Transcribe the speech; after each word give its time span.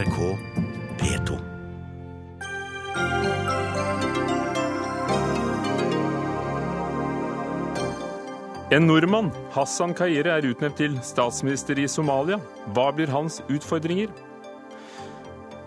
NRK 0.00 0.38
P2. 0.98 1.38
En 8.70 8.86
nordmann, 8.86 9.28
Hassan 9.52 9.92
Kaire, 9.92 10.38
er 10.38 10.46
utnevnt 10.48 10.78
til 10.80 10.94
statsminister 11.04 11.76
i 11.82 11.84
Somalia. 11.90 12.38
Hva 12.72 12.86
blir 12.96 13.12
hans 13.12 13.42
utfordringer? 13.52 14.08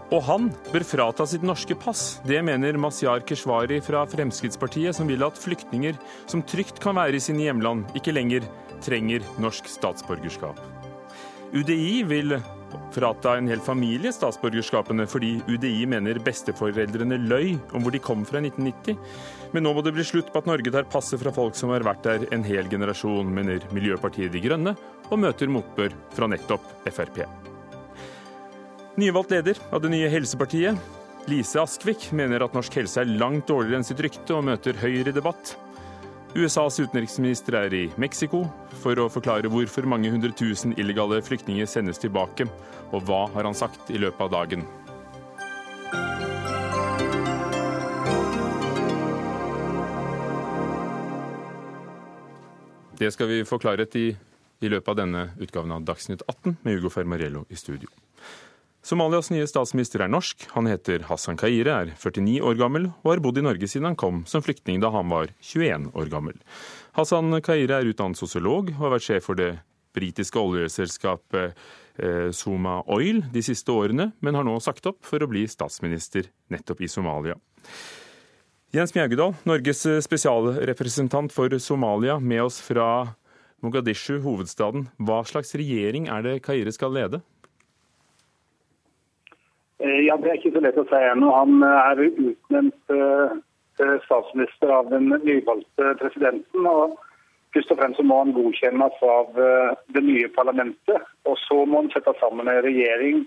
Og 0.10 0.26
han 0.26 0.50
bør 0.72 0.88
frata 0.88 1.30
sitt 1.30 1.46
norske 1.46 1.78
pass. 1.78 2.18
Det 2.26 2.42
mener 2.42 2.80
Mazyar 2.82 3.22
Keshvari 3.28 3.84
fra 3.86 4.02
Fremskrittspartiet, 4.10 4.98
som 4.98 5.14
vil 5.14 5.28
at 5.28 5.38
flyktninger 5.38 6.02
som 6.26 6.42
trygt 6.42 6.82
kan 6.82 6.98
være 6.98 7.20
i 7.20 7.22
sine 7.22 7.46
hjemland, 7.52 7.86
ikke 7.94 8.18
lenger 8.18 8.50
trenger 8.82 9.22
norsk 9.38 9.70
statsborgerskap. 9.70 10.58
UDI 11.54 12.02
vil 12.10 12.40
frata 12.94 13.36
en 13.38 13.50
hel 13.52 13.62
familie 13.64 14.12
statsborgerskapene 14.14 15.06
fordi 15.10 15.36
UDI 15.50 15.86
mener 15.90 16.20
besteforeldrene 16.24 17.20
løy 17.26 17.56
om 17.74 17.84
hvor 17.84 17.94
de 17.94 18.02
kom 18.04 18.26
fra 18.28 18.42
i 18.42 18.50
1990. 18.50 18.98
Men 19.54 19.68
nå 19.68 19.74
må 19.76 19.84
det 19.86 19.94
bli 19.96 20.06
slutt 20.08 20.32
på 20.34 20.42
at 20.42 20.50
Norge 20.50 20.74
tar 20.74 20.90
passet 20.90 21.22
fra 21.22 21.34
folk 21.36 21.58
som 21.58 21.74
har 21.74 21.86
vært 21.86 22.04
der 22.08 22.28
en 22.34 22.46
hel 22.48 22.70
generasjon, 22.72 23.30
mener 23.34 23.64
Miljøpartiet 23.76 24.34
De 24.34 24.42
Grønne, 24.44 24.76
og 25.12 25.22
møter 25.22 25.52
motbør 25.52 25.94
fra 26.16 26.30
nettopp 26.32 26.66
Frp. 26.90 27.24
Nyvalgt 29.00 29.34
leder 29.34 29.62
av 29.74 29.82
det 29.82 29.90
nye 29.94 30.10
Helsepartiet, 30.14 30.78
Lise 31.32 31.62
Askvik, 31.62 32.10
mener 32.12 32.44
at 32.44 32.56
norsk 32.56 32.76
helse 32.82 33.00
er 33.00 33.14
langt 33.20 33.48
dårligere 33.48 33.80
enn 33.80 33.88
sitt 33.88 34.02
rykte, 34.04 34.36
og 34.36 34.44
møter 34.50 34.76
Høyre 34.82 35.14
debatt. 35.16 35.54
USAs 36.34 36.80
utenriksminister 36.80 37.54
er 37.60 37.74
i 37.78 37.84
Mexico 38.02 38.40
for 38.82 38.98
å 38.98 39.06
forklare 39.14 39.52
hvorfor 39.54 39.86
mange 39.86 40.10
hundre 40.10 40.32
tusen 40.34 40.74
illegale 40.82 41.20
flyktninger 41.22 41.68
sendes 41.70 42.02
tilbake, 42.02 42.48
og 42.90 43.06
hva 43.06 43.28
har 43.36 43.46
han 43.46 43.54
sagt 43.54 43.92
i 43.94 44.02
løpet 44.02 44.26
av 44.26 44.32
dagen. 44.34 44.66
Det 52.98 53.12
skal 53.14 53.30
vi 53.30 53.44
få 53.46 53.62
klarhet 53.62 53.96
i 54.02 54.08
i 54.64 54.70
løpet 54.72 54.90
av 54.94 54.96
denne 54.96 55.24
utgaven 55.44 55.74
av 55.76 55.84
Dagsnytt 55.84 56.24
18 56.24 56.56
med 56.64 56.78
Hugo 56.78 56.90
Fermarello 56.94 57.44
i 57.52 57.58
studio. 57.60 57.90
Somalias 58.84 59.30
nye 59.32 59.46
statsminister 59.48 60.02
er 60.04 60.10
norsk. 60.12 60.44
Han 60.58 60.68
heter 60.68 61.06
Hassan 61.08 61.38
Kaire, 61.40 61.72
er 61.72 61.92
49 61.96 62.42
år 62.44 62.58
gammel 62.60 62.90
og 62.92 63.14
har 63.14 63.22
bodd 63.24 63.40
i 63.40 63.44
Norge 63.46 63.70
siden 63.72 63.88
han 63.88 63.96
kom 64.00 64.26
som 64.28 64.44
flyktning 64.44 64.82
da 64.84 64.90
han 64.92 65.08
var 65.08 65.32
21 65.40 65.94
år 65.96 66.12
gammel. 66.12 66.36
Hassan 66.98 67.32
Kaire 67.46 67.80
er 67.80 67.88
utdannet 67.94 68.20
sosiolog 68.20 68.74
og 68.74 68.82
har 68.82 68.94
vært 68.98 69.08
sjef 69.08 69.30
for 69.30 69.40
det 69.40 69.54
britiske 69.96 70.36
oljeselskapet 70.36 71.56
eh, 71.96 72.30
Soma 72.36 72.82
Oil 72.92 73.24
de 73.32 73.46
siste 73.46 73.72
årene, 73.72 74.12
men 74.20 74.36
har 74.36 74.44
nå 74.44 74.58
sagt 74.60 74.92
opp 74.92 75.00
for 75.08 75.24
å 75.24 75.32
bli 75.32 75.46
statsminister 75.48 76.28
nettopp 76.52 76.84
i 76.84 76.92
Somalia. 76.92 77.40
Jens 78.76 78.92
Mjaugedal, 78.92 79.38
Norges 79.48 79.86
spesialrepresentant 80.04 81.32
for 81.32 81.56
Somalia, 81.62 82.18
med 82.20 82.50
oss 82.50 82.60
fra 82.60 83.14
Mogadishu, 83.64 84.18
hovedstaden. 84.26 84.90
Hva 85.00 85.22
slags 85.30 85.56
regjering 85.56 86.10
er 86.12 86.26
det 86.26 86.42
Kaire 86.44 86.74
skal 86.76 86.92
lede? 86.98 87.24
Ja, 89.80 90.18
Det 90.18 90.30
er 90.30 90.38
ikke 90.38 90.54
så 90.54 90.62
lett 90.64 90.78
å 90.78 90.86
si 90.88 91.00
ennå. 91.10 91.32
Han 91.34 91.64
er 91.66 92.04
utnevnt 92.06 92.94
statsminister 94.06 94.70
av 94.72 94.92
den 94.94 95.10
nyvalgte 95.26 95.96
presidenten. 96.00 96.68
og 96.70 97.00
Først 97.54 97.74
og 97.74 97.80
fremst 97.82 98.04
må 98.06 98.20
han 98.22 98.36
godkjennes 98.36 99.02
av 99.06 99.34
det 99.96 100.04
nye 100.06 100.30
parlamentet. 100.36 101.10
Og 101.26 101.36
så 101.42 101.66
må 101.66 101.82
han 101.84 101.92
sette 101.94 102.14
sammen 102.22 102.48
en 102.48 102.64
regjering, 102.66 103.26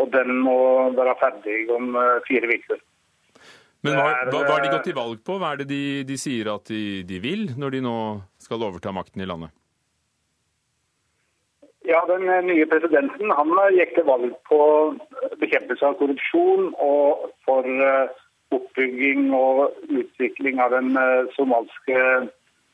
og 0.00 0.12
den 0.12 0.38
må 0.44 0.58
være 0.96 1.16
ferdig 1.20 1.66
om 1.74 1.96
fire 2.28 2.52
uker. 2.52 2.84
Men 3.86 3.94
hva, 3.94 4.06
hva, 4.26 4.40
hva 4.42 4.56
har 4.56 4.64
de 4.64 4.72
gått 4.72 4.88
til 4.88 4.96
valg 4.96 5.20
på? 5.24 5.36
Hva 5.38 5.52
er 5.54 5.62
det 5.62 5.68
de, 5.70 5.82
de 6.08 6.16
sier 6.18 6.50
at 6.50 6.66
de, 6.70 7.04
de 7.06 7.20
vil, 7.22 7.46
når 7.58 7.76
de 7.76 7.82
nå 7.84 7.96
skal 8.42 8.64
overta 8.66 8.92
makten 8.94 9.22
i 9.22 9.28
landet? 9.28 9.54
Ja, 11.88 12.04
Den 12.06 12.46
nye 12.46 12.66
presidenten 12.68 13.30
han 13.32 13.52
gikk 13.72 13.94
til 13.96 14.04
valg 14.04 14.34
på 14.50 14.58
bekjempelse 15.40 15.86
av 15.88 15.94
korrupsjon 15.96 16.66
og 16.84 17.30
for 17.48 17.64
oppbygging 18.52 19.30
og 19.32 19.72
utvikling 19.88 20.60
av 20.60 20.76
den 20.76 20.92
somalske 21.32 21.96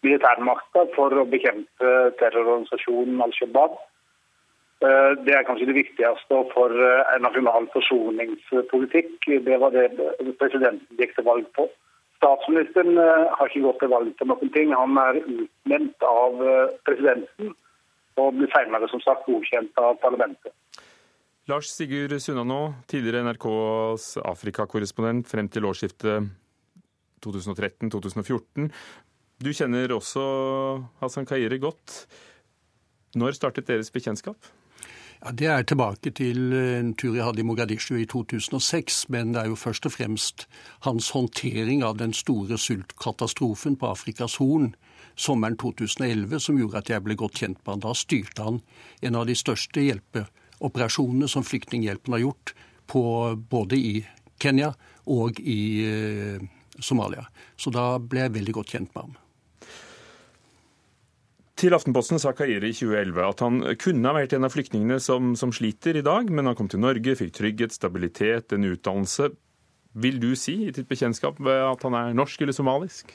militærmakta 0.03 0.89
for 0.97 1.15
å 1.15 1.29
bekjempe 1.31 1.95
terrororganisasjonen 2.19 3.23
Al 3.23 3.37
Shabaab. 3.39 3.79
Det 4.83 5.39
er 5.39 5.47
kanskje 5.47 5.71
det 5.71 5.79
viktigste 5.79 6.43
for 6.51 6.75
en 6.75 7.23
nasjonal 7.23 7.71
forsoningspolitikk. 7.79 9.31
Det 9.47 9.63
var 9.63 9.79
det 9.79 9.93
presidenten 10.43 10.99
gikk 10.99 11.15
til 11.15 11.31
valg 11.31 11.47
på. 11.55 11.71
Statsministeren 12.19 12.99
har 12.99 13.47
ikke 13.47 13.69
gått 13.71 13.85
til 13.85 13.95
valg 13.95 14.17
på 14.19 14.27
noen 14.27 14.57
ting. 14.59 14.75
Han 14.75 14.99
er 14.99 15.23
utnevnt 15.23 16.11
av 16.11 16.49
presidenten 16.83 17.55
og 18.21 18.37
blir 18.37 18.51
senere 18.53 18.89
som 18.91 19.03
sagt 19.05 19.27
godkjent 19.29 19.81
av 19.81 19.97
parlamentet. 20.03 20.55
Lars 21.51 21.69
Sigurd 21.75 22.15
Sunnanå, 22.25 22.73
tidligere 22.89 23.25
NRKs 23.27 24.15
Afrikakorrespondent 24.25 25.29
frem 25.29 25.51
til 25.53 25.67
årsskiftet 25.69 26.31
2013-2014. 27.25 28.71
Du 29.45 29.51
kjenner 29.53 29.93
også 29.93 30.23
Hassan 31.03 31.29
Kaire 31.29 31.59
godt. 31.61 32.07
Når 33.15 33.37
startet 33.37 33.69
deres 33.69 33.93
bekjentskap? 33.93 34.39
Ja, 35.25 35.33
Det 35.33 35.47
er 35.47 35.63
tilbake 35.63 36.11
til 36.11 36.53
en 36.53 36.95
tur 36.95 37.15
jeg 37.15 37.25
hadde 37.25 37.41
i 37.41 37.45
Mogadishu 37.45 37.95
i 37.97 38.07
2006. 38.07 39.09
Men 39.09 39.35
det 39.35 39.43
er 39.43 39.53
jo 39.53 39.55
først 39.61 39.87
og 39.87 39.93
fremst 39.93 40.49
hans 40.85 41.11
håndtering 41.11 41.85
av 41.85 41.99
den 41.99 42.13
store 42.13 42.59
sultkatastrofen 42.59 43.77
på 43.77 43.87
Afrikas 43.87 44.37
Horn 44.37 44.75
sommeren 45.15 45.57
2011 45.61 46.41
som 46.43 46.59
gjorde 46.59 46.83
at 46.83 46.91
jeg 46.93 47.05
ble 47.05 47.17
godt 47.19 47.41
kjent 47.43 47.61
med 47.63 47.73
han. 47.77 47.85
Da 47.85 47.95
styrte 47.99 48.47
han 48.47 48.61
en 49.05 49.19
av 49.19 49.29
de 49.29 49.37
største 49.39 49.85
hjelpeoperasjonene 49.85 51.31
som 51.31 51.47
Flyktninghjelpen 51.47 52.17
har 52.17 52.25
gjort, 52.27 52.55
på, 52.91 53.03
både 53.49 53.79
i 53.81 53.93
Kenya 54.43 54.75
og 55.09 55.39
i 55.41 55.61
eh, 55.89 56.43
Somalia. 56.79 57.25
Så 57.57 57.73
da 57.73 57.95
ble 57.99 58.27
jeg 58.27 58.35
veldig 58.35 58.57
godt 58.59 58.75
kjent 58.75 58.91
med 58.93 59.07
ham. 59.07 59.15
Til 61.55 61.73
Aftenposten 61.77 62.19
sa 62.19 62.33
Kairi 62.35 62.59
i 62.59 62.75
2011 62.75 63.25
at 63.25 63.43
han 63.45 63.61
kunne 63.81 64.11
ha 64.11 64.17
vært 64.17 64.35
en 64.35 64.45
av 64.45 64.53
flyktningene 64.53 64.99
som, 65.01 65.33
som, 65.39 65.53
sliter 65.55 65.97
i 65.97 66.05
dag, 66.05 66.27
men 66.29 66.51
han 66.51 66.59
kom 66.59 66.69
til 66.69 66.83
Norge, 66.83 67.15
fikk 67.21 67.31
trygghet, 67.39 67.77
stabilitet, 67.77 68.53
en 68.53 68.67
utdannelse. 68.73 69.31
Vil 69.95 70.19
du 70.19 70.33
si 70.37 70.57
i 70.67 70.73
ditt 70.75 70.91
bekjentskap 70.91 71.39
at 71.39 71.87
han 71.87 71.95
er 71.95 72.17
norsk 72.19 72.43
eller 72.43 72.57
somalisk? 72.57 73.15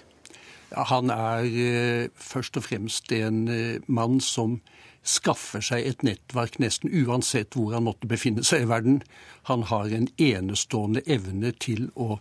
Han 0.75 1.09
er 1.09 1.46
eh, 1.46 2.09
først 2.13 2.57
og 2.59 2.66
fremst 2.68 3.12
en 3.16 3.47
eh, 3.47 3.81
mann 3.88 4.19
som 4.22 4.59
skaffer 5.03 5.63
seg 5.63 5.88
et 5.88 6.03
nettverk 6.06 6.59
nesten 6.62 6.91
uansett 6.91 7.56
hvor 7.56 7.74
han 7.74 7.88
måtte 7.88 8.09
befinne 8.09 8.44
seg 8.46 8.66
i 8.66 8.69
verden. 8.69 9.00
Han 9.50 9.66
har 9.72 9.90
en 9.96 10.09
enestående 10.22 11.02
evne 11.09 11.53
til 11.58 11.88
å 11.96 12.19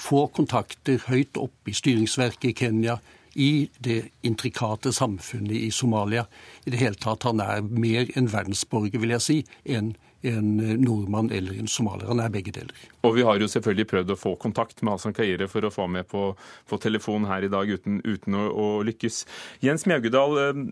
få 0.00 0.26
kontakter 0.34 1.04
høyt 1.06 1.38
opp 1.38 1.70
i 1.70 1.76
styringsverket 1.76 2.50
i 2.50 2.56
Kenya, 2.58 2.98
i 3.34 3.68
det 3.82 4.10
intrikate 4.26 4.92
samfunnet 4.94 5.56
i 5.58 5.70
Somalia. 5.74 6.26
I 6.66 6.70
det 6.74 6.80
hele 6.80 6.98
tatt, 6.98 7.26
han 7.26 7.42
er 7.42 7.62
mer 7.62 8.10
en 8.18 8.30
verdensborger, 8.30 9.00
vil 9.02 9.14
jeg 9.16 9.24
si, 9.24 9.38
enn 9.66 9.94
en 10.24 10.56
nordmann 10.80 11.30
eller 11.34 11.58
en 11.60 11.70
somalier. 11.70 12.08
Han 12.08 12.22
er 12.24 12.32
begge 12.32 12.54
deler. 12.56 12.74
Og 13.04 13.16
vi 13.18 13.24
har 13.26 13.38
jo 13.40 13.50
selvfølgelig 13.50 13.88
prøvd 13.90 14.14
å 14.14 14.18
få 14.18 14.34
kontakt 14.40 14.82
med 14.82 14.96
Hassan 14.96 15.16
Kaire 15.16 15.48
for 15.50 15.66
å 15.66 15.72
få 15.74 15.86
med 15.90 16.08
på, 16.10 16.30
på 16.70 16.80
telefon 16.82 17.28
her 17.28 17.44
i 17.44 17.52
dag, 17.52 17.70
uten, 17.70 18.00
uten 18.04 18.38
å, 18.38 18.48
å, 18.50 18.66
lykkes. 18.86 19.24
Jens 19.64 19.86
Mjaugedal, 19.90 20.68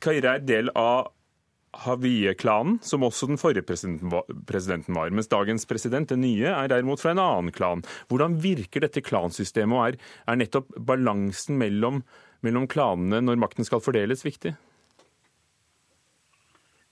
Kaire 0.00 0.36
er 0.36 0.46
del 0.48 0.72
av 0.78 1.10
Havie-klanen, 1.84 2.80
som 2.82 3.04
også 3.06 3.28
den 3.30 3.38
forrige 3.38 3.62
presidenten 3.62 4.96
var. 4.96 5.12
Mens 5.14 5.30
dagens 5.30 5.68
president, 5.70 6.08
den 6.10 6.24
nye, 6.24 6.50
er 6.50 6.72
derimot 6.72 7.02
fra 7.02 7.12
en 7.14 7.22
annen 7.22 7.54
klan. 7.54 7.84
Hvordan 8.10 8.40
virker 8.42 8.82
dette 8.82 9.04
klansystemet, 9.06 9.76
og 9.76 9.84
er, 9.84 10.00
er 10.26 10.40
nettopp 10.40 10.72
balansen 10.88 11.60
mellom, 11.60 12.02
mellom 12.42 12.66
klanene 12.70 13.22
når 13.22 13.38
makten 13.44 13.68
skal 13.68 13.84
fordeles, 13.84 14.26
viktig? 14.26 14.56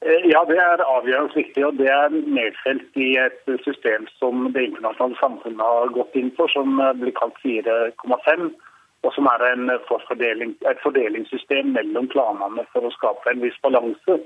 Ja, 0.08 0.40
det 0.48 0.56
er 0.56 0.80
avgjørende 0.80 1.36
viktig, 1.36 1.64
og 1.66 1.74
det 1.76 1.88
er 1.92 2.14
nedfelt 2.14 2.96
i 2.96 3.10
et 3.20 3.50
system 3.64 4.06
som 4.16 4.46
det 4.54 4.62
internasjonale 4.70 5.18
samfunnet 5.20 5.60
har 5.60 5.92
gått 5.92 6.16
inn 6.16 6.30
for, 6.38 6.48
som 6.48 6.80
blir 7.00 7.12
kalt 7.18 7.36
4,5, 7.42 8.46
og 9.04 9.12
som 9.12 9.28
er 9.28 9.44
forfordeling, 9.90 10.54
et 10.70 10.80
fordelingssystem 10.80 11.74
mellom 11.76 12.08
klanene 12.14 12.64
for 12.72 12.88
å 12.88 12.94
skape 12.96 13.34
en 13.34 13.44
viss 13.44 13.60
balanse 13.60 14.16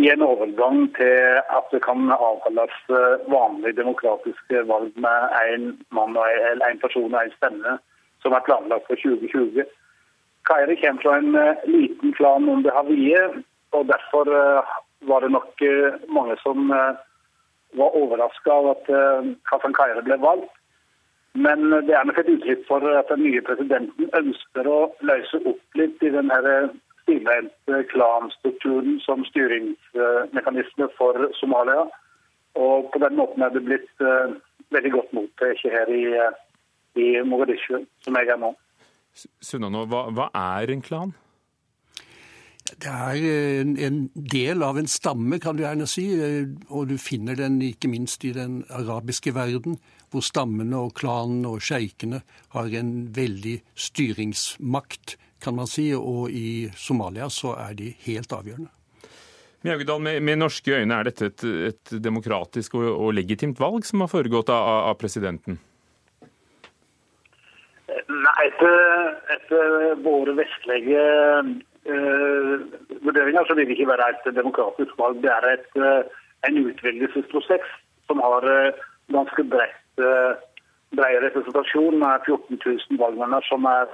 i 0.00 0.08
en 0.08 0.24
overgang 0.24 0.86
til 0.96 1.40
at 1.52 1.68
det 1.74 1.82
kan 1.84 2.08
avholdes 2.16 2.80
vanlige 3.28 3.76
demokratiske 3.82 4.64
valg 4.72 4.96
med 5.04 5.38
én 5.44 5.70
mann 5.92 6.16
eller 6.16 6.64
en 6.70 6.80
person 6.80 7.12
og 7.12 7.20
én 7.20 7.36
stemme, 7.36 7.76
som 8.24 8.32
er 8.32 8.46
planlagt 8.48 8.88
for 8.88 8.96
2020. 9.04 9.68
Kairi 10.48 10.80
kommer 10.80 11.04
fra 11.04 11.18
en 11.20 11.34
liten 11.68 12.16
klan 12.16 12.48
under 12.48 12.72
Havie, 12.72 13.26
og 13.76 13.90
derfor 13.92 14.32
var 15.08 15.24
det 15.24 15.32
nok 15.32 15.62
mange 16.08 16.36
som 16.42 16.68
var 16.70 17.96
overraska 17.96 18.52
av 18.52 18.70
at 18.74 18.90
Hassan 19.48 19.74
Kaira 19.76 20.02
ble 20.04 20.18
valgt. 20.20 20.50
Men 21.38 21.70
det 21.86 21.94
er 21.94 22.04
nok 22.04 22.18
et 22.18 22.32
uttrykk 22.32 22.64
for 22.66 22.84
at 22.98 23.10
den 23.12 23.22
nye 23.22 23.42
presidenten 23.46 24.10
ønsker 24.18 24.66
å 24.66 24.78
løse 25.06 25.38
opp 25.46 25.78
litt 25.78 26.02
i 26.02 26.10
den 26.10 26.32
stivbeinte 27.04 27.82
klanstrukturen 27.92 28.98
som 29.04 29.22
styringsmekanisme 29.28 30.90
for 30.98 31.30
Somalia. 31.38 31.86
Og 32.58 32.90
på 32.92 32.98
den 33.02 33.16
måten 33.18 33.46
er 33.46 33.54
det 33.54 33.64
blitt 33.66 34.06
veldig 34.74 34.92
godt 34.96 35.14
mottatt 35.16 35.64
her 35.64 35.90
i, 35.94 36.04
i 36.98 37.08
Mogadishu, 37.26 37.84
som 38.04 38.18
jeg 38.18 38.30
er 38.30 38.40
nå. 38.40 38.52
Sunnano, 39.42 39.86
hva, 39.90 40.06
hva 40.14 40.30
er 40.58 40.70
en 40.74 40.82
klan? 40.86 41.14
Det 42.80 42.88
er 42.88 43.60
en, 43.60 43.74
en, 43.76 43.96
del 44.14 44.62
av 44.64 44.78
en 44.80 44.88
stamme, 44.88 45.36
kan 45.42 45.56
du 45.56 45.64
gjerne 45.66 45.88
si. 45.90 46.06
Eh, 46.16 46.48
og 46.72 46.88
du 46.88 46.96
finner 47.00 47.36
den 47.36 47.58
ikke 47.64 47.90
minst 47.92 48.24
i 48.24 48.32
den 48.32 48.62
arabiske 48.72 49.34
verden, 49.36 49.76
hvor 50.10 50.24
stammene 50.24 50.78
og 50.86 50.94
klanene 50.96 51.50
og 51.50 51.64
sjeikene 51.64 52.22
har 52.54 52.72
en 52.80 52.92
veldig 53.16 53.58
styringsmakt, 53.74 55.18
kan 55.44 55.58
man 55.58 55.68
si. 55.68 55.90
Og 55.96 56.32
i 56.32 56.70
Somalia 56.76 57.28
så 57.32 57.56
er 57.60 57.76
de 57.76 57.92
helt 58.06 58.32
avgjørende. 58.32 58.72
Mjaugedal, 59.60 60.00
med, 60.00 60.22
med, 60.24 60.40
norske 60.40 60.72
øyne, 60.72 60.96
er 60.96 61.10
dette 61.10 61.26
et, 61.28 61.42
et 61.68 61.96
demokratisk 62.00 62.78
og, 62.80 62.86
og, 62.94 63.10
legitimt 63.12 63.60
valg 63.60 63.84
som 63.84 64.00
har 64.00 64.08
foregått 64.08 64.48
av, 64.48 64.86
av 64.88 64.94
presidenten? 64.96 65.58
Nei, 67.90 68.38
etter, 68.46 69.18
etter 69.36 69.98
våre 70.00 70.32
vestlige 70.38 71.02
uh, 71.90 72.54
vurderinger 73.04 73.44
så 73.46 73.54
vil 73.54 73.68
det 73.68 73.76
ikke 73.76 73.90
være 73.92 74.08
et 74.10 74.34
demokratisk 74.36 74.98
valg. 74.98 75.22
Det 75.22 75.30
er 75.32 75.46
et, 75.52 75.70
uh, 75.76 76.02
en 76.48 76.58
utvelgelsesprosess 76.64 77.72
som 78.10 78.22
har 78.24 78.46
uh, 78.46 78.80
ganske 79.14 79.44
bredt, 79.52 79.78
bred 80.96 81.22
representasjon 81.26 81.98
med 81.98 82.26
14 82.26 82.60
000 82.64 83.00
valgmenn 83.02 83.42
som 83.48 83.66
er 83.68 83.90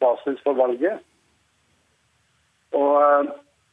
basis 0.00 0.38
for 0.44 0.56
valget. 0.58 1.00
Og 2.72 3.30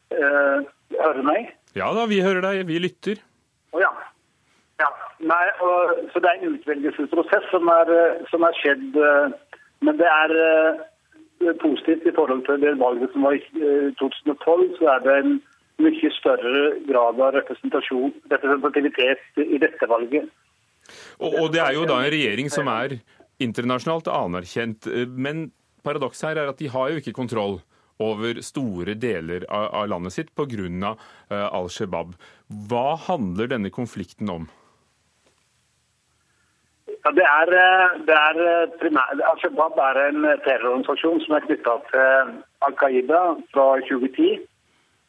Hører 0.10 1.20
du 1.20 1.24
meg? 1.24 1.52
Ja 1.78 1.92
da, 1.94 2.08
vi 2.10 2.18
hører 2.26 2.42
deg. 2.42 2.64
Vi 2.66 2.80
lytter. 2.82 3.20
Oh, 3.72 3.78
ja. 3.82 3.92
ja. 4.82 4.88
Nei, 5.22 5.44
og, 5.62 6.00
så 6.10 6.24
det 6.24 6.32
er 6.32 6.40
en 6.40 6.56
utvelgelsesprosess 6.58 7.46
som 7.52 7.70
er, 7.70 7.92
som 8.32 8.48
er 8.48 8.58
skjedd. 8.58 8.98
Men 9.86 10.00
det 10.02 10.10
er 10.10 10.34
positivt 11.62 12.08
i 12.08 12.16
forhold 12.16 12.46
til 12.48 12.60
det 12.64 12.76
valget 12.80 13.14
som 13.14 13.28
var 13.28 13.38
i 13.38 13.42
2012. 14.00 14.64
Eh, 14.66 14.76
så 14.80 14.84
er 14.96 15.00
det 15.06 15.16
en 15.20 15.38
mye 15.80 16.10
større 16.12 16.64
grad 16.90 17.22
av 17.24 17.38
representativitet 17.38 19.22
i 19.46 19.58
dette 19.62 19.86
valget. 19.88 20.28
Og, 21.20 21.32
og 21.34 21.48
det 21.54 21.62
er 21.64 21.74
jo 21.78 21.88
da 21.88 22.02
en 22.02 22.12
regjering 22.12 22.50
som 22.52 22.68
er 22.72 23.00
internasjonalt 23.40 24.08
anerkjent. 24.12 24.90
Men 25.08 25.52
paradokset 25.88 26.32
her 26.32 26.44
er 26.44 26.52
at 26.52 26.60
de 26.60 26.68
har 26.72 26.92
jo 26.92 27.00
ikke 27.00 27.16
kontroll 27.16 27.62
over 28.00 28.40
store 28.44 28.96
deler 28.96 29.46
av, 29.52 29.88
landet 29.92 30.16
sitt 30.16 30.32
pga. 30.36 30.96
Uh, 31.30 31.48
Al 31.52 31.70
Shabaab. 31.72 32.16
Hva 32.70 32.96
handler 33.10 33.52
denne 33.52 33.72
konflikten 33.72 34.32
om? 34.32 34.48
Ja, 37.10 37.14
det 37.16 37.26
er, 37.26 37.50
eh, 37.58 37.94
det 38.06 38.16
er 38.16 38.68
primært 38.78 39.22
Al 39.26 39.40
Shabaab 39.42 39.80
er 39.82 39.98
en 40.04 40.26
terrororganisasjon 40.46 41.24
som 41.24 41.36
er 41.36 41.46
knytta 41.48 41.74
til 41.88 42.34
Al 42.68 42.76
Qaida 42.78 43.22
fra 43.50 43.66
2010. 43.88 44.44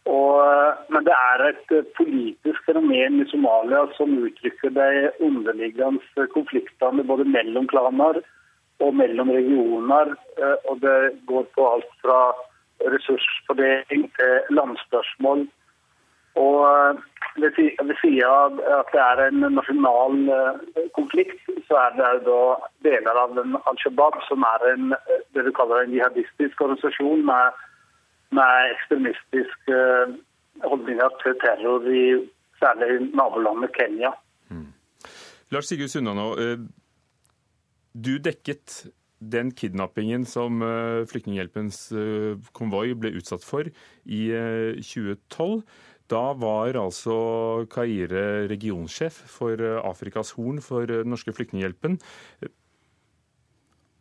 Og, 0.08 0.78
men 0.88 1.04
det 1.04 1.12
er 1.12 1.44
et 1.50 1.74
politisk 1.98 2.64
fenomen 2.64 3.20
i 3.20 3.26
Somalia 3.28 3.82
som 3.98 4.16
uttrykker 4.16 4.72
de 4.78 5.10
underliggende 5.28 6.24
konfliktene 6.32 7.04
både 7.04 7.28
mellom 7.28 7.68
klaner 7.68 8.22
og 8.80 8.96
mellom 8.96 9.34
regioner. 9.36 10.16
Og 10.72 10.80
det 10.80 10.98
går 11.28 11.44
på 11.52 11.68
alt 11.74 11.92
fra 12.00 12.20
ressursfordeling 12.96 14.08
til 14.16 14.56
landspørsmål. 14.56 15.44
Og 16.34 16.58
eh, 16.66 16.98
ved 17.42 17.96
siden 18.00 18.24
av 18.26 18.60
at 18.78 18.92
det 18.94 19.00
er 19.02 19.22
en 19.26 19.40
nasjonal 19.56 20.16
eh, 20.36 20.84
konflikt, 20.94 21.40
så 21.66 21.78
er 21.84 21.96
det 21.98 22.10
da 22.28 22.42
deler 22.86 23.22
av 23.24 23.34
Al 23.38 23.80
Shabaab, 23.82 24.20
som 24.28 24.46
er 24.46 24.66
en, 24.74 24.94
det 25.34 25.46
du 25.46 25.50
kaller 25.56 25.82
en 25.82 25.94
jihadistisk 25.94 26.60
organisasjon 26.60 27.24
med, 27.26 27.58
med 28.36 28.74
ekstremistisk 28.76 29.74
holdninger 30.66 31.18
til 31.22 31.36
terror 31.42 31.86
i 31.90 32.04
særlig 32.60 33.10
nabolandet 33.16 33.74
Kenya. 33.74 34.12
Mm. 34.50 34.70
Lars 35.50 35.70
Sigurd 35.70 35.90
Sunnanå, 35.90 36.34
nå. 36.34 36.56
du 37.94 38.18
dekket 38.22 38.82
den 39.20 39.50
kidnappingen 39.52 40.24
som 40.24 40.62
Flyktninghjelpens 41.10 41.90
konvoi 42.56 42.92
ble 42.96 43.14
utsatt 43.18 43.44
for 43.44 43.68
i 44.04 44.20
2012. 44.80 45.62
Eh, 46.10 46.16
da 46.16 46.32
var 46.34 46.74
altså 46.74 47.66
Kaire 47.70 48.48
regionsjef 48.48 49.12
for 49.26 49.56
Afrikas 49.84 50.34
Horn 50.36 50.60
for 50.60 50.86
den 50.86 51.10
norske 51.10 51.32
Flyktninghjelpen. 51.32 52.00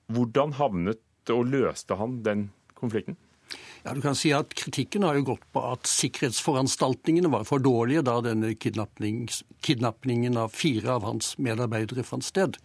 Hvordan 0.10 0.54
havnet 0.54 1.00
og 1.30 1.46
løste 1.46 1.96
han 1.96 2.24
den 2.24 2.50
konflikten? 2.74 3.18
Ja, 3.84 3.94
du 3.94 4.02
kan 4.02 4.16
si 4.16 4.32
at 4.36 4.54
Kritikken 4.54 5.04
har 5.04 5.16
jo 5.16 5.24
gått 5.32 5.46
på 5.54 5.62
at 5.72 5.88
sikkerhetsforanstaltningene 5.88 7.32
var 7.32 7.46
for 7.48 7.60
dårlige 7.60 8.04
da 8.06 8.20
denne 8.22 8.52
kidnappingen 8.58 10.38
av 10.38 10.50
fire 10.54 10.92
av 10.98 11.06
hans 11.08 11.38
medarbeidere 11.38 12.04
fant 12.04 12.26
sted. 12.26 12.58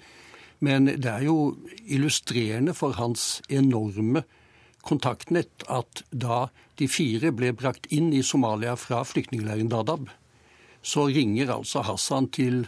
Men 0.64 0.86
det 0.86 1.10
er 1.10 1.24
jo 1.28 1.54
illustrerende 1.84 2.74
for 2.76 2.96
hans 2.98 3.42
enorme 3.48 4.24
kontaktnett 4.84 5.64
at 5.72 6.04
da 6.10 6.48
de 6.78 6.88
fire 6.90 7.32
ble 7.34 7.52
brakt 7.56 7.88
inn 7.94 8.12
i 8.14 8.22
Somalia 8.26 8.74
fra 8.76 9.02
flyktningleiren 9.06 9.70
Dadab, 9.72 10.10
så 10.84 11.06
ringer 11.08 11.52
altså 11.54 11.84
Hassan 11.86 12.28
til 12.34 12.66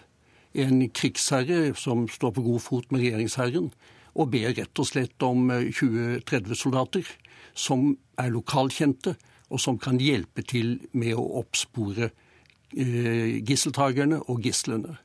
en 0.56 0.86
krigsherre 0.88 1.74
som 1.76 2.06
står 2.08 2.32
på 2.36 2.44
god 2.46 2.62
fot 2.64 2.92
med 2.92 3.04
regjeringsherren, 3.04 3.70
og 4.16 4.30
ber 4.32 4.54
rett 4.56 4.80
og 4.80 4.88
slett 4.88 5.22
om 5.26 5.50
20-30 5.52 6.56
soldater 6.56 7.08
som 7.56 7.90
er 8.20 8.32
lokalkjente, 8.32 9.16
og 9.52 9.60
som 9.62 9.76
kan 9.78 10.00
hjelpe 10.02 10.42
til 10.42 10.78
med 10.96 11.14
å 11.14 11.26
oppspore 11.42 12.08
eh, 12.08 13.36
gisseltakerne 13.46 14.22
og 14.26 14.40
gislene. 14.42 14.96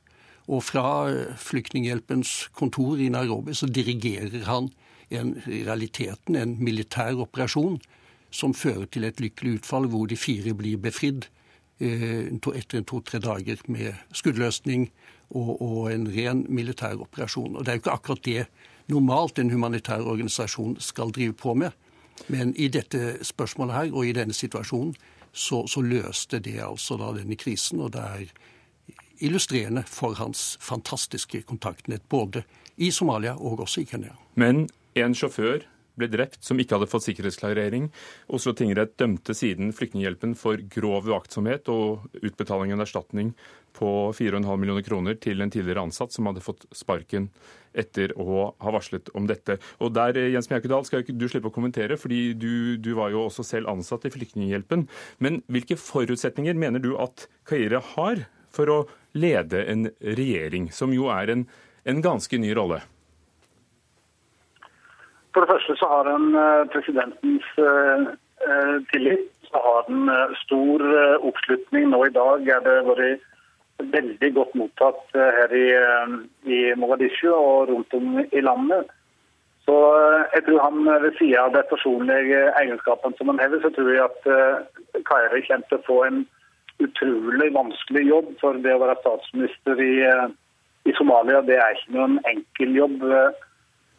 Og 0.50 0.64
fra 0.66 0.84
Flyktninghjelpens 1.38 2.48
kontor 2.56 2.98
i 2.98 3.10
Nairobi 3.12 3.54
så 3.54 3.68
dirigerer 3.70 4.48
han 4.48 4.72
en, 5.18 5.36
i 5.46 5.62
realiteten 5.66 6.36
en 6.36 6.56
militær 6.62 7.18
operasjon 7.24 7.78
som 8.32 8.54
fører 8.56 8.88
til 8.90 9.04
et 9.04 9.20
lykkelig 9.20 9.60
utfall 9.60 9.88
hvor 9.92 10.08
de 10.08 10.16
fire 10.16 10.54
blir 10.56 10.80
befridd 10.80 11.28
eh, 11.80 12.32
etter 12.32 12.84
to-tre 12.88 13.20
dager 13.22 13.60
med 13.68 13.92
skuddløsning 14.16 14.88
og, 15.30 15.50
og, 15.62 15.92
en 15.92 16.06
ren 16.12 16.44
militær 16.48 17.00
operasjon. 17.00 17.56
Og 17.56 17.64
Det 17.64 17.72
er 17.72 17.78
jo 17.78 17.84
ikke 17.84 17.96
akkurat 17.96 18.24
det 18.24 18.46
normalt 18.92 19.38
en 19.38 19.50
humanitær 19.50 20.04
organisasjon 20.04 20.76
skal 20.80 21.12
drive 21.12 21.32
på 21.32 21.54
med. 21.54 21.70
Men 22.28 22.52
i 22.56 22.68
dette 22.68 23.24
spørsmålet 23.24 23.74
her 23.74 23.92
og 23.92 24.06
i 24.06 24.16
denne 24.16 24.36
situasjonen 24.36 24.94
så, 25.32 25.64
så 25.66 25.80
løste 25.80 26.42
det 26.44 26.58
altså 26.60 26.98
da 27.00 27.12
denne 27.16 27.36
krisen. 27.40 27.80
og 27.80 27.92
det 27.92 28.00
er 28.00 28.26
illustrerende 29.22 29.84
for 29.86 30.14
hans 30.18 30.58
fantastiske 30.60 31.42
kontaktnett 31.42 32.02
både 32.08 32.42
i 32.76 32.90
Somalia 32.90 33.34
og 33.38 33.60
også 33.60 33.80
i 33.80 33.84
Kenya. 33.84 34.16
Men 34.34 34.66
en 34.98 35.14
sjåfør 35.16 35.66
ble 35.98 36.08
drept 36.08 36.40
som 36.44 36.60
ikke 36.60 36.76
hadde 36.76 36.88
fått 36.90 37.06
sikkerhetsklarering. 37.06 37.90
Oslo 38.32 38.54
tingrett 38.56 38.94
dømte 39.00 39.34
siden 39.36 39.72
Flyktninghjelpen 39.76 40.34
for 40.38 40.60
grov 40.72 41.08
uaktsomhet 41.10 41.68
og 41.72 42.06
utbetaling 42.22 42.72
av 42.72 42.84
erstatning 42.86 43.32
på 43.76 43.88
4,5 44.16 44.46
millioner 44.60 44.84
kroner 44.86 45.18
til 45.20 45.44
en 45.44 45.52
tidligere 45.52 45.84
ansatt 45.86 46.14
som 46.14 46.28
hadde 46.28 46.44
fått 46.44 46.66
sparken 46.76 47.28
etter 47.76 48.12
å 48.20 48.52
ha 48.60 48.72
varslet 48.74 49.08
om 49.16 49.28
dette. 49.28 49.58
Og 49.80 49.94
der, 49.96 50.18
Jens 50.32 50.50
Mjaukedal, 50.52 50.84
skal 50.88 51.04
ikke 51.04 51.16
du 51.16 51.26
slippe 51.30 51.48
å 51.48 51.54
kommentere, 51.54 51.96
fordi 52.00 52.34
du, 52.36 52.76
du, 52.76 52.92
var 52.98 53.12
jo 53.14 53.26
også 53.26 53.46
selv 53.48 53.72
ansatt 53.72 54.04
i 54.08 54.12
Flyktninghjelpen. 54.12 54.86
Men 55.24 55.40
hvilke 55.52 55.80
forutsetninger 55.80 56.58
mener 56.58 56.84
du 56.84 56.92
at 57.00 57.28
Kaire 57.48 57.80
har 57.94 58.26
for 58.52 58.68
å 58.68 58.80
lede 59.16 59.64
en 59.68 59.88
regjering, 60.04 60.68
som 60.72 60.92
jo 60.92 61.08
er 61.12 61.32
en, 61.32 61.46
en 61.88 62.04
ganske 62.04 62.40
ny 62.40 62.52
rolle? 62.56 62.82
For 65.32 65.40
det 65.40 65.52
første 65.52 65.76
så 65.80 65.88
har 65.94 66.08
han 66.12 66.24
eh, 66.36 66.64
presidentens 66.74 67.46
eh, 67.68 68.00
eh, 68.48 68.76
tillit. 68.92 69.28
Så 69.48 69.60
har 69.66 69.84
den 69.88 70.08
stor 70.44 70.82
oppslutning. 71.28 71.90
Nå 71.90 71.98
i 72.06 72.14
dag 72.16 72.46
er 72.54 72.60
det 72.64 72.76
vært 72.86 73.26
veldig 73.92 74.30
godt 74.36 74.54
mottatt 74.56 75.02
her 75.12 75.52
i, 75.52 75.66
i 76.48 76.60
Mogadishu 76.80 77.28
og 77.34 77.68
rundt 77.68 77.92
om 77.98 78.22
i 78.22 78.40
landet. 78.40 78.88
Så 79.66 79.76
jeg 80.32 80.46
tror 80.46 80.64
han 80.64 80.88
ved 81.04 81.18
siden 81.18 81.36
av 81.42 81.52
de 81.52 81.62
personlige 81.68 82.40
egenskapene 82.62 83.18
som 83.18 83.28
han 83.28 83.42
hever, 83.44 83.60
så 83.60 83.74
tror 83.76 83.92
jeg 83.92 84.08
at 84.08 85.04
Kairi 85.10 85.44
kommer 85.50 85.68
til 85.68 85.82
å 85.82 85.86
få 85.90 85.98
en 86.06 86.24
utrolig 86.86 87.52
vanskelig 87.58 88.06
jobb. 88.08 88.32
For 88.40 88.56
det 88.64 88.72
å 88.72 88.82
være 88.86 88.96
statsminister 89.02 89.84
i, 89.84 89.94
i 90.88 90.96
Somalia 90.96 91.44
det 91.44 91.60
er 91.60 91.76
ikke 91.76 91.98
noen 91.98 92.20
enkel 92.32 92.80
jobb. 92.80 93.04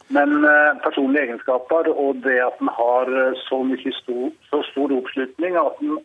Men 0.10 0.46
personlige 0.84 1.24
egenskaper 1.24 1.88
og 1.90 2.20
det 2.26 2.36
at 2.44 2.58
han 2.60 2.70
har 2.76 3.10
så, 3.48 3.62
mye 3.64 3.94
stor, 3.96 4.32
så 4.50 4.60
stor 4.72 4.92
oppslutning 4.92 5.56
at 5.58 5.78
han, 5.80 6.00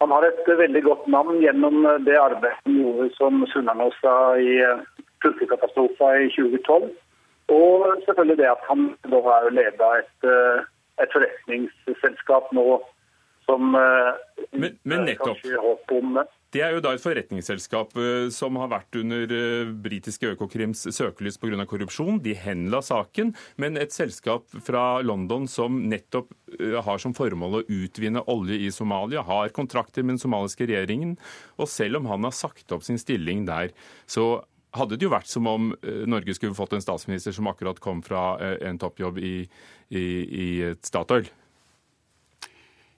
han, 0.00 0.14
har 0.14 0.26
et 0.26 0.48
veldig 0.58 0.82
godt 0.86 1.04
navn 1.12 1.42
gjennom 1.42 1.84
det 2.06 2.16
arbeidet 2.18 2.56
han 2.64 2.78
gjorde 2.80 3.10
som 3.18 3.44
Sunnanåsa 3.52 4.14
i 4.40 4.56
fylkekatastrofen 5.22 6.24
i 6.24 6.32
2012. 6.34 6.88
Og 7.58 7.86
selvfølgelig 8.06 8.38
det 8.40 8.50
at 8.50 8.64
han 8.68 8.88
da 9.12 9.20
har 9.28 9.50
leda 9.54 9.92
et, 10.00 10.28
et 11.02 11.14
forretningsselskap 11.14 12.50
nå 12.56 12.66
som 13.48 13.74
eh, 13.74 14.12
men, 14.52 14.76
men 14.84 15.06
nettopp. 15.08 15.32
kanskje 15.32 15.62
håp 15.62 15.94
om 15.98 16.20
det 16.54 16.62
er 16.64 16.72
jo 16.72 16.80
da 16.80 16.94
et 16.96 17.02
forretningsselskap 17.02 17.92
eh, 18.00 18.28
som 18.32 18.56
har 18.56 18.70
vært 18.72 18.96
under 18.96 19.32
eh, 19.36 19.70
britiske 19.84 20.30
Økokrims 20.32 20.86
søkelys 20.96 21.36
pga. 21.40 21.66
korrupsjon. 21.68 22.22
De 22.24 22.32
henla 22.32 22.80
saken, 22.84 23.34
men 23.60 23.76
et 23.76 23.92
selskap 23.92 24.48
fra 24.64 25.02
London 25.04 25.44
som 25.48 25.82
nettopp 25.90 26.32
har 26.84 27.00
som 27.02 27.12
formål 27.12 27.58
å 27.58 27.64
utvinne 27.68 28.24
olje 28.32 28.56
i 28.64 28.70
Somalia, 28.72 29.20
har 29.28 29.52
kontrakter 29.52 30.02
med 30.02 30.16
den 30.16 30.22
somaliske 30.22 30.64
regjeringen. 30.64 31.18
Og 31.60 31.68
selv 31.68 32.00
om 32.00 32.08
han 32.08 32.24
har 32.24 32.32
sagt 32.32 32.72
opp 32.72 32.86
sin 32.86 33.00
stilling 33.00 33.44
der, 33.48 33.74
så 34.08 34.40
hadde 34.76 34.96
det 34.96 35.04
jo 35.04 35.12
vært 35.12 35.28
som 35.28 35.48
om 35.48 35.70
Norge 36.08 36.34
skulle 36.36 36.56
fått 36.56 36.74
en 36.76 36.84
statsminister 36.84 37.36
som 37.36 37.48
akkurat 37.50 37.80
kom 37.80 38.00
fra 38.04 38.38
en 38.64 38.80
toppjobb 38.80 39.20
i, 39.20 39.34
i, 39.92 40.06
i 40.24 40.48
Statoil. 40.84 41.28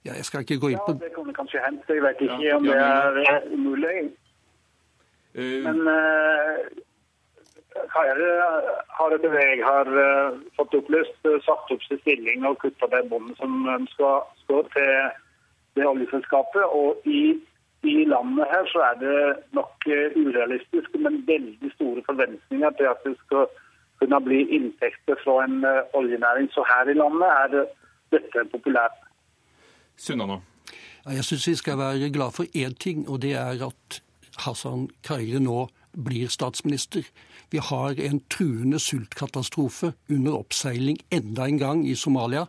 Ja, 0.04 0.14
jeg 0.16 0.24
skal 0.24 0.40
ikke 0.44 0.60
gå 0.60 0.68
inn 0.72 0.84
på 0.86 0.94
Ja, 0.96 1.04
Det 1.04 1.12
kunne 1.14 1.34
kanskje 1.36 1.60
hente. 1.64 1.94
Jeg 1.94 2.02
vet 2.02 2.20
ikke 2.24 2.38
ja, 2.40 2.56
om 2.56 2.64
det 2.64 2.76
er 2.76 3.42
umulig. 3.52 3.96
Uh, 5.36 5.60
Men 5.66 5.80
uh, 5.86 6.62
har 7.94 8.08
etter 9.14 9.34
det 9.34 9.42
jeg 9.44 9.60
har 9.64 9.90
uh, 9.92 10.38
fått 10.56 10.74
opplyst, 10.78 11.20
satt 11.44 11.74
opp 11.74 11.84
sin 11.84 12.00
stilling 12.00 12.46
og 12.48 12.58
kutta 12.64 12.88
det 12.94 13.04
båndet 13.12 13.36
som 13.38 13.68
skal 13.92 14.24
stå 14.44 14.62
til 14.72 14.94
det 15.76 15.86
oljeselskapet. 15.86 16.64
Og 16.64 17.04
i, 17.04 17.36
i, 17.84 17.96
landet 18.08 18.48
her 18.54 18.64
så 18.72 18.86
er 18.88 18.96
det 19.04 19.20
nok 19.58 19.86
urealistisk, 20.16 20.96
men 21.04 21.20
veldig 21.28 21.74
store 21.76 22.02
forventninger 22.08 22.70
til 22.80 22.88
at 22.90 23.04
det 23.04 23.14
skal 23.26 23.46
kunne 24.00 24.24
bli 24.24 24.40
inntekter 24.56 25.20
fra 25.24 25.44
en 25.44 25.60
oljenæring. 25.92 26.48
Så 26.56 26.64
her 26.72 26.88
i 26.88 26.96
landet 26.96 27.28
er 27.28 27.70
dette 28.16 28.48
populært. 28.56 28.98
Sunna 30.00 30.26
nå? 30.26 30.38
Jeg 31.10 31.24
syns 31.26 31.48
vi 31.48 31.56
skal 31.58 31.78
være 31.80 32.10
glad 32.12 32.32
for 32.36 32.56
én 32.56 32.76
ting, 32.80 33.04
og 33.08 33.20
det 33.24 33.34
er 33.36 33.60
at 33.66 34.00
Hassan 34.44 34.88
Kaire 35.04 35.40
nå 35.42 35.66
blir 35.92 36.30
statsminister. 36.32 37.04
Vi 37.50 37.58
har 37.58 37.98
en 38.00 38.20
truende 38.30 38.78
sultkatastrofe 38.80 39.92
under 40.08 40.38
oppseiling 40.38 41.00
enda 41.12 41.48
en 41.48 41.58
gang 41.58 41.82
i 41.88 41.96
Somalia. 41.98 42.46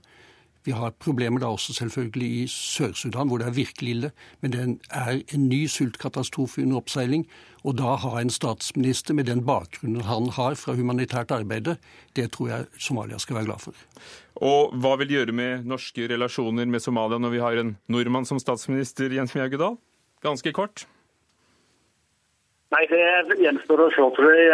Vi 0.66 0.74
har 0.78 0.94
problemer 1.02 1.42
da 1.42 1.50
også 1.50 1.74
selvfølgelig 1.74 2.30
i 2.42 2.48
Sør-Sudan, 2.48 3.28
hvor 3.28 3.42
det 3.42 3.48
er 3.48 3.58
virkelig 3.58 3.96
ille. 3.96 4.12
Men 4.42 4.54
det 4.54 4.62
er 4.92 5.22
en 5.34 5.48
ny 5.50 5.66
sultkatastrofe 5.68 6.62
under 6.62 6.78
oppseiling. 6.78 7.26
Og 7.66 7.78
da 7.78 7.96
har 8.04 8.20
en 8.20 8.30
statsminister 8.34 9.18
med 9.18 9.30
den 9.30 9.42
bakgrunnen 9.46 10.06
han 10.06 10.30
har 10.38 10.58
fra 10.62 10.78
humanitært 10.78 11.34
arbeide, 11.34 11.78
det 12.16 12.32
tror 12.34 12.48
jeg 12.50 12.70
Somalia 12.78 13.18
skal 13.22 13.40
være 13.40 13.50
glad 13.50 13.66
for. 13.66 13.84
Og 14.42 14.74
hva 14.82 14.96
vil 14.98 15.10
det 15.10 15.18
gjøre 15.20 15.38
med 15.38 15.68
norske 15.70 16.08
relasjoner 16.10 16.66
med 16.66 16.82
Somalia 16.82 17.22
når 17.22 17.36
vi 17.36 17.44
har 17.44 17.62
en 17.62 17.76
nordmann 17.90 18.26
som 18.26 18.42
statsminister, 18.42 19.14
Jens 19.14 19.36
Mjaugedal? 19.38 19.78
Ganske 20.22 20.54
kort. 20.54 20.86
Nei, 22.72 22.86
Det 22.88 23.36
gjenstår 23.44 23.82
å 23.84 23.90
se, 23.92 24.04
tror 24.16 24.32
jeg. 24.32 24.52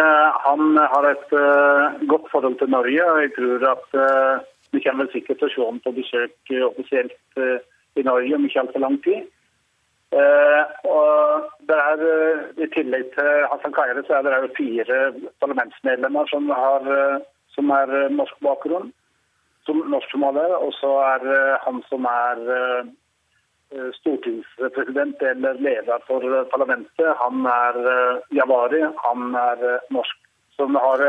Han 0.47 0.77
har 0.77 1.05
et 1.11 1.33
uh, 1.37 1.99
godt 2.09 2.31
forhold 2.31 2.57
til 2.57 2.71
Norge. 2.73 3.03
og 3.05 3.19
Jeg 3.21 3.33
tror 3.35 3.65
at 3.75 3.85
uh, 3.93 4.45
vi 4.71 4.83
kommer 4.83 5.09
sikkert 5.11 5.39
til 5.39 5.47
å 5.47 5.53
se 5.53 5.65
ham 5.65 5.79
på 5.83 5.95
besøk 5.95 6.53
eh, 6.53 6.65
offisielt 6.65 7.39
eh, 7.39 7.59
i 7.99 8.05
Norge 8.05 8.35
om 8.35 8.45
ikke 8.47 8.63
altfor 8.63 8.83
lang 8.83 8.99
tid. 9.05 9.25
Uh, 10.07 10.63
og 10.87 11.47
det 11.67 11.75
er, 11.75 12.01
I 12.63 12.67
tillegg 12.71 13.09
til 13.11 13.41
Hassan 13.51 13.73
Kaire 13.75 14.05
så 14.07 14.15
er 14.15 14.23
det 14.23 14.53
fire 14.55 14.99
parlamentsmedlemmer 15.43 16.29
som, 16.31 16.47
har, 16.47 16.85
som 17.51 17.73
er 17.75 17.91
norsk 18.15 18.37
bakgrunn, 18.45 18.93
som 19.67 19.81
norsk-somalier. 19.91 20.55
Og 20.63 20.71
så 20.77 20.93
er 21.09 21.27
han 21.65 21.81
som 21.89 22.07
er 22.07 22.39
stortingspresident 23.97 25.27
eller 25.27 25.59
leder 25.59 26.07
for 26.07 26.23
parlamentet, 26.55 27.11
han 27.19 27.43
er 27.51 27.81
Javari. 28.39 28.85
Han 29.03 29.35
er 29.35 29.67
norsk. 29.91 30.23
Så 30.55 30.71
vi 30.71 30.85
har 30.87 31.03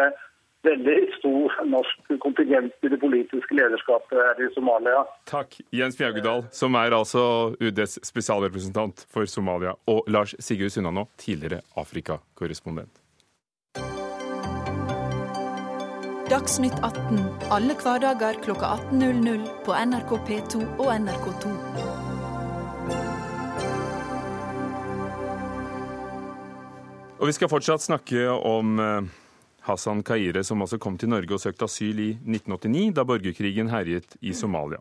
veldig 0.69 0.99
stor 1.19 1.59
norsk 1.73 2.15
kontingent 2.23 2.87
i 2.87 2.93
det 2.93 3.01
politiske 3.03 3.59
lederskapet 3.59 4.21
her 4.21 4.45
i 4.45 4.51
Somalia. 4.55 5.03
Takk, 5.31 5.59
Jens 5.75 5.99
Bjaugedal, 5.99 6.47
som 6.55 6.77
er 6.79 6.97
altså 6.97 7.25
UDs 7.61 7.99
spesialrepresentant 8.07 9.07
for 9.13 9.29
Somalia, 9.31 9.75
og 9.91 10.09
Lars 10.13 10.37
Sigurd 10.39 10.75
Sunnanå, 10.75 11.09
tidligere 11.21 11.63
Afrikakorrespondent. 11.79 13.03
Dagsnytt 16.29 16.75
18 16.85 17.23
alle 17.49 17.73
hverdager 17.81 18.37
kl 18.45 18.53
18.00 18.53 19.47
på 19.65 19.73
NRK 19.73 20.11
P2 20.29 20.59
og 20.77 20.91
NRK2. 20.93 21.53
Og 27.19 27.27
vi 27.27 27.35
skal 27.35 27.51
fortsatt 27.51 27.83
snakke 27.83 28.27
om 28.29 28.77
eh, 28.79 29.09
Hassan 29.69 30.03
Kaire, 30.07 30.43
som 30.45 30.63
altså 30.65 30.79
kom 30.81 30.97
til 30.99 31.13
Norge 31.13 31.37
og 31.37 31.43
søkte 31.43 31.69
asyl 31.69 32.01
i 32.01 32.11
1989, 32.17 32.93
da 32.97 33.05
borgerkrigen 33.09 33.73
herjet 33.73 34.17
i 34.21 34.35
Somalia. 34.37 34.81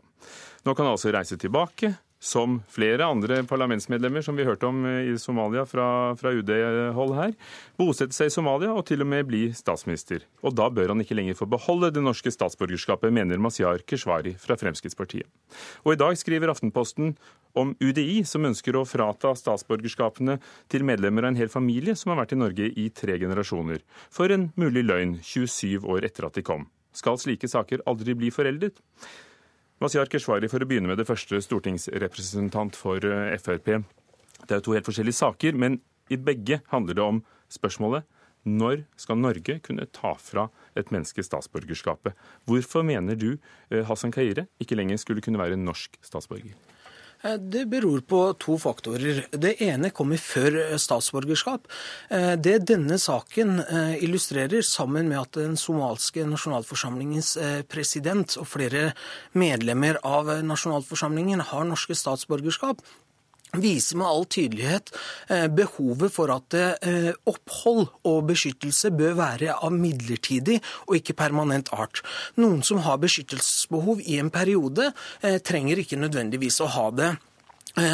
Nå 0.64 0.74
kan 0.74 0.88
han 0.88 0.96
altså 0.96 1.12
reise 1.14 1.38
tilbake, 1.40 1.92
som 2.18 2.58
flere 2.70 3.06
andre 3.06 3.40
parlamentsmedlemmer 3.46 4.24
som 4.26 4.36
vi 4.38 4.46
hørte 4.46 4.66
om 4.66 4.82
i 4.86 5.14
Somalia 5.22 5.62
fra, 5.68 6.14
fra 6.18 6.32
UD-hold 6.34 7.14
her, 7.14 7.34
bosette 7.78 8.16
seg 8.16 8.30
i 8.30 8.34
Somalia 8.34 8.72
og 8.74 8.84
til 8.88 9.04
og 9.04 9.10
med 9.10 9.28
bli 9.28 9.42
statsminister. 9.54 10.24
Og 10.42 10.56
da 10.58 10.66
bør 10.74 10.92
han 10.92 11.04
ikke 11.04 11.14
lenger 11.18 11.38
få 11.38 11.46
beholde 11.50 11.92
det 11.94 12.02
norske 12.02 12.32
statsborgerskapet, 12.34 13.14
mener 13.14 13.38
Mazyar 13.42 13.84
Keshvari 13.86 14.34
fra 14.40 14.58
Fremskrittspartiet. 14.58 15.28
Og 15.86 15.94
i 15.94 16.00
dag 16.00 16.18
skriver 16.18 16.50
Aftenposten 16.50 17.14
om 17.58 17.74
UDI, 17.78 18.24
som 18.26 18.46
ønsker 18.48 18.76
å 18.76 18.86
frata 18.88 19.32
statsborgerskapene 19.38 20.38
til 20.70 20.86
medlemmer 20.86 21.26
av 21.26 21.32
en 21.32 21.40
hel 21.40 21.52
familie 21.52 21.94
som 21.98 22.12
har 22.12 22.22
vært 22.24 22.34
i 22.34 22.40
Norge 22.42 22.72
i 22.74 22.88
tre 22.90 23.18
generasjoner, 23.22 23.84
for 24.10 24.34
en 24.34 24.50
mulig 24.58 24.84
løgn 24.86 25.18
27 25.22 25.86
år 25.86 26.10
etter 26.10 26.26
at 26.28 26.38
de 26.38 26.46
kom. 26.46 26.66
Skal 26.98 27.18
slike 27.20 27.46
saker 27.50 27.84
aldri 27.86 28.16
bli 28.18 28.30
foreldet? 28.34 28.80
Mazyar 29.78 30.08
Keshvari, 30.10 30.48
for 30.50 30.58
å 30.58 30.66
begynne 30.66 30.90
med 30.90 30.98
det 30.98 31.06
første 31.06 31.38
stortingsrepresentant 31.38 32.74
for 32.74 33.04
eh, 33.06 33.36
Frp. 33.38 33.68
Det 34.42 34.50
er 34.50 34.58
jo 34.58 34.64
to 34.66 34.74
helt 34.74 34.88
forskjellige 34.88 35.20
saker, 35.20 35.54
men 35.54 35.78
i 36.10 36.18
begge 36.18 36.58
handler 36.72 36.98
det 36.98 37.04
om 37.04 37.20
spørsmålet 37.52 38.06
når 38.48 38.82
skal 38.98 39.20
Norge 39.20 39.58
kunne 39.62 39.86
ta 39.94 40.14
fra 40.18 40.48
et 40.78 40.90
menneske 40.94 41.22
statsborgerskapet? 41.22 42.16
Hvorfor 42.48 42.82
mener 42.86 43.18
du 43.18 43.30
eh, 43.36 43.84
Hassan 43.86 44.14
Kaire 44.14 44.48
ikke 44.58 44.78
lenger 44.78 44.98
skulle 44.98 45.22
kunne 45.22 45.38
være 45.38 45.58
norsk 45.60 45.94
statsborger? 46.02 46.58
Eh, 47.22 47.34
det 47.34 47.66
beror 47.66 48.00
på 48.00 48.20
to 48.38 48.58
faktorer. 48.58 49.24
Det 49.30 49.56
ene 49.64 49.90
kommer 49.90 50.20
før 50.22 50.58
eh, 50.62 50.76
statsborgerskap. 50.78 51.66
Eh, 52.10 52.34
det 52.38 52.58
denne 52.70 52.98
saken 52.98 53.58
illustrerer, 53.98 54.62
sammen 54.62 55.08
med 55.10 55.20
at 55.20 55.40
den 55.40 55.56
somalske 55.58 56.24
nasjonalforsamlingens 56.28 57.34
president 57.70 58.36
og 58.40 58.46
flere 58.48 58.92
medlemmer 59.38 59.98
av 60.06 60.30
nasjonalforsamlingen 60.46 61.42
har 61.50 61.66
norske 61.66 61.96
statsborgerskap, 61.98 62.82
viser 63.56 64.00
med 64.00 64.08
all 64.08 64.26
tydelighet 64.28 64.90
behovet 65.56 66.12
for 66.12 66.32
at 66.34 66.56
opphold 67.28 67.86
og 68.08 68.26
beskyttelse 68.28 68.90
bør 68.96 69.16
være 69.18 69.56
av 69.56 69.72
midlertidig 69.74 70.58
og 70.86 70.98
ikke 70.98 71.16
permanent 71.18 71.72
art. 71.72 72.02
Noen 72.40 72.60
som 72.66 72.82
har 72.84 73.00
beskyttelsesbehov 73.02 74.04
i 74.04 74.18
en 74.20 74.32
periode, 74.34 74.92
trenger 75.48 75.80
ikke 75.80 76.00
nødvendigvis 76.00 76.60
å 76.64 76.70
ha 76.76 76.90
det 76.94 77.14
Eh, 77.16 77.27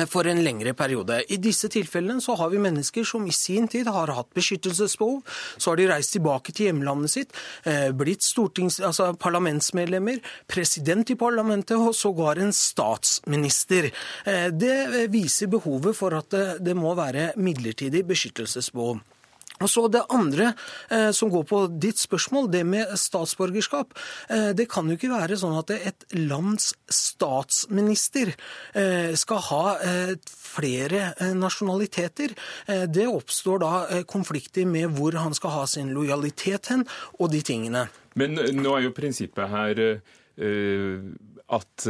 for 0.09 0.29
en 0.29 0.43
lengre 0.45 0.75
periode. 0.77 1.21
I 1.33 1.39
disse 1.43 1.69
tilfellene 1.73 2.23
så 2.25 2.37
har 2.39 2.51
vi 2.53 2.61
mennesker 2.63 3.07
som 3.09 3.27
i 3.27 3.35
sin 3.35 3.69
tid 3.69 3.89
har 3.93 4.13
hatt 4.15 4.31
beskyttelsesbehov. 4.37 5.23
Så 5.57 5.71
har 5.71 5.81
de 5.81 5.89
reist 5.91 6.15
tilbake 6.17 6.55
til 6.55 6.71
hjemlandet 6.71 7.15
sitt, 7.15 7.33
eh, 7.65 7.91
blitt 7.93 8.25
altså 8.25 9.13
parlamentsmedlemmer, 9.19 10.21
president 10.49 11.11
i 11.11 11.15
parlamentet 11.15 11.77
og 11.77 11.95
sågar 11.95 12.39
en 12.39 12.53
statsminister. 12.53 13.91
Eh, 14.25 14.49
det 14.51 15.09
viser 15.11 15.47
behovet 15.47 15.97
for 15.97 16.15
at 16.15 16.31
det 16.61 16.77
må 16.77 16.95
være 16.95 17.33
midlertidig 17.37 18.07
beskyttelsesbehov. 18.07 19.01
Og 19.63 19.71
så 19.71 19.87
Det 19.89 20.03
andre 20.11 20.53
eh, 20.91 21.11
som 21.15 21.31
går 21.31 21.45
på 21.47 21.61
ditt 21.81 22.01
spørsmål, 22.01 22.49
det 22.51 22.65
med 22.67 22.91
statsborgerskap. 22.99 23.95
Eh, 24.29 24.51
det 24.57 24.67
kan 24.71 24.89
jo 24.91 24.97
ikke 24.99 25.13
være 25.13 25.39
sånn 25.39 25.55
at 25.61 25.71
et 25.75 26.07
lands 26.19 26.73
statsminister 26.91 28.33
eh, 28.75 29.15
skal 29.19 29.45
ha 29.51 29.63
eh, 29.79 30.15
flere 30.35 31.13
eh, 31.13 31.37
nasjonaliteter. 31.39 32.35
Eh, 32.67 32.85
det 32.91 33.07
oppstår 33.11 33.63
da 33.63 34.03
konflikter 34.11 34.67
med 34.67 34.97
hvor 34.99 35.15
han 35.21 35.37
skal 35.39 35.55
ha 35.61 35.65
sin 35.71 35.95
lojalitet 35.95 36.73
hen, 36.73 36.87
og 37.21 37.31
de 37.31 37.45
tingene. 37.47 37.87
Men 38.19 38.35
nå 38.35 38.75
er 38.75 38.89
jo 38.89 38.95
prinsippet 38.95 39.51
her 39.51 39.81
at 41.55 41.85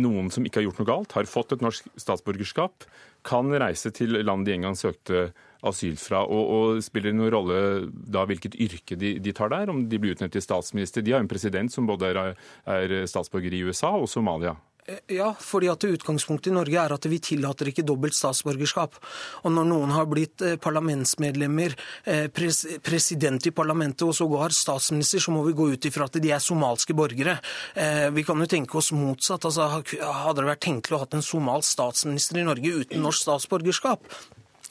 noen 0.00 0.30
som 0.32 0.44
ikke 0.46 0.60
har 0.60 0.66
gjort 0.68 0.78
noe 0.80 0.88
galt, 0.88 1.16
har 1.16 1.28
fått 1.28 1.52
et 1.52 1.64
norsk 1.64 1.88
statsborgerskap, 2.00 2.86
kan 3.24 3.52
reise 3.60 3.92
til 3.92 4.16
land 4.24 4.46
de 4.48 4.54
en 4.56 4.68
gang 4.68 4.78
søkte 4.78 5.26
asyl 5.70 5.96
fra. 6.00 6.24
Og, 6.24 6.52
og 6.56 6.84
Spiller 6.84 7.12
det 7.12 7.18
noen 7.18 7.32
rolle 7.34 7.56
da 7.92 8.26
hvilket 8.28 8.58
yrke 8.60 8.98
de, 9.00 9.16
de, 9.22 9.34
tar 9.36 9.52
der, 9.54 9.72
om 9.72 9.84
de 9.88 10.00
blir 10.00 10.16
utnevnt 10.16 10.36
til 10.36 10.44
statsminister? 10.44 11.04
De 11.04 11.16
har 11.16 11.24
en 11.24 11.30
president 11.30 11.72
som 11.72 11.88
både 11.88 12.12
er, 12.12 12.38
er 12.70 12.96
statsborger 13.10 13.56
i 13.56 13.64
USA 13.68 13.94
og 13.96 14.08
Somalia. 14.10 14.56
Eh, 14.86 15.16
ja, 15.16 15.30
fordi 15.40 15.68
at 15.72 15.84
utgangspunktet 15.84 16.50
i 16.50 16.54
Norge 16.54 16.76
er 16.76 16.92
at 16.92 17.06
vi 17.08 17.18
tillater 17.22 17.70
ikke 17.70 17.86
dobbelt 17.86 18.16
statsborgerskap. 18.16 18.98
Og 19.44 19.54
når 19.54 19.68
noen 19.70 19.94
har 19.96 20.08
blitt 20.10 20.44
eh, 20.44 20.58
parlamentsmedlemmer, 20.60 21.76
eh, 22.04 22.26
pres 22.28 22.64
president 22.84 23.48
i 23.48 23.54
parlamentet 23.54 24.04
og 24.04 24.14
sågar 24.16 24.52
statsminister, 24.52 25.24
så 25.24 25.32
må 25.32 25.44
vi 25.48 25.56
gå 25.56 25.70
ut 25.72 25.88
ifra 25.88 26.08
at 26.10 26.20
de 26.20 26.32
er 26.34 26.42
somalske 26.42 26.96
borgere. 26.96 27.38
Vi 28.14 28.22
kan 28.26 28.40
jo 28.40 28.46
tenke 28.50 28.76
oss 28.78 28.90
motsatt. 28.94 29.44
Altså, 29.48 29.66
hadde 29.70 30.40
det 30.42 30.50
vært 30.50 30.64
tenkelig 30.66 30.96
å 30.96 31.02
ha 31.02 31.08
en 31.16 31.24
somalsk 31.24 31.76
statsminister 31.76 32.40
i 32.40 32.46
Norge 32.46 32.80
uten 32.84 33.04
norsk 33.04 33.24
statsborgerskap? 33.24 34.04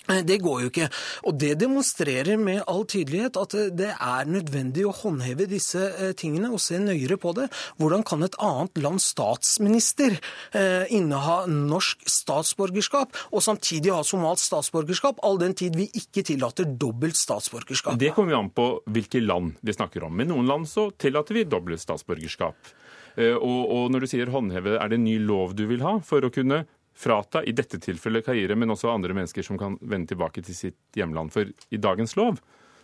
Det 0.04 0.38
går 0.44 0.66
jo 0.66 0.70
ikke. 0.72 0.90
Og 1.30 1.38
det 1.40 1.54
demonstrerer 1.62 2.40
med 2.40 2.64
all 2.68 2.84
tydelighet 2.90 3.38
at 3.40 3.56
det 3.78 3.92
er 3.94 4.28
nødvendig 4.28 4.84
å 4.88 4.96
håndheve 4.96 5.48
disse 5.48 5.80
eh, 5.80 6.12
tingene 6.20 6.52
og 6.52 6.60
se 6.62 6.80
nøyere 6.82 7.18
på 7.22 7.32
det. 7.38 7.48
Hvordan 7.80 8.04
kan 8.08 8.26
et 8.26 8.36
annet 8.44 8.84
lands 8.84 9.08
statsminister 9.14 10.18
eh, 10.18 10.92
inneha 10.94 11.44
norsk 11.48 12.04
statsborgerskap 12.10 13.16
og 13.32 13.46
samtidig 13.46 13.94
ha 13.96 14.04
somalt 14.08 14.44
statsborgerskap, 14.44 15.24
all 15.24 15.40
den 15.42 15.56
tid 15.58 15.80
vi 15.80 15.88
ikke 15.96 16.26
tillater 16.28 16.68
dobbelt 16.68 17.18
statsborgerskap? 17.20 18.00
Det 18.00 18.12
kommer 18.16 18.36
jo 18.36 18.44
an 18.44 18.54
på 18.54 18.70
hvilke 18.92 19.24
land 19.24 19.56
vi 19.64 19.76
snakker 19.76 20.08
om. 20.10 20.16
Med 20.20 20.34
noen 20.34 20.50
land 20.50 20.70
så 20.70 20.90
tillater 21.00 21.40
vi 21.40 21.48
dobbelt 21.48 21.84
statsborgerskap. 21.84 22.74
Eh, 23.16 23.36
og, 23.38 23.60
og 23.72 23.92
når 23.94 24.04
du 24.04 24.12
sier 24.12 24.32
håndheve, 24.34 24.78
er 24.80 24.92
det 24.92 25.00
en 25.00 25.08
ny 25.08 25.20
lov 25.24 25.56
du 25.58 25.68
vil 25.70 25.84
ha 25.86 26.00
for 26.04 26.26
å 26.26 26.34
kunne 26.34 26.66
frata, 26.96 27.44
i 27.44 27.52
dette 27.56 27.80
tilfellet 27.82 28.26
Kaire, 28.26 28.56
men 28.56 28.74
også 28.74 28.92
andre 28.92 29.16
mennesker 29.18 29.46
som 29.46 29.58
kan 29.60 29.78
vende 29.82 30.14
tilbake 30.14 30.44
til 30.46 30.56
sitt 30.56 30.98
hjemland. 30.98 31.34
For 31.34 31.50
i 31.50 31.82
dagens 31.82 32.16
lov 32.20 32.40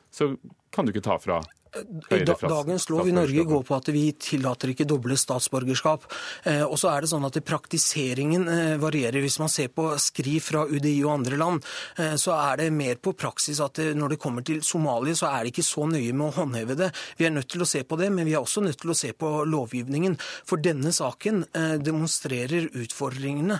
så 0.09 0.33
kan 0.73 0.85
du 0.85 0.93
ikke 0.93 1.05
ta 1.05 1.19
fra 1.21 1.39
Dagens 1.69 2.87
lov 2.89 3.07
i 3.07 3.13
Norge 3.13 3.43
går 3.45 3.63
på 3.67 3.75
at 3.77 3.89
vi 3.93 4.07
tillater 4.17 4.71
ikke 4.73 4.87
doble 4.89 5.17
statsborgerskap. 5.19 6.07
Eh, 6.49 6.63
og 6.65 6.75
så 6.81 6.89
er 6.91 7.03
det 7.05 7.11
sånn 7.11 7.27
at 7.27 7.37
Praktiseringen 7.45 8.47
eh, 8.49 8.75
varierer. 8.81 9.21
Hvis 9.21 9.37
man 9.41 9.51
ser 9.53 9.69
på 9.73 9.85
skriv 10.01 10.41
fra 10.47 10.63
UDI 10.65 10.95
og 11.05 11.19
andre 11.19 11.37
land, 11.39 11.67
eh, 12.01 12.15
så 12.19 12.33
er 12.39 12.63
det 12.63 12.69
mer 12.73 12.97
på 12.97 13.13
praksis 13.13 13.61
at 13.61 13.81
når 13.95 14.15
det 14.15 14.21
kommer 14.21 14.45
til 14.45 14.63
Somalia, 14.65 15.13
så 15.17 15.29
er 15.29 15.45
det 15.45 15.53
ikke 15.53 15.67
så 15.67 15.85
nøye 15.89 16.15
med 16.15 16.29
å 16.29 16.35
håndheve 16.39 16.77
det. 16.79 16.89
Vi 17.19 17.27
er 17.27 17.35
nødt 17.35 17.51
til 17.53 17.65
å 17.65 17.69
se 17.69 17.83
på 17.85 17.99
det, 18.01 18.09
men 18.13 18.25
vi 18.25 18.33
er 18.33 18.41
også 18.41 18.65
nødt 18.65 18.81
til 18.81 18.93
å 18.93 18.97
se 18.97 19.13
på 19.13 19.29
lovgivningen. 19.49 20.17
For 20.49 20.61
denne 20.61 20.91
saken 20.95 21.43
demonstrerer 21.83 22.69
utfordringene 22.79 23.59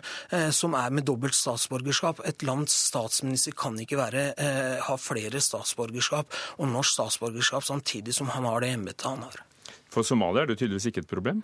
som 0.56 0.76
er 0.78 0.94
med 0.94 1.06
dobbelt 1.08 1.38
statsborgerskap. 1.38 2.22
Et 2.28 2.46
lands 2.48 2.74
statsminister 2.90 3.56
kan 3.58 3.78
ikke 3.80 4.00
være, 4.00 4.26
ha 4.86 4.98
flere 5.00 5.42
statsborgerskap 5.44 6.38
og 6.60 6.72
norsk 6.72 6.96
statsborgerskap 6.96 7.68
samtidig 7.68 7.99
samtidig 8.00 8.16
som 8.16 8.30
han 8.30 8.46
har 8.46 8.62
det 8.62 8.74
embetet 8.74 9.06
han 9.06 9.24
har. 9.24 9.46
For 9.90 10.04
Somalia 10.04 10.44
er 10.44 10.48
det 10.48 10.60
tydeligvis 10.60 10.90
ikke 10.90 11.02
et 11.02 11.10
problem? 11.10 11.42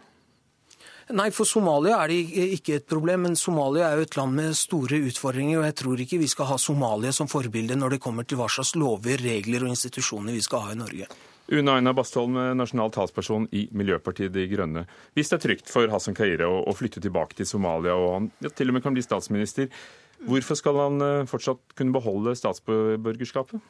Nei, 1.14 1.30
for 1.32 1.46
Somalia 1.46 2.00
er 2.02 2.10
det 2.10 2.56
ikke 2.56 2.80
et 2.80 2.88
problem. 2.88 3.26
Men 3.28 3.36
Somalia 3.36 3.92
er 3.92 3.98
jo 3.98 4.06
et 4.06 4.18
land 4.18 4.34
med 4.34 4.56
store 4.56 4.98
utfordringer, 5.06 5.60
og 5.60 5.66
jeg 5.66 5.76
tror 5.76 6.00
ikke 6.02 6.20
vi 6.20 6.28
skal 6.28 6.50
ha 6.50 6.58
Somalia 6.58 7.12
som 7.12 7.28
forbilde 7.28 7.76
når 7.76 7.96
det 7.96 8.02
kommer 8.02 8.24
til 8.24 8.38
hva 8.38 8.48
slags 8.50 8.76
lover, 8.76 9.18
regler 9.22 9.66
og 9.66 9.70
institusjoner 9.70 10.34
vi 10.34 10.42
skal 10.42 10.66
ha 10.66 10.74
i 10.74 10.80
Norge. 10.80 11.08
Una 11.54 11.76
Aina 11.78 11.94
Bastholm, 11.94 12.40
nasjonal 12.58 12.90
talsperson 12.90 13.46
i 13.54 13.68
Miljøpartiet 13.72 14.34
De 14.34 14.48
Grønne. 14.50 14.88
Hvis 15.14 15.30
det 15.30 15.38
er 15.38 15.44
trygt 15.44 15.70
for 15.70 15.92
Hassan 15.92 16.18
Kaire 16.18 16.48
å, 16.50 16.74
flytte 16.74 17.04
tilbake 17.04 17.38
til 17.38 17.46
Somalia, 17.46 17.94
og 17.94 18.14
han 18.16 18.32
ja, 18.42 18.50
til 18.50 18.72
og 18.72 18.78
med 18.78 18.86
kan 18.86 18.98
bli 18.98 19.06
statsminister, 19.06 19.70
hvorfor 20.26 20.58
skal 20.58 20.82
han 20.82 21.06
eh, 21.06 21.30
fortsatt 21.30 21.78
kunne 21.78 21.94
beholde 21.94 22.34
statsborgerskapet? 22.40 23.62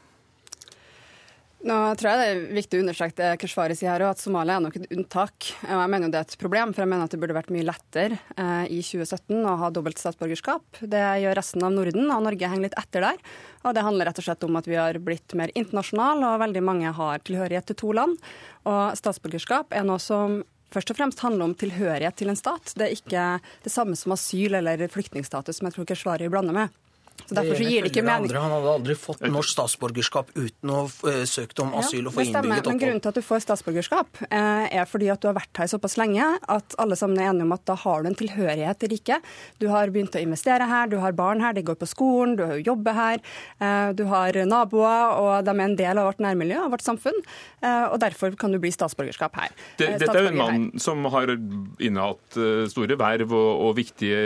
Nå 1.66 1.76
tror 1.98 2.12
jeg 2.12 2.20
det 2.20 2.26
er 2.30 2.42
viktig 2.54 2.78
å 2.78 2.82
understreke 2.84 3.16
det 3.18 3.38
Keshvari 3.42 3.74
sier 3.78 3.90
her, 3.90 4.04
at 4.06 4.22
Somalia 4.22 4.60
er 4.60 4.62
nok 4.68 4.76
et 4.78 4.92
unntak. 4.94 5.48
Og 5.66 5.72
jeg 5.74 5.90
mener 5.90 6.06
jo 6.06 6.14
det 6.14 6.20
er 6.20 6.28
et 6.28 6.36
problem, 6.44 6.74
for 6.76 6.84
jeg 6.84 6.92
mener 6.92 7.08
at 7.08 7.16
det 7.16 7.20
burde 7.24 7.38
vært 7.38 7.50
mye 7.56 7.66
lettere 7.66 8.20
eh, 8.38 8.68
i 8.70 8.78
2017 8.86 9.40
å 9.50 9.56
ha 9.64 9.72
dobbelt 9.74 9.98
statsborgerskap. 9.98 10.84
Det 10.94 11.02
gjør 11.24 11.38
resten 11.40 11.66
av 11.66 11.74
Norden, 11.74 12.06
og 12.14 12.22
Norge 12.28 12.52
henger 12.52 12.68
litt 12.68 12.78
etter 12.78 13.08
der. 13.08 13.18
Og 13.66 13.74
det 13.74 13.86
handler 13.88 14.12
rett 14.12 14.22
og 14.22 14.28
slett 14.28 14.46
om 14.46 14.62
at 14.62 14.70
vi 14.70 14.78
har 14.78 15.02
blitt 15.02 15.34
mer 15.40 15.54
internasjonale, 15.58 16.36
og 16.36 16.44
veldig 16.46 16.66
mange 16.70 16.94
har 17.00 17.26
tilhørighet 17.26 17.72
til 17.72 17.82
to 17.82 17.98
land. 17.98 18.22
Og 18.70 19.02
statsborgerskap 19.02 19.74
er 19.74 19.90
noe 19.90 19.98
som 20.04 20.44
først 20.76 20.94
og 20.94 21.02
fremst 21.02 21.26
handler 21.26 21.50
om 21.50 21.58
tilhørighet 21.58 22.22
til 22.22 22.30
en 22.30 22.38
stat. 22.38 22.78
Det 22.78 22.92
er 22.92 22.94
ikke 22.94 23.28
det 23.66 23.74
samme 23.74 23.98
som 23.98 24.14
asyl 24.14 24.62
eller 24.62 24.86
flyktningstatus, 24.94 25.58
som 25.58 25.72
jeg 25.72 25.80
tror 25.80 25.90
Keshvari 25.90 26.30
blander 26.30 26.62
med. 26.62 26.82
Så 27.26 27.34
derfor 27.34 27.58
så 27.58 27.66
gir 27.66 27.86
det 27.86 27.90
ikke 27.90 28.04
mening. 28.06 28.30
Han 28.38 28.52
hadde 28.54 28.72
aldri 28.76 28.96
fått 29.00 29.24
norsk 29.26 29.50
statsborgerskap 29.56 30.30
uten 30.36 30.70
å 30.70 30.84
ha 30.86 31.14
søkt 31.26 31.62
om 31.64 31.72
asyl 31.80 32.06
og 32.06 32.14
få 32.14 32.22
innvilget 32.22 32.60
opphold. 32.62 32.68
Men 32.70 32.82
grunnen 32.84 33.02
til 33.02 33.12
at 33.14 33.18
du 33.18 33.26
får 33.26 33.42
statsborgerskap, 33.46 34.20
uh, 34.28 34.66
er 34.70 34.86
fordi 34.90 35.10
at 35.10 35.24
du 35.24 35.30
har 35.32 35.38
vært 35.38 35.62
her 35.62 35.72
såpass 35.72 35.98
lenge 35.98 36.28
at 36.54 36.76
alle 36.82 36.98
sammen 37.00 37.18
er 37.18 37.32
enige 37.32 37.48
om 37.48 37.56
at 37.56 37.66
da 37.66 37.78
har 37.82 38.04
du 38.04 38.12
en 38.12 38.18
tilhørighet 38.20 38.82
til 38.84 38.94
riket. 38.94 39.32
Du 39.64 39.68
har 39.72 39.90
begynt 39.94 40.18
å 40.18 40.22
investere 40.22 40.68
her, 40.70 40.92
du 40.92 41.00
har 41.02 41.18
barn 41.18 41.42
her, 41.42 41.56
de 41.58 41.66
går 41.66 41.80
på 41.82 41.90
skolen, 41.90 42.36
du 42.38 42.46
jobber 42.62 42.98
her, 43.00 43.24
uh, 43.64 43.90
du 43.98 44.06
har 44.12 44.38
naboer, 44.46 45.18
og 45.18 45.48
de 45.48 45.56
er 45.56 45.66
en 45.66 45.78
del 45.82 46.02
av 46.02 46.12
vårt 46.12 46.22
nærmiljø, 46.22 46.62
og 46.68 46.76
vårt 46.76 46.86
samfunn. 46.86 47.18
Og 47.66 47.96
derfor 47.98 48.36
kan 48.38 48.54
du 48.54 48.60
bli 48.62 48.70
statsborgerskap 48.70 49.38
her. 49.40 49.54
Det, 49.80 49.88
dette 50.04 50.14
er 50.14 50.28
jo 50.28 50.30
en 50.30 50.38
mann 50.38 50.66
som 50.82 51.02
har 51.10 51.32
innehatt 51.34 52.38
store 52.70 52.98
verv 53.00 53.34
og, 53.34 53.64
og 53.66 53.72
viktige 53.80 54.20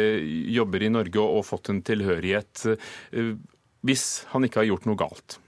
jobber 0.51 0.83
i 0.83 0.89
Norge 0.91 1.21
og, 1.21 1.37
og 1.39 1.45
fått 1.47 1.71
en 1.71 1.79
tilhørighet 1.87 2.65
Eh, 2.67 2.78
hvis 3.85 4.05
han 4.33 4.45
ikke 4.47 4.61
har 4.61 4.69
gjort 4.71 4.87
noe 4.89 4.99
galt. 4.99 5.39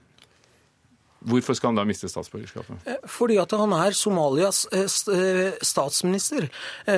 Hvorfor 1.28 1.56
skal 1.56 1.72
han 1.72 1.80
da 1.80 1.84
miste 1.86 2.08
statsborgerskapet? 2.10 2.86
Eh, 2.88 2.98
fordi 3.10 3.38
at 3.42 3.54
han 3.56 3.72
er 3.76 3.96
Somalias 3.96 4.64
eh, 4.74 5.52
statsminister, 5.62 6.48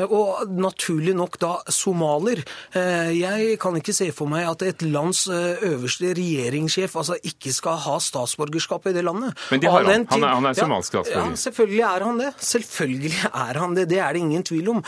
og 0.08 0.50
naturlig 0.50 1.14
nok 1.16 1.36
da 1.40 1.52
somalier. 1.72 2.42
Jeg 2.74 3.56
kan 3.62 3.76
ikke 3.78 3.94
se 3.96 4.08
for 4.14 4.30
meg 4.30 4.46
at 4.48 4.64
et 4.66 4.84
lands 4.86 5.24
øverste 5.28 6.12
regjeringssjef 6.16 6.96
altså 7.00 7.18
ikke 7.26 7.52
skal 7.54 7.78
ha 7.84 7.96
statsborgerskap 8.02 8.88
i 8.90 8.94
det 8.96 9.04
landet. 9.06 9.36
Men 9.52 9.62
de 9.62 9.70
har 9.70 9.84
han. 9.86 10.06
Han 10.10 10.26
er, 10.26 10.34
han 10.38 10.48
er 10.50 10.58
somalsk 10.58 10.94
statsborger. 10.94 11.30
Ja, 11.30 11.40
selvfølgelig 11.44 11.84
er 11.90 12.06
han 12.08 12.22
det. 12.22 12.30
Selvfølgelig 12.50 13.14
er 13.30 13.60
han 13.62 13.76
det. 13.78 13.88
Det 13.92 14.00
er 14.00 14.16
det 14.16 14.24
ingen 14.24 14.46
tvil 14.46 14.72
om. 14.76 14.84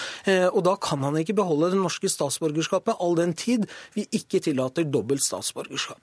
Og 0.52 0.60
da 0.66 0.76
kan 0.82 1.04
han 1.06 1.20
ikke 1.20 1.36
beholde 1.38 1.72
det 1.74 1.82
norske 1.82 2.10
statsborgerskapet 2.12 2.96
all 3.02 3.18
den 3.18 3.36
tid 3.36 3.66
vi 3.96 4.06
ikke 4.16 4.40
tillater 4.44 4.86
dobbelt 4.88 5.24
statsborgerskap. 5.24 6.00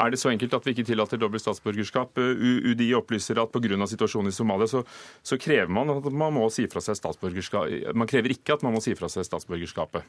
Er 0.00 0.12
det 0.12 0.20
så 0.22 0.30
enkelt 0.32 0.54
at 0.56 0.64
vi 0.64 0.72
ikke 0.72 0.86
tillater 0.88 1.20
dobbelt 1.20 1.42
statsborgerskap? 1.44 2.16
UDI 2.16 2.92
opplyser 2.96 3.40
at 3.42 3.52
pga. 3.52 3.86
situasjonen 3.86 4.32
i 4.32 4.36
Somalia 4.36 4.66
så, 4.70 4.84
så, 5.22 5.36
krever 5.36 5.68
man 5.68 5.90
at 5.90 6.08
man 6.12 6.32
må 6.32 6.48
si 6.50 6.64
fra 6.66 6.80
seg 6.80 6.96
statsborgerskap. 6.96 7.92
Man 7.94 8.08
krever 8.08 8.32
ikke 8.32 8.56
at 8.56 8.64
man 8.64 8.72
må 8.72 8.80
si 8.80 8.94
fra 8.96 9.10
seg 9.12 9.28
statsborgerskapet. 9.28 10.06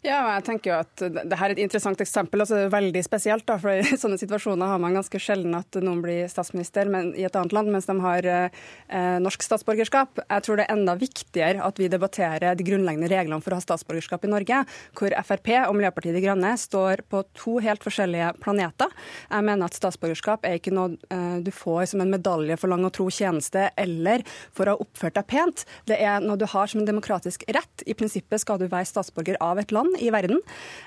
Ja, 0.00 0.38
jeg 0.38 0.46
tenker 0.46 0.70
jo 0.70 0.76
at 0.80 1.02
det 1.28 1.36
her 1.36 1.50
er 1.50 1.52
et 1.52 1.60
interessant 1.60 2.00
eksempel. 2.00 2.40
altså 2.40 2.62
Veldig 2.72 3.02
spesielt. 3.04 3.44
da, 3.44 3.58
for 3.60 3.76
I 3.76 3.98
sånne 4.00 4.16
situasjoner 4.16 4.70
har 4.72 4.78
man 4.80 4.94
ganske 4.96 5.20
sjelden 5.20 5.52
at 5.58 5.76
noen 5.76 6.00
blir 6.00 6.24
statsminister 6.32 6.88
men, 6.88 7.10
i 7.20 7.26
et 7.28 7.36
annet 7.36 7.52
land, 7.52 7.68
mens 7.68 7.84
de 7.84 7.96
har 8.00 8.24
eh, 8.24 9.18
norsk 9.20 9.44
statsborgerskap. 9.44 10.22
Jeg 10.24 10.46
tror 10.46 10.56
det 10.56 10.64
er 10.64 10.72
enda 10.72 10.94
viktigere 10.96 11.66
at 11.66 11.80
vi 11.80 11.90
debatterer 11.92 12.56
de 12.56 12.64
grunnleggende 12.64 13.10
reglene 13.12 13.44
for 13.44 13.52
å 13.52 13.58
ha 13.58 13.64
statsborgerskap 13.64 14.24
i 14.24 14.30
Norge, 14.32 14.62
hvor 14.96 15.16
Frp 15.20 15.50
og 15.66 15.76
Miljøpartiet 15.76 16.16
De 16.16 16.24
Grønne 16.24 16.54
står 16.56 17.04
på 17.12 17.20
to 17.36 17.58
helt 17.60 17.84
forskjellige 17.84 18.32
planeter. 18.40 18.88
Jeg 19.28 19.48
mener 19.50 19.68
at 19.68 19.76
statsborgerskap 19.76 20.48
er 20.48 20.56
ikke 20.62 20.72
noe 20.72 20.96
eh, 21.12 21.44
du 21.44 21.52
får 21.52 21.92
som 21.92 22.06
en 22.06 22.14
medalje 22.16 22.56
for 22.56 22.72
lang 22.72 22.88
og 22.88 22.94
tro 22.96 23.10
tjeneste 23.12 23.68
eller 23.76 24.24
for 24.48 24.64
å 24.64 24.78
ha 24.78 24.88
oppført 24.88 25.20
deg 25.20 25.28
pent. 25.28 25.68
Det 25.92 26.00
er 26.00 26.24
noe 26.24 26.40
du 26.40 26.48
har 26.48 26.72
som 26.72 26.80
en 26.80 26.88
demokratisk 26.88 27.44
rett. 27.52 27.84
I 27.84 27.98
prinsippet 28.00 28.40
skal 28.40 28.64
du 28.64 28.64
være 28.64 28.88
statsborger 28.88 29.36
av 29.44 29.60
et 29.60 29.76
land 29.76 29.89
land 29.90 30.02
i 30.02 30.10
verden, 30.10 30.40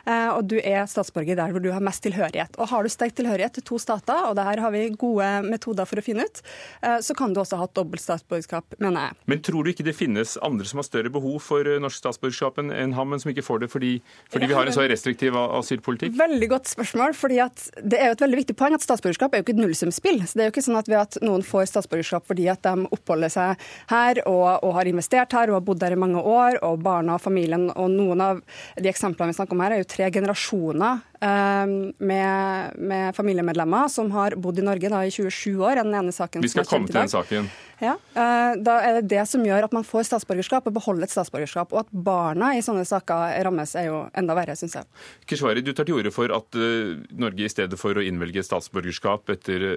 eh, 0.06 0.30
og 0.34 0.48
du 0.48 0.60
er 0.60 0.86
statsborger 0.88 1.36
der 1.36 1.52
hvor 1.52 1.62
du 1.62 1.72
har 1.72 1.82
mest 1.82 2.04
tilhørighet. 2.04 2.58
Og 2.58 2.70
Har 2.70 2.84
du 2.84 2.90
sterk 2.90 3.16
tilhørighet 3.16 3.54
til 3.54 3.64
to 3.64 3.78
stater, 3.78 4.30
og 4.30 4.36
det 4.36 4.44
her 4.44 4.60
har 4.60 4.72
vi 4.72 4.90
gode 4.90 5.44
metoder 5.44 5.86
for 5.86 5.98
å 5.98 6.04
finne 6.04 6.26
ut, 6.26 6.42
eh, 6.82 7.00
så 7.00 7.16
kan 7.16 7.34
du 7.34 7.42
også 7.42 7.58
ha 7.58 7.68
dobbelt 7.74 8.02
statsborgerskap, 8.02 8.66
mener 8.80 9.10
jeg. 9.10 9.18
Men 9.28 9.42
tror 9.42 9.64
du 9.64 9.72
ikke 9.72 9.86
det 9.86 9.96
finnes 9.96 10.38
andre 10.42 10.66
som 10.66 10.80
har 10.80 10.88
større 10.88 11.12
behov 11.12 11.40
for 11.42 11.68
eh, 11.68 11.80
norsk 11.80 11.98
statsborgerskap 11.98 12.60
enn 12.60 12.94
ham, 12.94 13.10
men 13.10 13.20
som 13.20 13.32
ikke 13.32 13.46
får 13.46 13.64
det 13.64 13.72
fordi, 13.72 13.94
fordi 14.32 14.50
vi 14.50 14.58
har 14.58 14.68
en 14.68 14.76
så 14.76 14.88
restriktiv 14.88 15.36
asylpolitikk? 15.36 16.18
Veldig 16.18 16.50
godt 16.50 16.72
spørsmål. 16.72 17.14
fordi 17.14 17.42
Det 17.84 18.00
er 18.00 18.12
jo 18.12 18.18
et 18.18 18.22
veldig 18.22 18.42
viktig 18.44 18.56
poeng 18.56 18.74
at 18.74 18.84
statsborgerskap 18.84 19.34
er 19.34 19.42
jo 19.42 19.48
ikke 19.48 19.58
et 19.58 19.64
nullsumspill. 19.64 20.22
Så 20.28 20.38
det 20.38 20.46
er 20.46 20.50
jo 20.50 20.56
ikke 20.56 20.66
sånn 20.66 20.80
at 20.80 20.90
ved 20.90 21.00
at 21.00 21.18
noen 21.22 21.44
får 21.44 21.68
statsborgerskap 21.72 22.28
fordi 22.28 22.48
at 22.52 22.64
de 22.64 22.88
oppholder 22.94 23.32
seg 23.34 23.64
her 23.90 24.22
og, 24.26 24.64
og 24.64 24.76
har 24.78 24.90
investert 24.90 25.34
her 25.34 25.50
og 25.50 25.60
har 25.60 25.66
bodd 25.66 25.82
der 25.82 25.96
i 25.96 26.00
mange 26.00 26.22
år, 26.22 26.60
og 26.64 26.82
barna 26.86 27.18
og 27.18 27.24
familien 27.24 27.70
og 27.72 27.92
noen 27.92 28.22
av 28.24 28.42
de 28.80 28.93
eksemplene 28.94 29.34
vi 29.34 29.38
snakker 29.38 29.58
om 29.58 29.64
her, 29.66 29.76
er 29.76 29.82
jo 29.82 29.90
tre 29.90 30.08
generasjoner 30.14 31.02
eh, 31.20 31.74
med, 31.98 32.78
med, 32.78 33.10
familiemedlemmer 33.18 33.90
som 33.92 34.12
har 34.14 34.38
bodd 34.40 34.62
i 34.62 34.66
Norge 34.66 34.92
da, 34.94 35.02
i 35.04 35.12
27 35.14 35.58
år. 35.58 35.82
Den 35.82 35.98
ene 35.98 36.14
saken 36.16 36.46
vi 36.46 36.52
skal 36.54 36.68
komme 36.70 36.90
til 36.90 37.00
den 37.02 37.12
saken. 37.12 37.50
Ja, 37.84 37.96
eh, 37.98 38.54
Da 38.64 38.78
er 38.86 39.00
det 39.00 39.10
det 39.12 39.26
som 39.30 39.44
gjør 39.44 39.68
at 39.68 39.76
man 39.76 39.88
får 39.88 40.08
statsborgerskap 40.12 40.70
og 40.70 40.78
beholder 40.78 41.08
et 41.08 41.16
statsborgerskap. 41.16 41.74
Og 41.74 41.84
at 41.84 41.92
barna 41.92 42.54
i 42.56 42.64
sånne 42.66 42.86
saker 42.88 43.36
rammes, 43.48 43.76
er 43.80 43.90
jo 43.90 44.00
enda 44.16 44.38
verre, 44.38 44.56
syns 44.60 44.78
jeg. 44.80 44.88
Keshvari, 45.30 45.66
du 45.66 45.74
tar 45.74 45.90
til 45.90 46.00
orde 46.00 46.14
for 46.14 46.32
at 46.36 46.60
uh, 46.60 46.96
Norge 47.20 47.44
i 47.44 47.52
stedet 47.52 47.80
for 47.82 47.98
å 47.98 48.06
innvelge 48.06 48.46
statsborgerskap 48.46 49.34
etter 49.34 49.68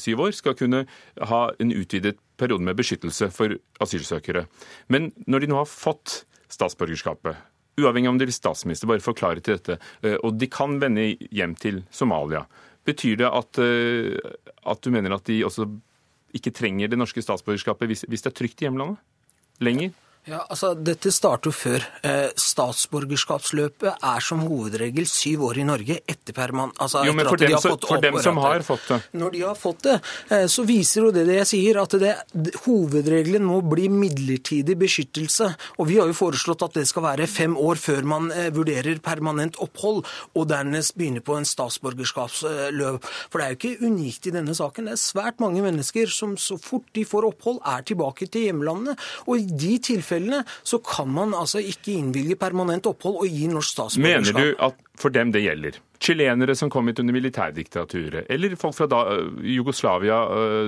syv 0.00 0.26
år, 0.26 0.36
skal 0.36 0.58
kunne 0.58 0.84
ha 1.30 1.42
en 1.62 1.74
utvidet 1.74 2.18
periode 2.40 2.66
med 2.66 2.76
beskyttelse 2.76 3.30
for 3.32 3.56
asylsøkere. 3.84 4.46
Men 4.90 5.12
når 5.30 5.44
de 5.44 5.52
nå 5.52 5.60
har 5.62 5.70
fått 5.70 6.24
statsborgerskapet, 6.52 7.38
uavhengig 7.80 8.10
om 8.10 8.20
de 8.20 8.28
blir 8.28 8.36
statsminister, 8.36 8.90
bare 8.90 9.04
forklare 9.04 9.42
til 9.42 9.58
dette, 9.58 9.78
uh, 10.04 10.16
og 10.22 10.38
de 10.38 10.50
kan 10.52 10.78
vende 10.82 11.12
hjem 11.34 11.56
til 11.60 11.82
Somalia, 11.94 12.44
betyr 12.84 13.16
det 13.16 13.28
at, 13.32 13.58
at 14.68 14.80
du 14.84 14.90
mener 14.92 15.14
at 15.14 15.24
de 15.24 15.38
også 15.46 15.64
ikke 16.36 16.52
trenger 16.52 16.90
det 16.92 16.98
norske 17.00 17.22
statsborgerskapet 17.24 17.88
hvis, 17.88 18.02
hvis 18.04 18.26
det 18.26 18.28
er 18.28 18.34
trygt 18.36 18.60
i 18.60 18.66
hjemlandet? 18.66 18.98
Lenger? 19.64 19.94
Ja, 20.24 20.38
altså 20.48 20.70
Dette 20.72 21.10
starter 21.12 21.52
før. 21.52 21.82
Eh, 22.00 22.30
statsborgerskapsløpet 22.40 24.04
er 24.08 24.22
som 24.24 24.40
hovedregel 24.48 25.04
syv 25.08 25.42
år 25.50 25.58
i 25.60 25.66
Norge 25.68 25.98
etter 26.00 26.32
perman... 26.32 26.70
altså, 26.80 27.02
Jo, 27.04 27.12
men 27.12 27.28
for, 27.28 27.36
dem, 27.36 27.52
de 27.52 27.58
for 27.60 28.00
dem, 28.00 28.16
som 28.24 28.40
har 28.40 28.64
fått 28.64 28.86
det? 28.88 28.98
Når 29.20 29.34
de 29.34 29.42
har 29.44 29.58
fått 29.60 29.82
det, 29.84 29.96
eh, 30.32 30.46
så 30.48 30.64
viser 30.64 31.04
jo 31.04 31.10
det 31.12 31.26
det 31.28 31.36
jeg 31.42 31.50
sier, 31.50 31.80
at 31.82 31.96
det, 32.00 32.14
hovedregelen 32.64 33.44
må 33.44 33.58
bli 33.68 33.90
midlertidig 33.92 34.78
beskyttelse. 34.80 35.50
Og 35.76 35.90
Vi 35.90 35.98
har 36.00 36.08
jo 36.08 36.16
foreslått 36.16 36.64
at 36.64 36.80
det 36.80 36.86
skal 36.88 37.04
være 37.04 37.28
fem 37.28 37.58
år 37.60 37.76
før 37.82 38.08
man 38.14 38.32
eh, 38.32 38.48
vurderer 38.54 39.02
permanent 39.04 39.60
opphold, 39.60 40.06
og 40.32 40.48
dernest 40.48 40.96
begynne 40.96 41.20
på 41.20 41.36
en 41.36 41.48
statsborgerskapsløp. 41.48 43.10
For 43.28 43.42
det 43.42 43.44
er 43.44 43.52
jo 43.52 43.60
ikke 43.60 43.92
unikt 43.92 44.32
i 44.32 44.34
denne 44.38 44.56
saken. 44.56 44.88
Det 44.88 44.96
er 44.96 45.04
svært 45.04 45.44
mange 45.44 45.60
mennesker 45.68 46.08
som 46.08 46.38
så 46.40 46.56
fort 46.56 46.88
de 46.96 47.04
får 47.04 47.28
opphold, 47.28 47.60
er 47.60 47.84
tilbake 47.84 48.32
til 48.32 48.48
hjemlandet. 48.48 48.96
Og 49.28 49.44
i 49.44 49.46
de 49.52 49.76
tilfellene 49.84 50.13
tilfellene 50.14 50.44
så 50.62 50.80
kan 50.84 51.10
man 51.10 51.34
altså 51.34 51.62
ikke 51.62 51.94
innvilge 51.98 52.36
permanent 52.40 52.86
opphold 52.86 53.20
og 53.22 53.28
gi 53.28 53.48
norsk 53.50 53.74
statsborgerskap. 53.74 54.38
Mener 54.38 54.54
du 54.54 54.64
at 54.66 54.80
for 55.00 55.14
dem 55.14 55.32
det 55.34 55.42
gjelder, 55.42 55.78
chilenere 56.04 56.54
som 56.54 56.70
kom 56.70 56.88
hit 56.88 57.00
under 57.02 57.16
militærdiktaturet, 57.16 58.28
eller 58.30 58.56
folk 58.60 58.76
fra 58.76 58.88
da, 58.90 59.02
Jugoslavia 59.42 60.20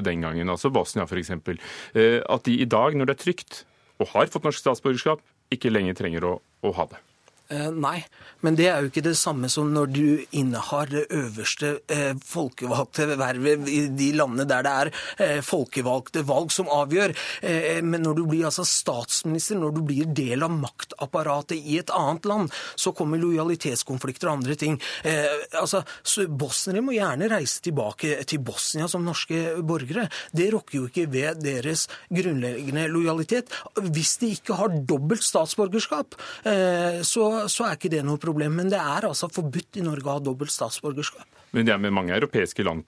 den 0.04 0.24
gangen, 0.24 0.50
altså 0.50 0.70
Bosnia 0.70 1.06
f.eks., 1.06 1.30
at 1.36 2.46
de 2.46 2.58
i 2.58 2.68
dag, 2.68 2.96
når 2.96 3.10
det 3.10 3.18
er 3.18 3.24
trygt 3.24 3.64
og 4.02 4.10
har 4.12 4.32
fått 4.32 4.44
norsk 4.44 4.60
statsborgerskap, 4.60 5.22
ikke 5.54 5.70
lenger 5.70 5.96
trenger 5.96 6.26
å, 6.26 6.38
å 6.66 6.72
ha 6.76 6.88
det? 6.90 7.05
Eh, 7.46 7.68
nei, 7.70 8.00
men 8.42 8.56
det 8.58 8.66
er 8.66 8.82
jo 8.82 8.90
ikke 8.90 9.04
det 9.06 9.14
samme 9.18 9.46
som 9.52 9.68
når 9.70 9.90
du 9.94 10.06
innehar 10.34 10.90
det 10.90 11.04
øverste 11.14 11.76
eh, 11.92 12.16
folkevalgte 12.26 13.06
vervet 13.14 13.68
i 13.70 13.84
de 13.94 14.08
landene 14.18 14.46
der 14.50 14.66
det 14.66 14.72
er 14.72 14.90
eh, 15.22 15.42
folkevalgte 15.46 16.24
valg 16.26 16.50
som 16.54 16.70
avgjør. 16.72 17.14
Eh, 17.46 17.78
men 17.86 18.02
når 18.02 18.18
du 18.18 18.24
blir 18.26 18.48
altså 18.48 18.64
statsminister, 18.66 19.60
når 19.60 19.76
du 19.76 19.82
blir 19.86 20.10
del 20.10 20.42
av 20.42 20.54
maktapparatet 20.54 21.60
i 21.60 21.78
et 21.78 21.92
annet 21.94 22.26
land, 22.26 22.50
så 22.74 22.90
kommer 22.96 23.22
lojalitetskonflikter 23.22 24.30
og 24.30 24.40
andre 24.40 24.58
ting. 24.58 24.80
Eh, 25.06 25.46
altså, 25.60 25.84
Bosniere 26.26 26.82
må 26.84 26.96
gjerne 26.96 27.30
reise 27.30 27.62
tilbake 27.64 28.18
til 28.28 28.42
Bosnia 28.46 28.90
som 28.90 29.06
norske 29.06 29.60
borgere. 29.66 30.08
Det 30.34 30.50
rokker 30.54 30.80
jo 30.80 30.90
ikke 30.90 31.06
ved 31.12 31.44
deres 31.44 31.86
grunnleggende 32.10 32.88
lojalitet. 32.90 33.54
Hvis 33.86 34.16
de 34.22 34.32
ikke 34.34 34.58
har 34.58 34.74
dobbelt 34.88 35.24
statsborgerskap, 35.24 36.18
eh, 36.44 37.02
så 37.06 37.35
så, 37.52 37.66
er 37.66 37.78
ikke 37.78 37.92
det 37.92 38.02
noe 38.06 38.20
problem. 38.22 38.56
Men 38.60 38.72
det 38.72 38.80
er 38.80 39.08
altså 39.08 39.30
forbudt 39.32 39.80
i 39.80 39.84
Norge 39.86 40.08
å 40.08 40.18
ha 40.18 40.24
dobbelt 40.24 40.54
statsborgerskap. 40.54 41.26
Men 41.56 41.68
det 41.68 41.74
er 41.74 41.82
med 41.82 41.94
mange 41.96 42.16
europeiske 42.16 42.66
land 42.66 42.86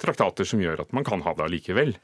traktater 0.00 0.48
som 0.48 0.62
gjør 0.62 0.84
at 0.84 0.92
man 0.96 1.06
kan 1.06 1.22
ha 1.24 1.34
det 1.36 1.46
allikevel. 1.46 1.94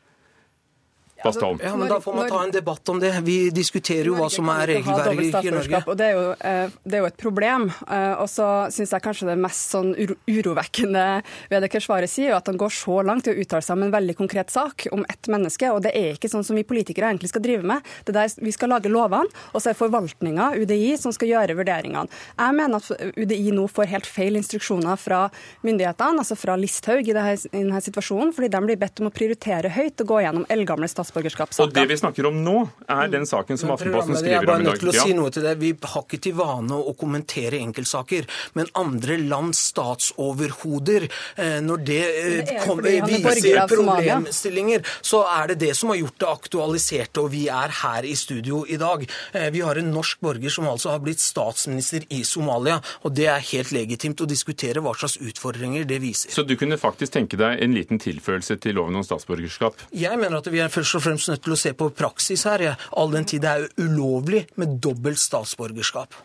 Bastholm. 1.24 1.60
Ja, 1.62 1.76
men 1.76 1.88
Da 1.88 2.00
får 2.00 2.14
man 2.14 2.28
ta 2.28 2.42
en 2.44 2.50
debatt 2.50 2.88
om 2.88 3.00
det. 3.00 3.12
Vi 3.22 3.50
diskuterer 3.50 4.08
jo 4.08 4.16
hva 4.16 4.30
som 4.32 4.48
er 4.52 4.70
regelverket 4.74 5.44
i 5.44 5.52
Norge. 5.52 5.82
Og 5.86 5.98
det 5.98 6.06
er, 6.06 6.16
jo, 6.16 6.30
eh, 6.40 6.76
det 6.84 6.96
er 6.96 7.04
jo 7.04 7.08
et 7.10 7.18
problem. 7.20 7.66
Eh, 7.68 8.14
og 8.22 8.28
så 8.30 8.46
syns 8.72 8.94
jeg 8.94 9.04
kanskje 9.04 9.28
det 9.28 9.36
mest 9.40 9.74
sånn 9.74 9.92
urovekkende 9.98 11.04
ved 11.50 11.64
det 11.64 11.70
Keshvari 11.74 12.08
sier, 12.10 12.36
at 12.36 12.48
han 12.48 12.60
går 12.60 12.72
så 12.72 13.00
langt 13.06 13.28
i 13.28 13.34
å 13.34 13.40
uttale 13.42 13.64
seg 13.64 13.76
om 13.76 13.84
en 13.86 13.94
veldig 13.94 14.16
konkret 14.16 14.52
sak 14.52 14.86
om 14.94 15.04
ett 15.08 15.28
menneske. 15.28 15.68
Og 15.74 15.82
det 15.84 15.92
er 15.96 16.16
ikke 16.16 16.30
sånn 16.32 16.46
som 16.46 16.56
vi 16.56 16.64
politikere 16.64 17.10
egentlig 17.10 17.32
skal 17.34 17.44
drive 17.44 17.66
med. 17.68 17.84
Det 18.06 18.16
der 18.16 18.28
Vi 18.40 18.52
skal 18.52 18.70
lage 18.70 18.88
lovene, 18.88 19.28
og 19.52 19.60
så 19.60 19.70
er 19.70 19.78
forvaltninga, 19.78 20.54
UDI, 20.56 20.96
som 20.96 21.12
skal 21.12 21.28
gjøre 21.28 21.56
vurderingene. 21.58 22.08
Jeg 22.38 22.56
mener 22.56 22.80
at 22.80 23.16
UDI 23.16 23.50
nå 23.52 23.66
får 23.68 23.90
helt 23.90 24.06
feil 24.06 24.38
instruksjoner 24.38 24.96
fra 24.96 25.26
myndighetene, 25.66 26.22
altså 26.22 26.38
fra 26.38 26.56
Listhaug 26.56 27.08
i, 27.08 27.12
denne, 27.12 27.80
situasjonen, 27.82 28.32
fordi 28.32 28.48
de 28.48 28.62
blir 28.64 28.80
bedt 28.80 29.02
om 29.02 29.10
å 29.10 29.14
prioritere 29.14 29.72
høyt 29.74 30.00
og 30.00 30.14
gå 30.14 30.22
gjennom 30.24 30.46
eldgamle 30.48 30.88
statsborgerskap 30.88 31.09
statsborgerskapssaker. 31.10 31.68
Og 31.68 31.74
det 31.74 31.86
vi 31.90 31.98
snakker 31.98 32.28
om 32.30 32.38
nå, 32.44 32.56
er 32.88 33.10
den 33.12 33.26
saken 33.28 33.58
som 33.58 33.72
Aftenposten 33.74 34.16
skriver 34.16 34.20
om 34.20 34.22
i 34.22 34.24
dag. 34.24 34.32
Jeg 34.32 34.42
er 34.42 34.50
bare 34.50 34.64
nødt 34.64 34.82
til 34.82 34.92
å 34.92 34.94
si 34.96 35.16
noe 35.16 35.32
til 35.34 35.46
deg. 35.46 35.60
Vi 35.60 35.72
har 35.92 36.04
ikke 36.06 36.20
til 36.22 36.36
vane 36.38 36.78
å 36.78 36.94
kommentere 36.98 37.60
enkeltsaker, 37.60 38.28
men 38.58 38.70
andre 38.78 39.18
lands 39.20 39.62
statsoverhoder, 39.70 41.06
eh, 41.36 41.58
når 41.64 41.84
det, 41.86 42.00
det 42.00 42.56
eh, 42.56 42.64
kommer, 42.64 42.90
viser 43.06 43.62
problemstillinger, 43.70 44.86
så 45.02 45.22
er 45.28 45.52
det 45.52 45.60
det 45.66 45.74
som 45.78 45.92
har 45.92 46.00
gjort 46.00 46.18
det 46.22 46.30
aktualiserte, 46.30 47.24
og 47.24 47.32
vi 47.34 47.46
er 47.52 47.74
her 47.82 48.08
i 48.08 48.14
studio 48.18 48.62
i 48.68 48.78
dag. 48.80 49.06
Eh, 49.34 49.50
vi 49.54 49.64
har 49.66 49.80
en 49.80 49.92
norsk 49.94 50.22
borger 50.24 50.52
som 50.52 50.68
altså 50.70 50.94
har 50.94 51.02
blitt 51.04 51.22
statsminister 51.22 52.06
i 52.14 52.22
Somalia, 52.26 52.80
og 53.04 53.14
det 53.16 53.28
er 53.32 53.48
helt 53.52 53.74
legitimt 53.74 54.20
å 54.22 54.28
diskutere 54.28 54.82
hva 54.84 54.94
slags 54.96 55.18
utfordringer 55.20 55.86
det 55.88 56.00
viser. 56.02 56.32
Så 56.34 56.46
du 56.46 56.56
kunne 56.60 56.78
faktisk 56.80 57.14
tenke 57.16 57.38
deg 57.40 57.60
en 57.64 57.74
liten 57.76 58.00
tilførelse 58.00 58.56
til 58.62 58.78
loven 58.78 58.98
om 58.98 59.06
statsborgerskap? 59.06 59.78
Jeg 59.96 60.18
mener 60.20 60.40
at 60.40 60.48
vi 60.50 60.60
er 60.62 60.70
først 60.72 60.98
og 60.98 60.99
og 61.00 61.06
fremst 61.06 61.30
nødt 61.32 61.44
til 61.46 61.56
å 61.56 61.58
se 61.58 61.72
på 61.76 61.90
praksis 61.96 62.44
her, 62.48 62.66
ja. 62.70 62.74
all 62.92 63.12
den 63.14 63.26
tid 63.28 63.44
det 63.44 63.52
er 63.52 63.68
ulovlig 63.80 64.44
med 64.60 64.78
dobbelt 64.84 65.20
statsborgerskap. 65.20 66.16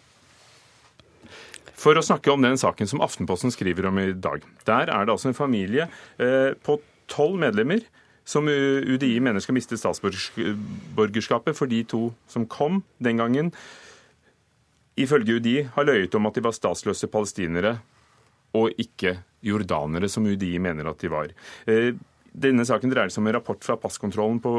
For 1.75 1.97
å 1.97 2.03
snakke 2.03 2.31
om 2.33 2.43
den 2.43 2.57
saken 2.57 2.89
som 2.89 3.03
Aftenposten 3.05 3.53
skriver 3.53 3.89
om 3.89 3.99
i 4.01 4.11
dag. 4.11 4.43
Der 4.67 4.89
er 4.89 5.05
det 5.05 5.13
altså 5.13 5.29
en 5.29 5.37
familie 5.37 5.87
eh, 6.17 6.55
på 6.65 6.79
tolv 7.11 7.37
medlemmer 7.41 7.83
som 8.25 8.47
UDI 8.49 9.19
mener 9.21 9.43
skal 9.43 9.53
miste 9.53 9.77
statsborgerskapet 9.77 11.53
for 11.53 11.69
de 11.69 11.83
to 11.85 12.07
som 12.31 12.47
kom 12.49 12.81
den 12.97 13.21
gangen. 13.21 13.51
Ifølge 14.97 15.37
UDI 15.37 15.57
har 15.75 15.85
løyet 15.85 16.15
om 16.17 16.25
at 16.25 16.39
de 16.39 16.45
var 16.47 16.55
statsløse 16.57 17.11
palestinere 17.11 17.75
og 18.57 18.73
ikke 18.81 19.19
jordanere, 19.45 20.09
som 20.09 20.25
UDI 20.25 20.55
mener 20.63 20.89
at 20.89 21.03
de 21.03 21.11
var. 21.11 21.33
Eh, 22.35 22.39
denne 22.47 22.65
saken 22.67 22.91
dreier 22.91 23.09
seg 23.09 23.23
om 23.23 23.29
en 23.29 23.37
rapport 23.37 23.63
fra 23.63 23.77
passkontrollen 23.79 24.41
på 24.43 24.53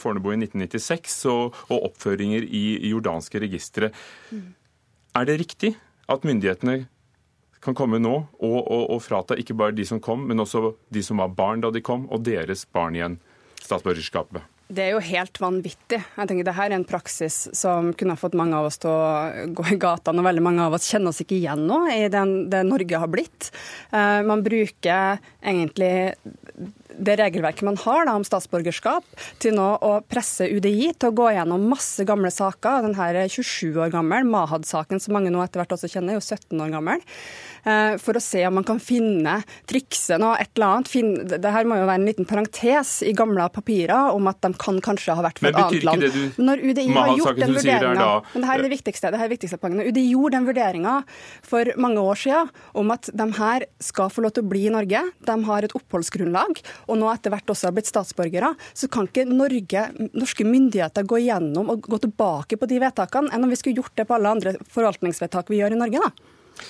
Fornebu 0.00 0.32
i 0.32 0.40
1996 0.40 1.18
og, 1.32 1.56
og 1.70 1.88
oppføringer 1.90 2.44
i 2.44 2.92
jordanske 2.92 3.40
registre. 3.42 3.92
Mm. 4.30 4.52
Er 5.18 5.28
det 5.28 5.40
riktig 5.40 5.74
at 6.12 6.24
myndighetene 6.24 6.86
kan 7.62 7.76
komme 7.78 8.00
nå 8.02 8.14
og, 8.18 8.56
og, 8.58 8.88
og, 8.90 9.02
frata 9.04 9.36
ikke 9.38 9.54
bare 9.54 9.76
de 9.76 9.84
som 9.86 10.00
kom, 10.02 10.24
men 10.26 10.42
også 10.42 10.72
de 10.92 11.02
som 11.04 11.22
var 11.22 11.34
barn 11.36 11.62
da 11.62 11.70
de 11.70 11.82
kom, 11.84 12.08
og 12.10 12.24
deres 12.26 12.64
barn 12.66 12.96
igjen 12.98 13.20
statsborgerskapet? 13.62 14.42
Det 14.72 14.86
er 14.86 14.94
jo 14.94 15.02
helt 15.04 15.36
vanvittig. 15.36 15.98
Jeg 16.00 16.28
tenker 16.28 16.46
Dette 16.48 16.64
er 16.64 16.72
en 16.72 16.86
praksis 16.88 17.36
som 17.56 17.90
kunne 17.98 18.14
ha 18.16 18.20
fått 18.20 18.36
mange 18.38 18.56
av 18.56 18.70
oss 18.70 18.80
til 18.80 18.88
å 18.88 19.50
gå 19.52 19.66
i 19.74 19.78
gatene, 19.80 20.22
og 20.22 20.28
veldig 20.30 20.44
mange 20.46 20.64
av 20.64 20.76
oss 20.78 20.88
kjenner 20.88 21.12
oss 21.12 21.20
ikke 21.24 21.36
igjen 21.36 21.66
nå 21.68 21.82
i 21.92 22.06
den, 22.12 22.46
det 22.50 22.62
Norge 22.64 23.02
har 23.02 23.10
blitt. 23.12 23.50
Uh, 23.92 24.24
man 24.24 24.44
bruker 24.46 25.20
egentlig 25.38 25.92
det 27.04 27.18
regelverket 27.20 27.66
man 27.66 27.78
har 27.84 28.06
da, 28.08 28.16
om 28.18 28.26
statsborgerskap, 28.26 29.06
til 29.42 29.56
nå 29.58 29.68
å 29.82 29.92
presse 30.08 30.48
UDI 30.48 30.92
til 30.92 31.10
å 31.10 31.16
gå 31.22 31.30
gjennom 31.36 31.68
masse 31.70 32.06
gamle 32.08 32.32
saker. 32.32 32.86
Den 32.86 32.98
her 32.98 33.18
27 33.26 33.80
år 33.82 33.92
gammel, 33.94 34.28
Mahad-saken 34.28 35.02
som 35.02 35.16
mange 35.16 35.32
nå 35.32 35.42
etter 35.44 35.62
hvert 35.62 35.74
også 35.76 35.90
kjenner, 35.90 36.14
er 36.16 36.20
jo 36.20 36.26
17 36.26 36.62
år 36.62 36.76
gammel. 36.76 37.02
Eh, 37.62 37.94
for 38.02 38.18
å 38.18 38.22
se 38.22 38.40
om 38.48 38.56
man 38.58 38.66
kan 38.66 38.80
finne, 38.82 39.36
trikse 39.70 40.18
noe, 40.18 40.34
et 40.42 40.50
eller 40.56 40.80
annet. 40.80 41.36
Det 41.42 41.52
her 41.54 41.68
må 41.68 41.78
jo 41.78 41.86
være 41.86 42.00
en 42.00 42.08
liten 42.08 42.26
parentes 42.28 42.94
i 43.06 43.12
gamle 43.16 43.46
papirer 43.54 44.10
om 44.16 44.26
at 44.30 44.40
de 44.42 44.50
kan 44.58 44.80
kanskje 44.82 45.14
ha 45.14 45.22
vært 45.22 45.38
fra 45.42 45.52
et 45.52 45.60
annet 45.60 45.86
land. 45.86 46.02
Men 46.02 46.08
betyr 46.08 46.18
ikke 46.18 46.32
det 46.32 46.36
du 46.36 46.42
Når 46.48 46.64
UDI 46.66 46.86
har 46.96 47.12
gjort 47.20 47.38
den 47.38 47.54
vurderinga 47.56 48.08
Men 48.32 48.44
det 48.44 48.50
her 48.50 48.58
er 48.58 48.66
det 48.66 48.72
viktigste. 48.74 49.12
det 49.12 49.20
her 49.20 49.28
er 49.28 49.34
viktigste 49.36 49.60
poenget. 49.62 49.92
UDI 49.92 50.04
gjorde 50.10 50.38
den 50.38 50.48
vurderinga 50.48 50.96
for 51.46 51.72
mange 51.86 52.02
år 52.02 52.22
siden 52.24 52.50
om 52.82 52.90
at 52.94 53.10
de 53.12 53.28
her 53.38 53.66
skal 53.82 54.10
få 54.10 54.26
lov 54.26 54.34
til 54.34 54.46
å 54.46 54.50
bli 54.50 54.66
i 54.66 54.74
Norge. 54.74 55.04
De 55.22 55.38
har 55.46 55.62
et 55.62 55.76
oppholdsgrunnlag, 55.78 56.62
og 56.88 56.91
nå 56.98 57.10
etter 57.12 57.32
hvert 57.34 57.52
også 57.54 57.68
har 57.68 57.76
blitt 57.76 57.90
statsborgere. 57.90 58.52
Så 58.74 58.88
kan 58.92 59.08
ikke 59.08 59.26
Norge, 59.28 59.84
norske 60.12 60.46
myndigheter 60.46 61.06
gå 61.08 61.22
gjennom 61.24 61.70
og 61.72 61.86
gå 61.88 62.00
tilbake 62.02 62.58
på 62.60 62.70
de 62.70 62.80
vedtakene 62.82 63.32
enn 63.32 63.46
om 63.46 63.52
vi 63.52 63.60
skulle 63.60 63.82
gjort 63.82 63.96
det 63.98 64.08
på 64.08 64.16
alle 64.16 64.34
andre 64.36 64.56
forvaltningsvedtak 64.72 65.52
vi 65.52 65.62
gjør 65.62 65.76
i 65.76 65.80
Norge. 65.84 66.02
da. 66.02 66.66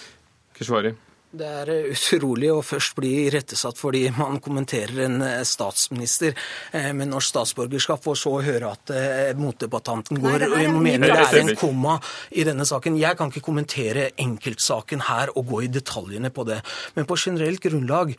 Keshvari. 0.59 0.95
Det 1.33 1.49
er 1.49 1.71
utrolig 1.89 2.51
å 2.53 2.59
først 2.61 2.93
bli 2.99 3.11
irettesatt 3.23 3.79
fordi 3.81 4.03
man 4.13 4.37
kommenterer 4.45 5.07
en 5.07 5.23
eh, 5.25 5.39
statsminister 5.49 6.35
eh, 6.77 6.91
med 6.93 7.09
norsk 7.09 7.31
statsborgerskap, 7.31 8.05
og 8.13 8.19
så 8.21 8.35
høre 8.45 8.73
at 8.75 8.93
eh, 8.93 9.31
motdebattanten 9.41 10.21
går 10.21 10.45
og 10.51 10.77
mener 10.77 11.09
det 11.09 11.23
er 11.25 11.39
en 11.41 11.53
komma 11.57 11.95
i 12.37 12.45
denne 12.45 12.67
saken. 12.69 12.99
Jeg 13.01 13.17
kan 13.17 13.33
ikke 13.33 13.45
kommentere 13.47 14.11
enkeltsaken 14.21 15.07
her 15.09 15.33
og 15.33 15.47
gå 15.55 15.63
i 15.65 15.71
detaljene 15.73 16.29
på 16.37 16.45
det. 16.51 16.59
Men 16.99 17.09
på 17.09 17.17
generelt 17.17 17.65
grunnlag 17.65 18.13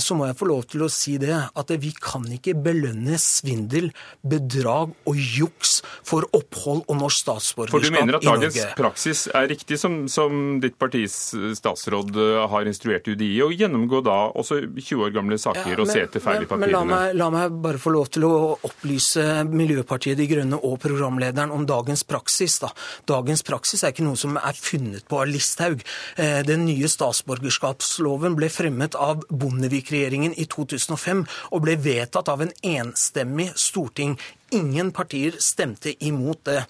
så 0.00 0.16
må 0.16 0.28
jeg 0.28 0.38
få 0.38 0.48
lov 0.48 0.64
til 0.70 0.86
å 0.86 0.90
si 0.92 1.18
det 1.20 1.34
at 1.34 1.72
vi 1.82 1.90
kan 2.00 2.24
ikke 2.32 2.54
belønne 2.64 3.18
svindel, 3.20 3.90
bedrag 4.24 4.94
og 5.10 5.20
juks 5.20 5.76
for 6.06 6.24
opphold 6.36 6.84
og 6.86 7.00
norsk 7.02 7.26
statsborgerskap 7.26 7.76
i 7.76 7.92
Norge. 7.92 7.92
For 7.92 7.92
du 7.92 7.98
mener 8.00 8.20
at 8.20 8.28
dagens 8.28 8.78
praksis 8.78 9.26
er 9.28 9.50
riktig, 9.52 9.78
som, 9.80 10.04
som 10.08 10.58
ditt 10.64 10.78
partis 10.80 11.18
statsråd 11.58 12.16
har 12.53 12.53
har 12.54 12.68
instruert 12.70 13.08
UDI 13.08 13.30
å 13.44 13.50
gjennomgå 13.52 14.00
da 14.06 14.16
også 14.32 14.60
20 14.72 15.04
år 15.06 15.14
gamle 15.14 15.38
saker 15.40 15.74
ja, 15.74 15.76
men, 15.76 15.82
og 15.84 15.90
se 15.90 16.04
etter 16.06 16.22
feil 16.24 16.44
i 16.44 16.48
papirene. 16.48 16.64
Men 16.64 16.74
la 16.74 16.82
meg, 16.88 17.16
la 17.18 17.28
meg, 17.34 17.58
bare 17.64 17.80
få 17.82 17.92
lov 17.94 18.10
til 18.14 18.26
å 18.28 18.34
opplyse 18.66 19.24
Miljøpartiet 19.50 20.18
De 20.18 20.28
Grønne 20.30 20.60
og 20.60 20.78
programlederen 20.82 21.52
om 21.54 21.66
dagens 21.68 22.04
praksis. 22.08 22.58
Da. 22.62 22.70
Dagens 23.10 23.44
praksis 23.46 23.84
er 23.84 23.94
ikke 23.94 24.06
noe 24.06 24.20
som 24.20 24.38
er 24.40 24.58
funnet 24.58 25.06
på 25.10 25.20
av 25.20 25.30
Listhaug. 25.30 25.82
Eh, 26.16 26.40
den 26.46 26.66
nye 26.68 26.90
statsborgerskapsloven 26.90 28.38
ble 28.38 28.50
fremmet 28.52 28.96
av 28.98 29.24
Bondevik-regjeringen 29.30 30.36
i 30.38 30.48
2005 30.50 31.24
og 31.50 31.64
ble 31.66 31.76
vedtatt 31.80 32.30
av 32.32 32.44
en 32.44 32.54
enstemmig 32.64 33.50
storting. 33.58 34.16
Ingen 34.54 34.92
partier 34.94 35.36
stemte 35.42 35.94
imot 36.04 36.44
det. 36.46 36.62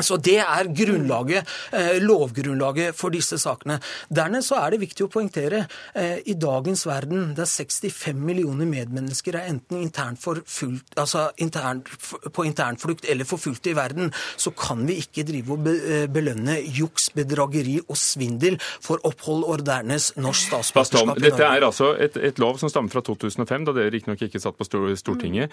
Så 0.00 0.16
Det 0.16 0.38
er 0.38 0.68
grunnlaget, 0.74 1.46
eh, 1.72 2.00
lovgrunnlaget 2.02 2.94
for 2.94 3.10
disse 3.14 3.38
sakene. 3.38 3.78
Dernest 4.10 4.50
så 4.50 4.58
er 4.64 4.74
det 4.74 4.80
viktig 4.80 5.06
å 5.06 5.10
poengtere 5.10 5.66
eh, 5.94 6.18
i 6.26 6.34
dagens 6.34 6.84
verden, 6.86 7.34
der 7.34 7.46
65 7.46 8.18
millioner 8.18 8.66
medmennesker 8.66 9.38
er 9.38 9.50
enten 9.52 9.82
internt 9.82 10.18
forfulgt, 10.18 10.96
altså 10.98 11.28
intern, 11.38 11.84
på 11.84 12.46
internflukt 12.46 13.06
eller 13.08 13.24
forfulgte 13.24 13.70
i 13.70 13.76
verden, 13.76 14.10
så 14.36 14.50
kan 14.50 14.82
vi 14.86 14.98
ikke 15.04 15.26
drive 15.28 15.54
og 15.54 15.68
eh, 15.70 16.06
belønne 16.10 16.58
juks, 16.74 17.10
bedrageri 17.14 17.78
og 17.84 17.98
svindel 17.98 18.58
for 18.82 18.98
opphold 19.06 19.44
og 19.44 19.64
dernest 19.66 20.16
norsk 20.18 20.50
statsborgerskap 20.50 21.20
Dette 21.22 21.46
er 21.46 21.66
altså 21.66 21.92
et, 21.94 22.16
et, 22.18 22.38
lov 22.42 22.58
som 22.58 22.72
stammer 22.72 22.90
fra 22.90 23.04
2005, 23.04 23.68
da 23.68 23.76
dere 23.76 23.92
riktignok 23.94 24.26
ikke 24.26 24.42
satt 24.42 24.58
på 24.58 24.66
Stortinget, 24.66 25.52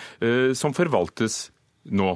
som 0.58 0.73
forvaltes 0.73 1.51
nå. 1.93 2.15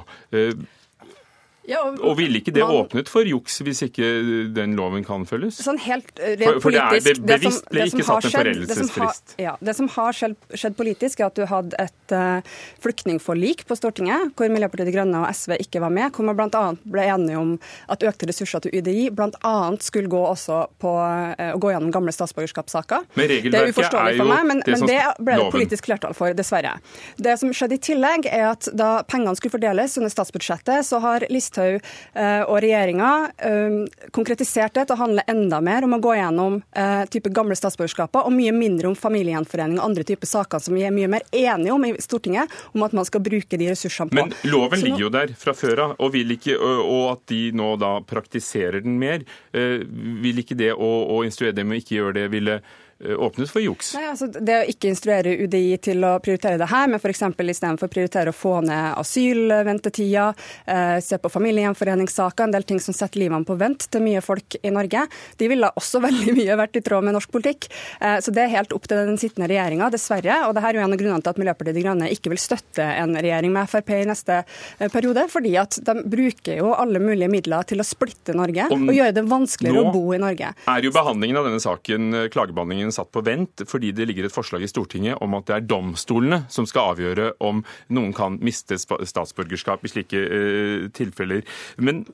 Ja, 1.66 1.80
og, 1.82 1.98
og 1.98 2.14
ville 2.20 2.38
ikke 2.38 2.52
det 2.54 2.62
man, 2.62 2.84
åpnet 2.84 3.08
for 3.10 3.26
juks 3.26 3.58
hvis 3.66 3.82
ikke 3.88 4.06
den 4.54 4.76
loven 4.78 5.02
kan 5.06 5.24
følges? 5.26 5.58
Sånn 5.64 5.80
helt 5.82 6.12
rent 6.22 6.44
for, 6.44 6.60
for 6.62 6.76
politisk, 6.76 7.06
det 7.26 7.34
er 7.34 7.40
bevisst 7.42 7.66
ble 7.72 7.86
ikke 7.90 8.06
satt 8.06 8.28
en 8.28 8.34
foreldelsesfrist. 8.36 9.34
Ja, 9.42 9.56
det 9.58 9.74
som 9.78 9.90
har 9.96 10.14
skjedd, 10.16 10.36
skjedd, 10.54 10.76
politisk, 10.78 11.20
er 11.20 11.30
at 11.30 11.38
du 11.38 11.42
hadde 11.50 11.80
et 11.82 12.14
uh, 12.14 12.54
flyktningforlik 12.84 13.64
på 13.66 13.78
Stortinget, 13.78 14.30
hvor 14.38 14.52
Miljøpartiet 14.52 14.90
De 14.90 14.94
Grønne 14.94 15.24
og 15.24 15.34
SV 15.34 15.56
ikke 15.64 15.82
var 15.82 15.94
med, 15.96 16.12
hvor 16.14 16.28
man 16.28 16.38
bl.a. 16.38 16.62
ble 16.86 17.08
enige 17.16 17.40
om 17.40 17.56
at 17.90 18.06
økte 18.06 18.30
ressurser 18.30 18.62
til 18.62 18.78
UDI 18.78 19.08
bl.a. 19.16 19.56
skulle 19.82 20.12
gå 20.12 20.22
også 20.30 20.62
på 20.82 20.94
uh, 20.94 21.50
å 21.56 21.58
gå 21.62 21.74
gjennom 21.74 21.90
gamle 21.94 22.14
statsborgerskapssaker. 22.14 23.10
Men 23.18 23.30
regelverket 23.32 23.72
er, 23.72 23.74
uforståelig 23.74 24.14
er 24.14 24.20
jo 24.20 24.22
for 24.22 24.34
meg, 24.36 24.46
men, 24.52 24.62
det, 24.62 24.76
men 24.76 24.92
det 24.92 25.02
ble 25.18 25.40
det 25.42 25.50
politisk 25.58 25.90
flertall 25.90 26.14
for, 26.14 26.36
dessverre. 26.36 26.76
Det 27.18 27.34
som 27.42 27.50
skjedde 27.50 27.80
i 27.80 27.84
tillegg, 27.90 28.30
er 28.30 28.52
at 28.52 28.70
da 28.76 29.00
pengene 29.08 29.34
skulle 29.34 29.58
fordeles 29.58 29.98
under 29.98 30.14
statsbudsjettet, 30.14 30.86
så 30.86 31.02
har 31.02 31.26
Listhaug 31.32 31.55
Listhaug 31.56 31.80
eh, 32.14 32.42
og 32.46 32.60
regjeringa 32.62 33.10
eh, 33.38 34.10
konkretisert 34.14 34.74
det 34.74 34.86
til 34.86 34.96
å 34.96 35.00
handle 35.00 35.24
enda 35.28 35.60
mer 35.64 35.84
om 35.86 35.96
å 35.96 36.00
gå 36.02 36.14
gjennom 36.16 36.60
eh, 36.76 37.04
type 37.10 37.30
gamle 37.34 37.56
statsborgerskaper, 37.56 38.26
og 38.26 38.34
mye 38.34 38.52
mindre 38.52 38.90
om 38.90 38.96
familiegjenforening 38.96 39.80
og 39.80 39.88
andre 39.90 40.06
typer 40.06 40.26
saker 40.30 40.62
som 40.62 40.76
vi 40.76 40.84
er 40.86 40.94
mye 40.94 41.10
mer 41.10 41.26
enige 41.32 41.74
om 41.74 41.86
i 41.86 41.94
Stortinget, 42.02 42.52
om 42.74 42.84
at 42.86 42.96
man 42.96 43.06
skal 43.08 43.24
bruke 43.24 43.58
de 43.58 43.70
ressursene 43.70 44.12
på. 44.12 44.18
Men 44.20 44.34
loven 44.50 44.82
ligger 44.82 45.06
jo 45.06 45.12
der 45.12 45.34
fra 45.38 45.54
før 45.56 45.84
av, 45.88 45.96
og, 45.98 46.16
og, 46.16 47.04
at 47.12 47.26
de 47.30 47.42
nå 47.56 47.74
da 47.80 47.96
praktiserer 48.06 48.82
den 48.84 48.98
mer. 49.00 49.24
Vil 49.52 50.42
ikke 50.42 50.56
det 50.58 50.72
å, 50.74 50.90
å 51.16 51.22
instruere 51.26 51.56
dem 51.56 51.72
å 51.72 51.78
ikke 51.78 51.96
gjøre 51.98 52.16
det, 52.20 52.26
ville 52.32 52.60
åpnet 53.00 53.50
for 53.50 53.60
juks? 53.60 53.92
Nei, 53.94 54.06
altså 54.08 54.28
Det 54.32 54.56
å 54.56 54.68
ikke 54.70 54.88
instruere 54.88 55.34
UDI 55.44 55.76
til 55.84 56.04
å 56.06 56.14
prioritere 56.24 56.56
det 56.60 56.68
her, 56.70 56.88
men 56.88 57.00
f.eks. 57.00 57.22
istedenfor 57.28 57.90
å 57.90 57.92
prioritere 57.92 58.32
å 58.32 58.36
få 58.36 58.60
ned 58.64 58.96
asylventetida, 58.96 60.30
eh, 60.64 60.96
se 61.04 61.18
på 61.20 61.30
familiegjenforeningssaker, 61.32 62.46
en 62.46 62.54
del 62.54 62.64
ting 62.68 62.80
som 62.80 62.96
setter 62.96 63.20
livene 63.20 63.44
på 63.46 63.58
vent 63.60 63.88
til 63.92 64.04
mye 64.04 64.22
folk 64.24 64.56
i 64.62 64.72
Norge, 64.72 65.06
de 65.36 65.50
ville 65.50 65.70
også 65.76 66.00
veldig 66.06 66.36
mye 66.38 66.58
vært 66.62 66.80
i 66.80 66.84
tråd 66.86 67.04
med 67.06 67.16
norsk 67.18 67.32
politikk. 67.32 67.68
Eh, 68.00 68.18
så 68.24 68.32
det 68.32 68.46
er 68.46 68.54
helt 68.56 68.72
opp 68.76 68.88
til 68.88 69.02
den 69.10 69.20
sittende 69.20 69.50
regjeringa, 69.52 69.90
dessverre. 69.92 70.40
Og 70.48 70.56
det 70.56 70.64
her 70.64 70.74
er 70.74 70.80
jo 70.80 70.86
en 70.86 70.96
av 70.96 71.02
grunnene 71.02 71.24
til 71.24 71.34
at 71.34 71.42
Miljøpartiet 71.42 71.76
De 71.76 71.84
Grønne 71.84 72.10
ikke 72.12 72.32
vil 72.32 72.40
støtte 72.40 72.86
en 72.96 73.16
regjering 73.16 73.52
med 73.52 73.68
Frp 73.70 73.92
i 73.98 74.02
neste 74.08 74.40
eh, 74.42 74.88
periode, 74.92 75.26
fordi 75.32 75.56
at 75.60 75.78
de 75.84 75.96
bruker 76.16 76.62
jo 76.62 76.72
alle 76.76 77.02
mulige 77.02 77.30
midler 77.32 77.66
til 77.68 77.82
å 77.82 77.86
splitte 77.86 78.34
Norge 78.36 78.70
Om, 78.72 78.88
og 78.88 78.96
gjøre 78.96 79.18
det 79.20 79.26
vanskeligere 79.28 79.84
å 79.84 79.94
bo 79.94 80.04
i 80.16 80.22
Norge. 80.22 80.52
Nå 80.64 80.76
er 80.78 80.88
jo 80.88 80.94
behandlingen 80.94 81.40
av 81.40 81.48
denne 81.48 81.62
saken, 81.62 82.08
eh, 82.14 82.28
klagebehandlingen 82.32 82.85
behandlingen 82.86 82.92
satt 82.92 83.12
på 83.12 83.24
vent 83.24 83.66
fordi 83.68 83.92
det 83.92 84.06
ligger 84.06 84.26
et 84.26 84.34
forslag 84.34 84.62
i 84.62 84.68
Stortinget 84.68 85.20
om 85.22 85.34
at 85.34 85.46
det 85.46 85.56
er 85.56 85.66
domstolene 85.66 86.46
som 86.48 86.66
skal 86.66 86.94
avgjøre 86.94 87.34
om 87.40 87.64
noen 87.90 88.12
kan 88.14 88.38
miste 88.40 88.78
statsborgerskap 88.78 89.84
i 89.84 89.90
slike 89.90 90.16
uh, 90.16 90.88
tilfeller. 90.92 91.44
Men 91.78 92.06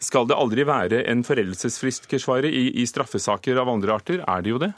skal 0.00 0.26
det 0.26 0.38
aldri 0.38 0.64
være 0.64 1.04
en 1.10 1.22
foreldelsesfrist 1.22 2.08
i, 2.48 2.80
i 2.80 2.86
straffesaker 2.86 3.56
av 3.60 3.68
andre 3.68 3.92
arter? 3.94 4.24
Er 4.26 4.42
det 4.42 4.50
jo 4.50 4.58
det? 4.58 4.72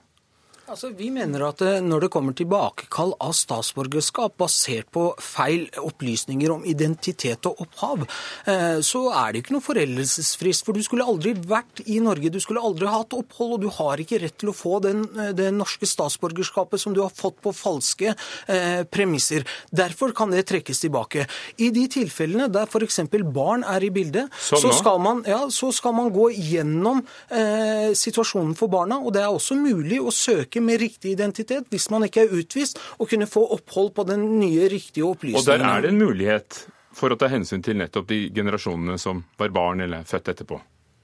Altså, 0.72 0.88
vi 0.96 1.10
mener 1.12 1.42
at 1.44 1.60
eh, 1.60 1.82
når 1.84 2.06
det 2.06 2.08
kommer 2.14 2.32
tilbakekall 2.32 3.10
av 3.20 3.34
statsborgerskap 3.36 4.38
basert 4.40 4.86
på 4.94 5.02
feil 5.20 5.66
opplysninger 5.76 6.54
om 6.54 6.62
identitet 6.64 7.44
og 7.50 7.58
opphav, 7.66 8.06
eh, 8.48 8.78
så 8.80 9.02
er 9.12 9.34
det 9.34 9.42
ikke 9.42 9.56
noe 9.58 9.66
foreldelsesfrist. 9.66 10.64
For 10.64 10.72
du 10.72 10.80
skulle 10.86 11.04
aldri 11.04 11.34
vært 11.36 11.82
i 11.92 11.98
Norge, 12.00 12.30
du 12.32 12.38
skulle 12.40 12.62
aldri 12.64 12.88
hatt 12.88 13.12
opphold, 13.18 13.58
og 13.58 13.66
du 13.66 13.68
har 13.76 14.00
ikke 14.00 14.22
rett 14.22 14.38
til 14.40 14.48
å 14.48 14.56
få 14.56 14.78
den, 14.86 15.02
eh, 15.12 15.34
det 15.36 15.50
norske 15.52 15.84
statsborgerskapet 15.90 16.80
som 16.80 16.96
du 16.96 17.02
har 17.02 17.12
fått 17.12 17.42
på 17.44 17.52
falske 17.52 18.14
eh, 18.16 18.80
premisser. 18.88 19.44
Derfor 19.68 20.16
kan 20.16 20.32
det 20.32 20.46
trekkes 20.48 20.80
tilbake. 20.86 21.26
I 21.60 21.68
de 21.68 21.84
tilfellene 21.98 22.48
der 22.48 22.64
f.eks. 22.64 23.02
barn 23.28 23.68
er 23.68 23.84
i 23.84 23.92
bildet, 23.92 24.32
så 24.40 24.72
skal, 24.72 25.02
man, 25.04 25.20
ja, 25.28 25.42
så 25.52 25.68
skal, 25.68 25.92
man, 26.00 26.08
gå 26.16 26.30
gjennom 26.32 27.04
eh, 27.28 27.92
situasjonen 27.92 28.56
for 28.56 28.72
barna, 28.72 29.02
og 29.04 29.12
det 29.12 29.26
er 29.26 29.28
også 29.28 29.60
mulig 29.60 30.00
å 30.00 30.08
søke 30.08 30.61
med 30.64 30.80
riktig 30.82 31.14
identitet, 31.16 31.68
hvis 31.72 31.88
man 31.92 32.06
ikke 32.06 32.26
er 32.26 32.36
utvist, 32.40 32.80
å 32.98 33.08
kunne 33.10 33.28
få 33.30 33.44
opphold 33.56 33.92
på 33.96 34.06
den 34.08 34.26
nye, 34.40 34.68
riktige 34.72 35.06
opplysningen. 35.08 35.42
Og 35.42 35.48
der 35.48 35.66
er 35.68 35.84
det 35.84 35.92
en 35.92 36.02
mulighet 36.02 36.64
for 36.96 37.12
å 37.12 37.18
ta 37.18 37.30
hensyn 37.32 37.64
til 37.64 37.78
nettopp 37.80 38.08
de 38.10 38.26
generasjonene 38.34 38.98
som 39.00 39.24
var 39.40 39.54
barn 39.54 39.84
eller 39.84 40.06
født 40.08 40.34
etterpå? 40.34 40.60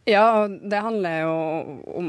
Ja, 0.08 0.48
det 0.48 0.78
handler 0.80 1.20
jo 1.20 1.32
om 1.98 2.06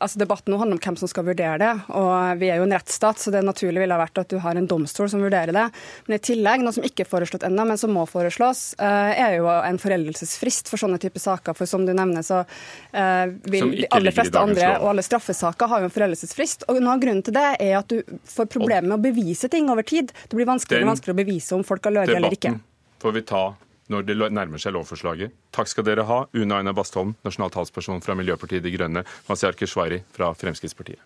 altså 0.00 0.18
Debatten 0.22 0.54
nå 0.54 0.58
handler 0.60 0.78
om 0.78 0.80
hvem 0.80 0.96
som 0.96 1.10
skal 1.10 1.26
vurdere 1.26 1.58
det. 1.60 1.72
og 1.92 2.40
Vi 2.40 2.48
er 2.48 2.60
jo 2.60 2.64
en 2.64 2.72
rettsstat, 2.72 3.20
så 3.20 3.32
det 3.34 3.42
naturlig 3.44 3.82
ville 3.82 3.96
ha 3.96 4.00
vært 4.00 4.22
at 4.22 4.30
du 4.32 4.38
har 4.40 4.56
en 4.56 4.68
domstol 4.68 5.10
som 5.12 5.20
vurderer 5.20 5.52
det. 5.52 5.64
Men 6.06 6.16
i 6.16 6.20
tillegg, 6.24 6.64
noe 6.64 6.72
som 6.76 6.86
ikke 6.86 7.04
er 7.04 7.10
foreslått 7.10 7.44
ennå, 7.44 7.66
men 7.68 7.80
som 7.80 7.92
må 7.92 8.06
foreslås, 8.08 8.62
eh, 8.80 9.12
er 9.26 9.36
jo 9.36 9.50
en 9.52 9.80
foreldelsesfrist 9.82 10.72
for 10.72 10.80
sånne 10.80 11.00
typer 11.02 11.20
saker. 11.20 11.58
For 11.58 11.68
som 11.68 11.84
du 11.84 11.92
nevner, 11.92 12.24
så 12.24 12.44
eh, 12.92 13.34
vil 13.52 13.74
de 13.82 13.90
aller 13.92 14.16
fleste 14.16 14.40
andre 14.40 14.72
og 14.78 14.94
alle 14.94 15.04
straffesaker 15.04 15.68
har 15.68 15.84
jo 15.84 15.90
en 15.90 15.96
foreldelsesfrist. 15.98 16.64
Og 16.70 16.80
noe 16.80 16.96
av 16.96 17.04
grunnen 17.04 17.24
til 17.26 17.36
det 17.36 17.46
er 17.58 17.76
at 17.82 17.92
du 17.92 18.00
får 18.30 18.48
problemer 18.56 18.88
med 18.88 18.98
å 18.98 19.04
bevise 19.04 19.52
ting 19.52 19.68
over 19.72 19.84
tid. 19.84 20.14
Det 20.24 20.38
blir 20.38 20.48
vanskeligere 20.48 20.88
og 20.88 20.94
vanskeligere 20.94 21.20
å 21.20 21.22
bevise 21.24 21.58
om 21.58 21.66
folk 21.66 21.84
har 21.90 21.98
løyet 22.00 22.16
eller 22.16 22.40
ikke. 22.40 22.56
får 23.04 23.12
vi 23.18 23.26
ta 23.28 23.44
når 23.92 24.06
det 24.08 24.16
nærmer 24.32 24.60
seg 24.62 24.74
lovforslaget. 24.76 25.34
Takk 25.54 25.70
skal 25.70 25.86
dere 25.86 26.06
ha, 26.08 26.24
Une 26.34 26.56
Aina 26.56 26.72
Bastholm, 26.76 27.14
nasjonal 27.24 27.52
talsperson 27.54 28.02
fra 28.04 28.16
Miljøpartiet 28.18 28.64
De 28.64 28.72
Grønne, 28.74 29.04
Mazyar 29.28 29.58
Keshvari 29.58 30.02
fra 30.14 30.32
Fremskrittspartiet. 30.38 31.02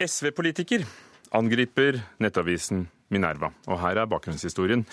SV-politiker 0.00 0.86
angriper 1.36 1.98
nettavisen 2.24 2.86
Minerva, 3.12 3.50
og 3.68 3.80
her 3.82 4.00
er 4.00 4.08
bakgrunnshistorien. 4.08 4.86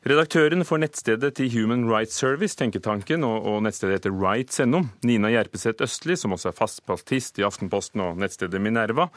Redaktøren 0.00 0.64
for 0.64 0.80
nettstedet 0.80 1.34
til 1.36 1.50
Human 1.52 1.82
Rights 1.84 2.16
Service, 2.16 2.56
tenketanken, 2.56 3.20
og, 3.26 3.44
og 3.44 3.58
nettstedet 3.66 3.98
heter 3.98 4.14
rights.no, 4.16 4.86
Nina 5.04 5.28
Gjerpeseth 5.28 5.84
Østli, 5.84 6.14
som 6.16 6.32
også 6.32 6.48
er 6.48 6.56
fast 6.56 6.80
partist 6.88 7.36
i 7.36 7.44
Aftenposten 7.44 8.00
og 8.00 8.16
nettstedet 8.22 8.62
Minerva, 8.64 9.10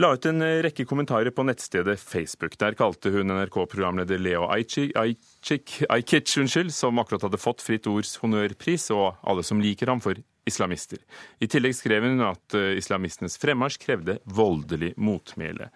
la 0.00 0.14
ut 0.16 0.28
en 0.30 0.40
rekke 0.64 0.86
kommentarer 0.88 1.28
på 1.34 1.44
nettstedet 1.44 1.98
Facebook. 2.00 2.56
Der 2.56 2.72
kalte 2.78 3.12
hun 3.12 3.34
NRK-programleder 3.34 4.22
Leo 4.22 4.46
Ajkic, 4.48 6.32
som 6.72 7.02
akkurat 7.02 7.26
hadde 7.26 7.42
fått 7.42 7.66
Fritt 7.66 7.90
Ords 7.92 8.14
honnørpris, 8.22 8.88
og 8.96 9.18
alle 9.28 9.44
som 9.44 9.60
liker 9.60 9.92
ham, 9.92 10.00
for 10.00 10.16
islamister. 10.48 11.02
I 11.44 11.50
tillegg 11.52 11.76
skrev 11.76 12.08
hun 12.08 12.24
at 12.30 12.56
eh, 12.56 12.78
islamistenes 12.80 13.36
fremmarsj 13.42 13.76
krevde 13.84 14.16
voldelig 14.24 14.94
motmæle. 14.96 15.68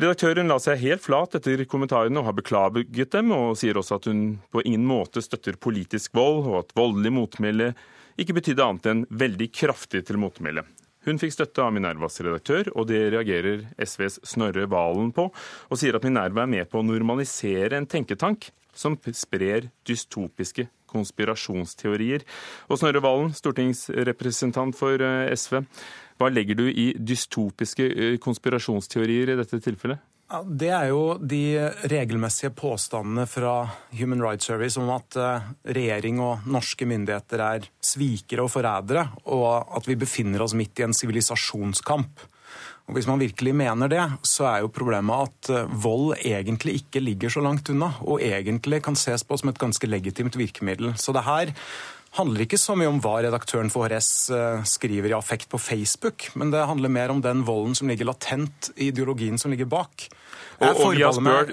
Redaktøren 0.00 0.48
la 0.48 0.56
seg 0.62 0.80
helt 0.80 1.02
flat 1.04 1.34
etter 1.36 1.60
kommentarene 1.68 2.16
og 2.22 2.30
har 2.30 2.36
beklaget 2.38 3.12
dem, 3.12 3.32
og 3.36 3.58
sier 3.60 3.76
også 3.76 3.98
at 3.98 4.06
hun 4.08 4.22
på 4.48 4.62
ingen 4.64 4.86
måte 4.88 5.20
støtter 5.20 5.58
politisk 5.60 6.14
vold, 6.16 6.46
og 6.48 6.54
at 6.62 6.72
voldelig 6.78 7.12
motmæle 7.12 7.72
ikke 8.20 8.38
betydde 8.38 8.64
annet 8.64 8.88
enn 8.88 9.02
veldig 9.10 9.50
kraftig 9.52 10.06
til 10.08 10.20
motmæle. 10.22 10.64
Hun 11.04 11.18
fikk 11.18 11.34
støtte 11.34 11.64
av 11.64 11.74
Minervas 11.74 12.20
redaktør, 12.22 12.70
og 12.72 12.86
det 12.88 13.02
reagerer 13.12 13.66
SVs 13.76 14.20
Snorre 14.32 14.64
Valen 14.70 15.10
på, 15.12 15.28
og 15.28 15.80
sier 15.80 15.98
at 15.98 16.06
Minerva 16.06 16.46
er 16.46 16.52
med 16.54 16.70
på 16.70 16.80
å 16.80 16.86
normalisere 16.86 17.76
en 17.76 17.88
tenketank 17.90 18.48
som 18.72 18.96
sprer 19.12 19.68
dystopiske 19.84 20.70
konspirasjonsteorier. 20.92 22.24
Og 22.70 22.80
Snorre 22.80 23.02
Valen, 23.04 23.34
stortingsrepresentant 23.36 24.76
for 24.78 25.02
eh, 25.04 25.32
SV, 25.36 25.62
hva 26.22 26.30
legger 26.32 26.58
du 26.58 26.66
i 26.70 26.92
dystopiske 26.94 27.90
eh, 27.90 28.16
konspirasjonsteorier 28.22 29.34
i 29.34 29.38
dette 29.42 29.60
tilfellet? 29.62 30.02
Det 30.32 30.70
er 30.72 30.86
jo 30.88 31.18
de 31.18 31.68
regelmessige 31.92 32.54
påstandene 32.56 33.26
fra 33.28 33.66
Human 33.98 34.22
Rights 34.24 34.48
Service 34.48 34.80
om 34.80 34.88
at 34.94 35.16
eh, 35.20 35.48
regjering 35.76 36.22
og 36.24 36.46
norske 36.48 36.88
myndigheter 36.88 37.42
er 37.44 37.66
svikere 37.84 38.46
og 38.46 38.52
forrædere, 38.54 39.04
og 39.28 39.74
at 39.76 39.88
vi 39.90 39.98
befinner 40.00 40.44
oss 40.44 40.56
midt 40.56 40.80
i 40.80 40.86
en 40.86 40.96
sivilisasjonskamp. 40.96 42.28
Og 42.88 42.96
Hvis 42.96 43.06
man 43.06 43.20
virkelig 43.20 43.54
mener 43.54 43.88
det, 43.92 44.02
så 44.26 44.48
er 44.48 44.62
jo 44.64 44.72
problemet 44.72 45.28
at 45.28 45.52
eh, 45.52 45.74
vold 45.84 46.16
egentlig 46.22 46.80
ikke 46.80 47.04
ligger 47.04 47.32
så 47.32 47.44
langt 47.44 47.68
unna, 47.74 47.92
og 48.00 48.24
egentlig 48.24 48.80
kan 48.86 48.96
ses 48.96 49.26
på 49.26 49.36
som 49.36 49.52
et 49.52 49.60
ganske 49.60 49.90
legitimt 49.90 50.38
virkemiddel. 50.38 50.94
Så 50.96 51.12
det 51.12 51.26
her 51.28 51.52
handler 52.18 52.44
ikke 52.44 52.60
så 52.60 52.76
mye 52.78 52.90
om 52.90 53.00
hva 53.02 53.18
redaktøren 53.24 53.70
for 53.72 53.88
HRS 53.88 54.12
eh, 54.34 54.64
skriver 54.68 55.12
i 55.12 55.16
affekt 55.16 55.48
på 55.52 55.60
Facebook, 55.60 56.28
men 56.38 56.52
det 56.52 56.66
handler 56.68 56.92
mer 56.92 57.12
om 57.14 57.22
den 57.24 57.44
volden 57.48 57.76
som 57.78 57.90
ligger 57.90 58.10
latent 58.10 58.72
i 58.76 58.90
ideologien 58.92 59.40
som 59.40 59.52
ligger 59.52 59.70
bak. 59.72 60.08
Jeg 60.62 60.78
forbeholder 60.78 61.24
meg, 61.24 61.52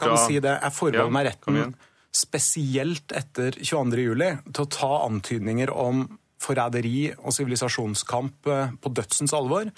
kan, 0.00 0.16
si 0.22 0.38
forbeholder 0.38 1.14
meg 1.14 1.28
retten, 1.32 1.74
spesielt 2.14 3.12
etter 3.16 3.58
22.07, 3.58 4.52
til 4.54 4.64
å 4.64 4.70
ta 4.72 4.92
antydninger 5.04 5.72
om 5.74 6.06
forræderi 6.42 7.10
og 7.18 7.34
sivilisasjonskamp 7.34 8.52
eh, 8.52 8.76
på 8.78 8.94
dødsens 8.94 9.34
alvor. 9.36 9.72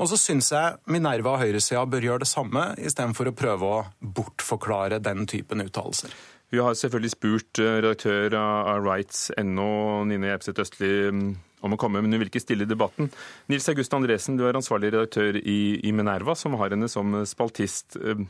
Og 0.00 0.08
så 0.08 0.18
syns 0.18 0.48
jeg 0.52 0.92
Minerva 0.92 1.34
og 1.34 1.42
høyresida 1.42 1.84
bør 1.88 2.06
gjøre 2.06 2.24
det 2.24 2.30
samme, 2.30 2.66
istedenfor 2.80 3.28
å 3.28 3.36
prøve 3.36 3.68
å 3.68 3.80
bortforklare 4.00 5.00
den 5.04 5.26
typen 5.30 5.64
uttalelser. 5.64 6.12
Vi 6.52 6.60
har 6.60 6.74
selvfølgelig 6.76 7.14
spurt 7.14 7.60
eh, 7.62 7.78
redaktør 7.80 8.34
av 8.36 8.84
Rights.no, 8.84 9.70
Nine 10.04 10.28
Gjerpseth 10.28 10.60
Østli, 10.60 10.90
mm, 11.08 11.30
om 11.64 11.72
å 11.72 11.78
komme, 11.80 12.02
men 12.04 12.12
hun 12.12 12.20
vil 12.20 12.28
ikke 12.28 12.42
stille 12.44 12.66
i 12.66 12.68
debatten. 12.68 13.08
Nils 13.48 13.70
August 13.72 13.96
Andresen, 13.96 14.36
du 14.36 14.44
er 14.44 14.58
ansvarlig 14.58 14.90
redaktør 14.92 15.38
i, 15.40 15.80
i 15.80 15.94
Minerva, 15.96 16.36
som 16.36 16.58
har 16.60 16.76
henne 16.76 16.90
som 16.92 17.16
spaltist. 17.28 17.96
Eh, 17.96 18.20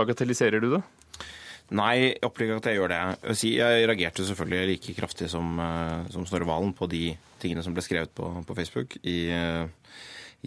bagatelliserer 0.00 0.64
du 0.64 0.70
det? 0.78 0.82
Nei, 1.76 1.92
jeg 2.06 2.24
opplever 2.24 2.56
at 2.56 2.70
jeg 2.70 2.80
gjør 2.80 2.92
det. 2.94 3.04
Jeg 3.44 3.84
reagerte 3.88 4.24
selvfølgelig 4.28 4.72
like 4.72 4.96
kraftig 4.96 5.28
som, 5.32 5.52
eh, 5.60 6.10
som 6.16 6.24
Snorre 6.28 6.48
Valen 6.48 6.72
på 6.76 6.88
de 6.88 7.04
tingene 7.44 7.64
som 7.64 7.76
ble 7.76 7.84
skrevet 7.84 8.16
på, 8.16 8.32
på 8.48 8.56
Facebook 8.56 8.96
i, 9.04 9.18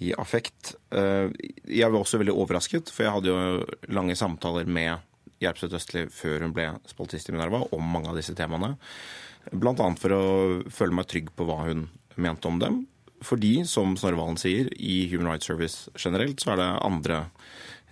i 0.01 0.13
affekt. 0.17 0.77
Jeg 0.89 1.91
var 1.91 1.99
også 1.99 2.17
veldig 2.21 2.33
overrasket, 2.33 2.89
for 2.89 3.05
jeg 3.05 3.13
hadde 3.13 3.33
jo 3.33 3.91
lange 3.93 4.15
samtaler 4.17 4.65
med 4.65 5.03
Gjerpseth 5.43 5.78
Østli 5.78 6.06
før 6.13 6.45
hun 6.45 6.56
ble 6.56 6.69
spaltist 6.89 7.30
i 7.30 7.36
Minerva, 7.36 7.63
om 7.76 7.93
mange 7.95 8.12
av 8.12 8.19
disse 8.19 8.36
temaene. 8.38 8.76
Bl.a. 9.52 9.88
for 10.00 10.15
å 10.15 10.26
føle 10.74 10.95
meg 10.95 11.10
trygg 11.12 11.32
på 11.36 11.48
hva 11.48 11.63
hun 11.67 11.88
mente 12.21 12.50
om 12.50 12.60
dem. 12.62 12.84
Fordi, 13.26 13.63
som 13.67 13.95
Snorre 13.98 14.19
Valen 14.19 14.38
sier, 14.39 14.69
i 14.76 15.06
Human 15.12 15.32
Rights 15.32 15.48
Service 15.50 15.89
generelt, 15.98 16.41
så 16.41 16.54
er 16.54 16.62
det 16.62 16.69
andre 16.86 17.19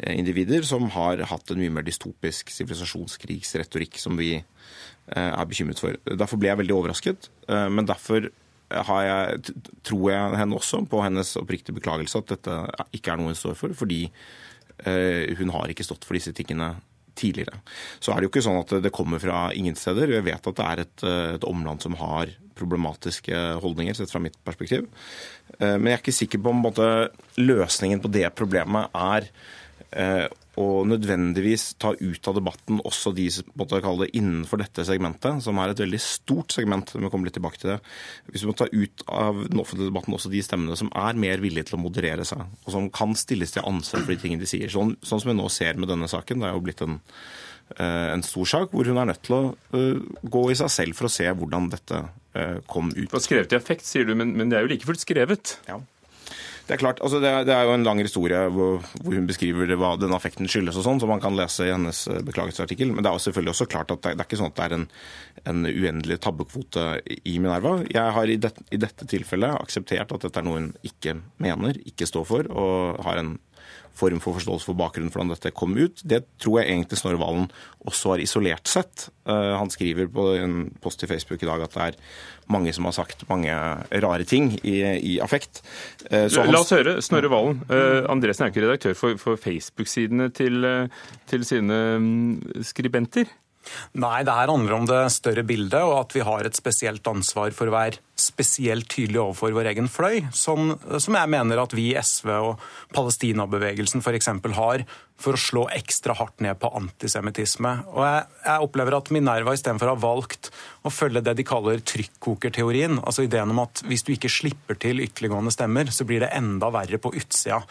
eh, 0.01 0.13
individer 0.17 0.65
som 0.67 0.89
har 0.93 1.23
hatt 1.29 1.51
en 1.53 1.61
mye 1.61 1.73
mer 1.73 1.85
dystopisk 1.87 2.51
sivilisasjonskrigsretorikk 2.53 3.99
som 4.01 4.19
vi 4.19 4.35
eh, 4.37 5.29
er 5.29 5.49
bekymret 5.49 5.81
for. 5.81 5.97
Derfor 6.05 6.41
ble 6.41 6.51
jeg 6.51 6.61
veldig 6.63 6.77
overrasket. 6.77 7.29
Eh, 7.47 7.67
men 7.71 7.89
derfor 7.89 8.29
jeg, 8.73 9.53
tror 9.85 10.05
jeg 10.09 10.37
henne 10.39 10.57
også 10.57 10.79
på 10.89 11.03
hennes 11.05 11.35
oppriktige 11.37 11.77
beklagelse 11.77 12.23
at 12.23 12.31
dette 12.31 12.55
ikke 12.97 13.13
er 13.13 13.19
noe 13.21 13.29
hun 13.29 13.37
står 13.37 13.59
for, 13.59 13.75
fordi 13.77 14.07
hun 14.83 15.51
har 15.53 15.69
ikke 15.69 15.85
stått 15.85 16.07
for 16.07 16.17
disse 16.17 16.33
tingene 16.33 16.71
tidligere. 17.19 17.59
Så 17.99 18.11
er 18.11 18.19
det 18.19 18.27
jo 18.27 18.33
ikke 18.33 18.45
sånn 18.45 18.61
at 18.61 18.75
det 18.83 18.93
kommer 18.95 19.21
fra 19.21 19.45
ingen 19.55 19.77
steder. 19.79 20.11
Jeg 20.15 20.25
vet 20.27 20.49
at 20.49 20.59
det 20.59 20.69
er 20.69 20.83
et, 20.85 21.05
eh, 21.05 21.35
et 21.37 21.47
omland 21.47 21.83
som 21.85 21.97
har 21.99 22.31
problematiske 22.57 23.39
holdninger, 23.63 23.97
sett 23.97 24.11
fra 24.13 24.21
mitt 24.21 24.37
perspektiv. 24.45 24.87
Eh, 25.59 25.75
men 25.77 25.91
jeg 25.91 25.97
er 25.97 26.03
ikke 26.03 26.19
sikker 26.21 26.43
på 26.43 26.53
om 26.53 26.63
løsningen 27.41 28.03
på 28.03 28.13
det 28.13 28.29
problemet 28.37 28.93
er 28.93 29.29
eh, 30.55 30.61
å 30.61 30.83
nødvendigvis 30.87 31.73
ta 31.81 31.93
ut 31.97 32.29
av 32.29 32.37
debatten 32.37 32.81
også 32.85 33.13
de 33.15 33.25
som 33.33 33.47
måtte 33.59 33.81
kalle 33.83 34.05
det 34.05 34.19
innenfor 34.19 34.61
dette 34.61 34.85
segmentet, 34.87 35.41
som 35.45 35.59
er 35.61 35.73
et 35.73 35.83
veldig 35.83 36.01
stort 36.01 36.53
segment. 36.55 36.93
Vi 36.93 37.09
kommer 37.09 37.29
litt 37.29 37.37
tilbake 37.39 37.61
til 37.61 37.73
det. 37.73 37.79
Hvis 38.29 38.45
vi 38.45 38.51
må 38.51 38.57
ta 38.57 38.67
ut 38.69 39.05
av 39.09 39.43
den 39.47 39.61
offentlige 39.61 39.91
debatten 39.91 40.17
også 40.17 40.31
de 40.33 40.43
stemmene 40.45 40.77
som 40.79 40.91
er 40.93 41.19
mer 41.19 41.43
villige 41.43 41.71
til 41.71 41.79
å 41.79 41.83
moderere 41.83 42.27
seg, 42.27 42.43
og 42.65 42.75
som 42.75 42.91
kan 42.93 43.15
stilles 43.17 43.55
til 43.55 43.65
ansvar 43.67 44.03
for 44.03 44.13
de 44.13 44.19
tingene 44.21 44.43
de 44.43 44.49
sier. 44.49 44.69
Sånn, 44.73 44.95
sånn 45.01 45.23
som 45.23 45.33
vi 45.33 45.39
nå 45.39 45.49
ser 45.53 45.79
med 45.79 45.91
denne 45.91 46.09
saken. 46.11 46.43
Det 46.43 46.49
er 46.49 46.57
jo 46.57 46.65
blitt 46.65 46.83
en, 46.85 46.99
eh, 47.77 48.09
en 48.13 48.25
stor 48.25 48.49
sak 48.55 48.75
hvor 48.75 48.89
hun 48.89 49.01
er 49.01 49.09
nødt 49.09 49.23
til 49.25 49.39
å 49.39 49.43
uh, 49.73 50.03
gå 50.21 50.43
i 50.51 50.59
seg 50.59 50.71
selv 50.73 50.99
for 50.99 51.09
å 51.09 51.13
se 51.13 51.25
hvordan 51.29 51.71
dette 51.73 52.03
uh, 52.03 52.59
kom 52.69 52.93
ut. 52.93 53.07
Det 53.09 53.17
var 53.17 53.25
skrevet 53.25 53.55
i 53.55 53.59
effekt, 53.59 53.89
sier 53.89 54.05
du, 54.05 54.13
men, 54.19 54.35
men 54.37 54.53
det 54.53 54.59
er 54.59 54.67
jo 54.67 54.73
like 54.75 54.87
fullt 54.89 55.03
skrevet. 55.03 55.57
Ja. 55.69 55.81
Det 56.63 56.77
er 56.77 56.79
klart, 56.79 57.01
altså 57.03 57.19
det, 57.19 57.31
det 57.49 57.51
er 57.51 57.65
jo 57.67 57.73
en 57.75 57.83
lang 57.83 57.99
historie 57.99 58.39
hvor, 58.55 58.85
hvor 59.03 59.15
hun 59.17 59.25
beskriver 59.27 59.73
hva 59.75 59.93
den 59.99 60.13
affekten 60.15 60.47
skyldes 60.47 60.77
og 60.79 60.85
sånn, 60.85 61.01
som 61.03 61.11
man 61.11 61.19
kan 61.23 61.35
lese 61.35 61.67
i 61.67 61.73
hennes 61.73 62.05
eh, 62.07 62.21
beklagelsesartikkel. 62.23 62.93
Men 62.93 63.03
det 63.03 63.11
er 63.11 63.17
jo 63.17 63.23
selvfølgelig 63.25 63.51
også 63.51 63.67
klart 63.73 63.91
at 63.91 64.05
det, 64.05 64.13
det 64.15 64.23
er 64.23 64.29
ikke 64.29 64.39
sånn 64.39 64.53
at 64.53 64.59
det 64.61 64.67
er 64.69 64.75
en, 64.77 64.85
en 65.51 65.67
uendelig 65.67 66.21
tabbekvote 66.23 66.85
i 67.19 67.35
Minerva. 67.35 67.75
Jeg 67.91 68.15
har 68.15 68.31
i, 68.31 68.37
det, 68.39 68.53
i 68.71 68.79
dette 68.79 69.07
tilfellet 69.11 69.59
akseptert 69.59 70.15
at 70.15 70.23
dette 70.23 70.39
er 70.39 70.47
noe 70.47 70.61
hun 70.61 70.71
ikke 70.87 71.17
mener, 71.43 71.81
ikke 71.83 72.07
står 72.07 72.29
for, 72.31 72.47
og 72.55 73.03
har 73.09 73.19
en 73.19 73.35
form 73.97 74.21
for 74.23 74.37
forståelse 74.37 74.69
for 74.69 74.77
bakgrunnen 74.79 75.11
for 75.13 75.21
hvordan 75.21 75.35
dette 75.35 75.53
kom 75.55 75.75
ut. 75.77 76.01
Det 76.03 76.23
tror 76.41 76.61
jeg 76.61 76.71
egentlig 76.71 76.99
Snorre 76.99 77.21
Valen 77.21 77.49
også 77.85 78.15
har 78.15 78.23
isolert 78.23 78.69
sett. 78.69 79.07
Uh, 79.29 79.53
han 79.59 79.71
skriver 79.73 80.09
på 80.11 80.29
en 80.39 80.55
post 80.83 81.05
i 81.05 81.09
Facebook 81.09 81.43
i 81.43 81.49
dag 81.49 81.65
at 81.65 81.75
det 81.75 81.89
er 81.91 81.99
mange 82.53 82.73
som 82.75 82.89
har 82.89 82.95
sagt 82.97 83.23
mange 83.29 83.53
rare 84.03 84.25
ting 84.27 84.51
i, 84.63 84.79
i 84.81 85.13
affekt. 85.23 85.61
Så 86.09 86.43
han... 86.43 86.51
La 86.51 86.63
oss 86.63 86.73
høre 86.75 86.97
Snorre 87.05 87.31
Valen. 87.31 87.61
Uh, 87.69 88.03
Andresen 88.11 88.47
er 88.47 88.51
ikke 88.51 88.65
redaktør 88.65 88.97
for, 88.97 89.21
for 89.21 89.39
Facebook-sidene 89.39 90.31
til, 90.35 90.67
til 91.29 91.47
sine 91.47 91.79
um, 91.95 92.11
skribenter? 92.65 93.31
Nei, 93.95 94.23
det 94.25 94.33
her 94.35 94.51
handler 94.51 94.75
om 94.75 94.87
det 94.89 95.01
større 95.15 95.43
bildet, 95.47 95.79
og 95.79 95.95
at 96.01 96.15
vi 96.15 96.23
har 96.25 96.45
et 96.45 96.57
spesielt 96.57 97.07
ansvar 97.07 97.53
for 97.55 97.71
hver 97.71 97.97
spesielt 98.19 98.85
tydelig 98.93 99.17
overfor 99.23 99.55
vår 99.55 99.71
egen 99.71 99.87
fløy, 99.89 100.19
som, 100.37 100.75
som 101.01 101.15
jeg 101.17 101.29
mener 101.33 101.57
at 101.63 101.73
vi 101.73 101.89
i 101.91 101.97
SV 101.97 102.29
og 102.35 102.61
Palestinabevegelsen 102.93 104.03
f.eks. 104.05 104.29
har 104.53 104.83
for 105.23 105.37
å 105.37 105.39
slå 105.39 105.63
ekstra 105.73 106.13
hardt 106.17 106.43
ned 106.43 106.59
på 106.61 106.69
antisemittisme. 106.77 107.71
Og 107.93 108.03
jeg, 108.05 108.27
jeg, 108.43 108.67
opplever 108.67 108.97
at 108.97 109.09
Minerva 109.13 109.55
istedenfor 109.55 109.93
har 109.93 110.01
valgt 110.03 110.51
å 110.85 110.91
følge 110.93 111.23
det 111.25 111.35
de 111.39 111.45
kaller 111.47 111.81
trykkokerteorien. 111.93 112.99
Altså 113.01 113.25
ideen 113.25 113.53
om 113.53 113.63
at 113.63 113.81
hvis 113.87 114.05
du 114.05 114.13
ikke 114.13 114.31
slipper 114.31 114.77
til 114.83 115.01
ytterliggående 115.05 115.53
stemmer, 115.55 115.89
så 115.95 116.05
blir 116.09 116.21
det 116.25 116.33
enda 116.37 116.69
verre 116.75 117.01
på 117.01 117.13
utsida. 117.17 117.63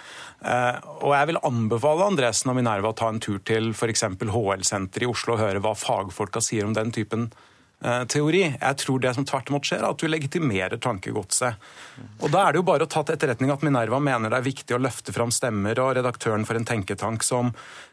Eh, 0.42 0.83
og 1.02 1.14
jeg 1.14 1.31
vil 1.31 1.42
anbefale 1.52 2.11
Andresen 2.11 2.50
og 2.50 2.59
Minerva 2.59 2.90
å 2.90 2.98
ta 2.98 3.12
en 3.12 3.22
tur 3.22 3.38
til 3.46 3.70
f.eks. 3.76 4.09
HL-senteret 4.22 5.07
i 5.07 5.12
Oslo 5.12 5.37
og 5.37 5.44
høre 5.44 5.62
hva 5.62 5.76
fagfolka 5.78 6.42
sier 6.42 6.66
om 6.66 6.74
den 6.78 6.94
typen 6.94 7.31
teori. 7.83 8.42
Jeg 8.47 8.79
tror 8.83 9.03
det 9.03 9.14
som 9.16 9.27
tvert 9.27 9.51
imot 9.51 9.66
skjer, 9.66 9.83
er 9.83 9.90
at 9.90 10.03
du 10.03 10.07
legitimerer 10.11 10.81
tankegodset. 10.83 11.71
Og 12.23 12.31
Da 12.31 12.47
er 12.47 12.53
det 12.53 12.62
jo 12.62 12.66
bare 12.68 12.87
å 12.87 12.90
ta 12.90 13.03
til 13.03 13.16
etterretning 13.16 13.51
at 13.55 13.64
Minerva 13.66 13.99
mener 14.03 14.31
det 14.31 14.38
er 14.38 14.47
viktig 14.47 14.77
å 14.77 14.83
løfte 14.83 15.14
fram 15.14 15.35
stemmer, 15.35 15.79
og 15.83 15.97
redaktøren 15.99 16.47
for 16.47 16.59
en 16.59 16.68
tenketank 16.68 17.27
som 17.27 17.53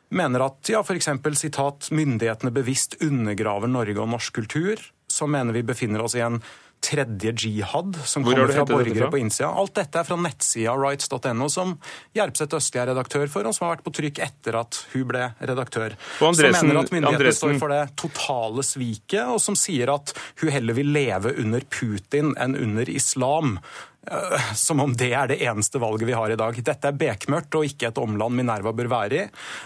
mener 0.09 0.45
at 0.45 0.69
ja, 0.71 0.81
f.eks. 0.81 1.09
sitat 1.37 1.91
myndighetene 1.93 2.53
bevisst 2.53 2.97
undergraver 3.01 3.69
Norge 3.69 4.01
og 4.01 4.09
norsk 4.13 4.39
kultur, 4.41 4.81
som 5.09 5.31
mener 5.33 5.53
vi 5.53 5.65
befinner 5.65 6.01
oss 6.05 6.17
i 6.17 6.25
en 6.25 6.41
tredje 6.81 7.33
jihad, 7.35 7.97
som 8.05 8.23
Hvor 8.23 8.33
kommer 8.37 8.53
fra 8.53 8.65
borgere 8.65 9.09
på 9.11 9.19
innsida. 9.19 9.49
Alt 9.51 9.75
dette 9.75 9.99
er 9.99 10.07
fra 10.07 10.17
nettsida 10.19 10.75
rights.no, 10.79 11.49
som 11.51 11.75
Gjerpseth 12.15 12.55
Østli 12.55 12.81
er 12.81 12.91
redaktør 12.93 13.27
for, 13.31 13.47
og 13.49 13.55
som 13.55 13.67
har 13.67 13.75
vært 13.75 13.85
på 13.87 13.93
trykk 13.99 14.21
etter 14.25 14.57
at 14.59 14.79
hun 14.93 15.05
ble 15.11 15.25
redaktør. 15.41 15.97
Og 16.21 16.31
Andresen- 16.31 16.59
som 16.61 16.67
mener 16.71 16.81
at 16.81 16.91
myndighetene 16.95 17.19
Andresen- 17.19 17.37
står 17.43 17.59
for 17.59 17.75
det 17.75 17.95
totale 17.99 18.63
sviket, 18.63 19.27
og 19.27 19.41
som 19.41 19.55
sier 19.59 19.93
at 19.93 20.13
hun 20.41 20.49
heller 20.55 20.73
vil 20.73 20.91
leve 20.95 21.35
under 21.37 21.61
Putin 21.69 22.33
enn 22.39 22.55
under 22.55 22.89
islam. 22.89 23.59
Eh, 24.07 24.53
Som 24.55 24.79
om 24.79 24.93
det 24.95 25.11
er 25.13 25.27
det 25.27 25.39
eneste 25.43 25.79
valget 25.81 26.07
vi 26.07 26.15
har 26.15 26.31
i 26.31 26.37
dag. 26.39 26.55
Dette 26.55 26.87
er 26.87 26.95
bekmørkt 26.95 27.57
og 27.59 27.67
ikke 27.67 27.89
et 27.91 27.99
omland 27.99 28.35
Minerva 28.37 28.71
bør 28.75 28.89
være 28.91 29.19
i. 29.19 29.25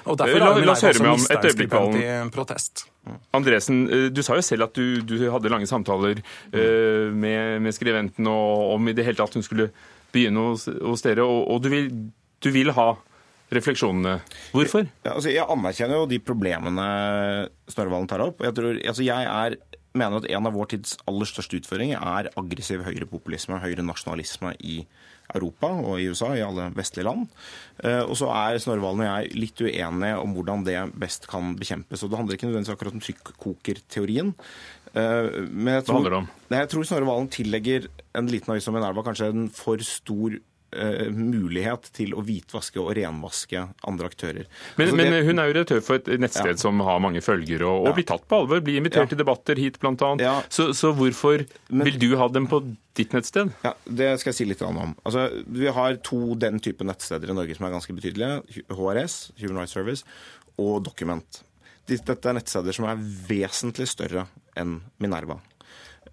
og 0.10 0.18
Derfor 0.18 0.40
La- 0.40 0.54
har 0.54 0.66
la 0.66 0.72
oss 0.74 0.84
Minerva 0.84 1.14
også 1.14 1.36
om 1.38 1.38
et 1.38 1.52
stipend 1.54 1.96
i 2.02 2.08
protest. 2.34 2.86
Andresen, 3.34 3.84
eh, 3.92 4.10
du 4.10 4.24
sa 4.24 4.36
jo 4.40 4.42
selv 4.42 4.64
at 4.70 4.74
du, 4.74 5.02
du 5.02 5.18
hadde 5.30 5.52
lange 5.52 5.68
samtaler 5.68 6.22
uh, 6.56 7.12
med, 7.12 7.62
med 7.62 7.74
skriventen 7.76 8.28
og 8.32 8.76
om 8.78 8.88
i 8.88 8.94
det 8.96 9.04
hele 9.06 9.20
tatt 9.20 9.36
hun 9.36 9.44
skulle 9.44 9.70
begynne 10.14 10.40
hos, 10.52 10.68
hos 10.70 11.02
dere, 11.04 11.26
og, 11.26 11.50
og 11.52 11.62
du, 11.66 11.70
vil, 11.74 11.90
du 12.40 12.50
vil 12.54 12.72
ha 12.72 12.94
refleksjonene. 13.54 14.18
Hvorfor? 14.54 14.88
Ja, 15.04 15.16
altså, 15.18 15.30
jeg 15.34 15.46
anerkjenner 15.46 16.00
jo 16.00 16.08
de 16.10 16.20
problemene 16.24 16.88
Snorre 17.70 18.00
tar 18.10 18.24
opp. 18.26 18.42
Jeg, 18.46 18.56
tror, 18.58 18.80
altså, 18.80 19.04
jeg 19.06 19.28
er, 19.30 19.58
mener 19.98 20.20
at 20.20 20.30
en 20.30 20.50
av 20.50 20.56
vår 20.56 20.72
tids 20.74 20.98
aller 21.10 21.30
største 21.30 21.60
utfordringer 21.60 22.02
er 22.02 22.32
aggressiv 22.40 22.84
høyrepopulisme, 22.86 23.62
høyrenasjonalisme 23.62 24.56
i 24.66 24.82
Europa 25.34 25.70
og 25.72 26.02
i 26.02 26.08
USA, 26.12 26.34
i 26.36 26.44
alle 26.44 26.68
vestlige 26.76 27.08
land. 27.08 27.28
Eh, 27.84 28.02
og 28.02 28.16
så 28.20 28.30
er 28.36 28.60
Snorre 28.62 28.84
Valen 28.84 29.04
og 29.06 29.10
jeg 29.10 29.36
litt 29.38 29.64
uenige 29.64 30.20
om 30.20 30.36
hvordan 30.36 30.66
det 30.68 30.78
best 31.00 31.28
kan 31.32 31.54
bekjempes. 31.60 32.04
Og 32.04 32.12
det 32.12 32.20
handler 32.20 32.38
ikke 32.38 32.50
nødvendigvis 32.50 32.76
akkurat 32.76 32.98
om 32.98 33.04
trykkokerteorien. 33.04 34.34
Eh, 34.94 35.30
men 35.50 35.78
jeg 35.78 35.86
Hva 35.88 35.98
handler 35.98 36.16
det 36.18 36.22
om? 36.24 36.32
Jeg 36.58 36.72
tror 36.74 36.90
Snorre 36.90 37.10
Valen 37.10 37.32
tillegger 37.34 37.88
en 38.20 38.30
liten 38.30 38.54
avis 38.54 38.68
som 38.68 38.76
Minerva 38.76 39.06
kanskje 39.06 39.32
en 39.34 39.48
for 39.54 39.82
stor 39.88 40.38
mulighet 41.14 41.90
til 41.94 42.14
å 42.18 42.24
hvitvaske 42.26 42.80
og 42.82 42.94
renvaske 42.98 43.64
andre 43.88 44.10
aktører. 44.10 44.46
Men, 44.78 44.88
Altså, 44.88 44.96
men 44.98 45.12
det- 45.12 45.26
hun 45.26 45.40
er 45.40 45.48
jo 45.52 45.54
redaktør 45.54 45.82
for 45.84 45.96
et 45.96 46.06
nettsted 46.20 46.46
Ja. 46.48 46.56
som 46.56 46.80
har 46.80 47.00
mange 47.00 47.22
følgere, 47.22 47.62
og, 47.62 47.82
og 47.82 47.88
Ja. 47.88 47.94
blir 47.94 48.06
tatt 48.06 48.28
på 48.28 48.40
alvor. 48.42 48.62
Blir 48.62 48.80
invitert 48.82 49.04
Ja. 49.04 49.06
til 49.06 49.18
debatter 49.18 49.56
hit, 49.56 49.80
annet. 49.82 50.20
Ja. 50.22 50.42
Så, 50.50 50.70
så 50.74 50.94
hvorfor 50.96 51.46
Men- 51.70 51.86
vil 51.86 52.00
du 52.00 52.18
ha 52.18 52.28
dem 52.28 52.48
på 52.48 52.76
ditt 52.96 53.12
nettsted? 53.12 53.52
Ja, 53.64 53.74
Det 53.86 54.20
skal 54.20 54.32
jeg 54.32 54.36
si 54.36 54.46
litt 54.46 54.62
om. 54.62 54.96
Altså, 55.06 55.44
vi 55.48 55.68
har 55.68 55.96
to 55.98 56.36
den 56.36 56.60
type 56.60 56.80
nettsteder 56.84 57.30
i 57.30 57.34
Norge 57.34 57.56
som 57.56 57.66
er 57.66 57.72
ganske 57.72 57.94
betydelige. 57.96 58.44
HRS, 58.70 59.32
Human 59.40 59.58
Rights 59.58 59.74
Service, 59.74 60.04
og 60.58 60.84
Document. 60.84 61.44
Dette 61.86 62.26
er 62.26 62.34
nettsteder 62.34 62.74
som 62.74 62.86
er 62.86 62.96
vesentlig 62.96 63.88
større 63.88 64.28
enn 64.56 64.82
Minerva. 65.02 65.40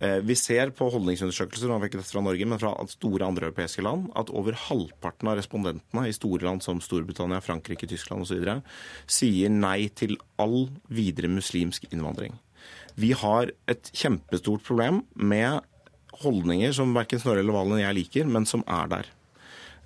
Eh, 0.01 0.21
Vi 0.25 0.35
ser 0.39 0.73
på 0.73 0.89
holdningsundersøkelser 0.93 1.69
nå 1.69 1.79
ikke 1.85 2.03
fra 2.07 2.23
Norge, 2.25 2.47
men 2.49 2.61
fra 2.61 2.73
store 2.89 3.27
andre 3.27 3.51
europeiske 3.51 3.85
land, 3.85 4.09
at 4.17 4.31
over 4.33 4.57
halvparten 4.57 5.29
av 5.29 5.37
respondentene 5.37 6.07
i 6.09 6.17
store 6.17 6.47
land 6.49 6.65
som 6.65 6.81
Storbritannia, 6.81 7.43
Frankrike, 7.45 7.89
Tyskland 7.89 8.25
osv. 8.25 8.63
sier 9.07 9.53
nei 9.53 9.89
til 9.89 10.17
all 10.39 10.71
videre 10.89 11.29
muslimsk 11.29 11.85
innvandring. 11.93 12.39
Vi 12.97 13.13
har 13.13 13.53
et 13.69 13.93
kjempestort 13.93 14.65
problem 14.65 15.05
med 15.15 15.61
holdninger 16.21 16.73
som 16.77 16.95
verken 16.97 17.21
Snorre 17.21 17.45
eller 17.45 17.55
Valen 17.57 17.81
jeg 17.81 17.97
liker, 17.97 18.27
men 18.27 18.47
som 18.47 18.65
er 18.67 18.89
der. 18.89 19.07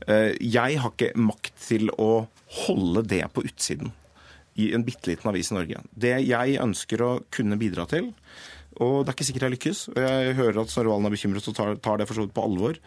Eh, 0.06 0.32
Jeg 0.40 0.78
har 0.78 0.90
ikke 0.90 1.14
makt 1.16 1.52
til 1.58 1.90
å 1.98 2.28
holde 2.66 3.02
det 3.02 3.24
på 3.32 3.44
utsiden 3.44 3.92
i 4.56 4.72
en 4.74 4.84
bitte 4.84 5.10
liten 5.10 5.28
avis 5.28 5.50
i 5.50 5.54
Norge. 5.54 5.82
Det 5.96 6.14
jeg 6.26 6.58
ønsker 6.62 7.02
å 7.02 7.24
kunne 7.30 7.58
bidra 7.58 7.86
til, 7.90 8.12
og 8.82 9.04
det 9.04 9.12
er 9.12 9.16
ikke 9.16 9.26
sikkert 9.28 9.44
jeg 9.46 9.54
lykkes, 9.54 9.80
og 9.92 9.98
jeg 10.02 10.34
hører 10.38 10.60
at 10.64 10.70
Snorre 10.72 10.90
Valen 10.90 11.06
er 11.06 11.14
bekymret 11.14 11.46
og 11.50 11.54
tar, 11.54 11.74
tar 11.84 12.00
det 12.00 12.06
for 12.08 12.18
så 12.18 12.24
vidt 12.24 12.34
på 12.34 12.42
alvor, 12.46 12.78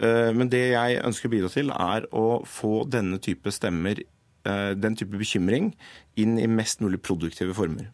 eh, 0.00 0.30
men 0.36 0.50
det 0.52 0.62
jeg 0.74 1.00
ønsker 1.06 1.30
å 1.30 1.32
bidra 1.32 1.50
til, 1.54 1.70
er 1.72 2.06
å 2.12 2.26
få 2.44 2.82
denne 2.92 3.20
type 3.24 3.52
stemmer, 3.54 4.02
eh, 4.44 4.74
den 4.76 4.96
type 5.00 5.16
bekymring, 5.16 5.72
inn 6.20 6.38
i 6.38 6.46
mest 6.50 6.80
mulig 6.84 7.00
produktive 7.02 7.54
former. 7.56 7.88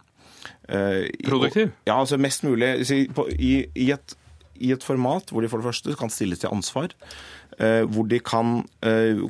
Eh, 0.68 1.07
i- 1.11 1.26
Produktiv? 1.28 1.72
Ja, 1.86 2.01
altså 2.01 2.18
mest 2.18 2.42
mulig 2.47 2.72
i, 2.90 3.53
i, 3.74 3.90
et, 3.92 4.14
I 4.59 4.72
et 4.72 4.82
format 4.82 5.30
hvor 5.30 5.42
de 5.42 5.49
for 5.53 5.61
det 5.61 5.66
første 5.68 5.94
kan 5.99 6.09
stilles 6.11 6.38
til 6.40 6.51
ansvar, 6.51 6.88
hvor 7.57 8.05
de 8.09 8.18
kan 8.20 8.62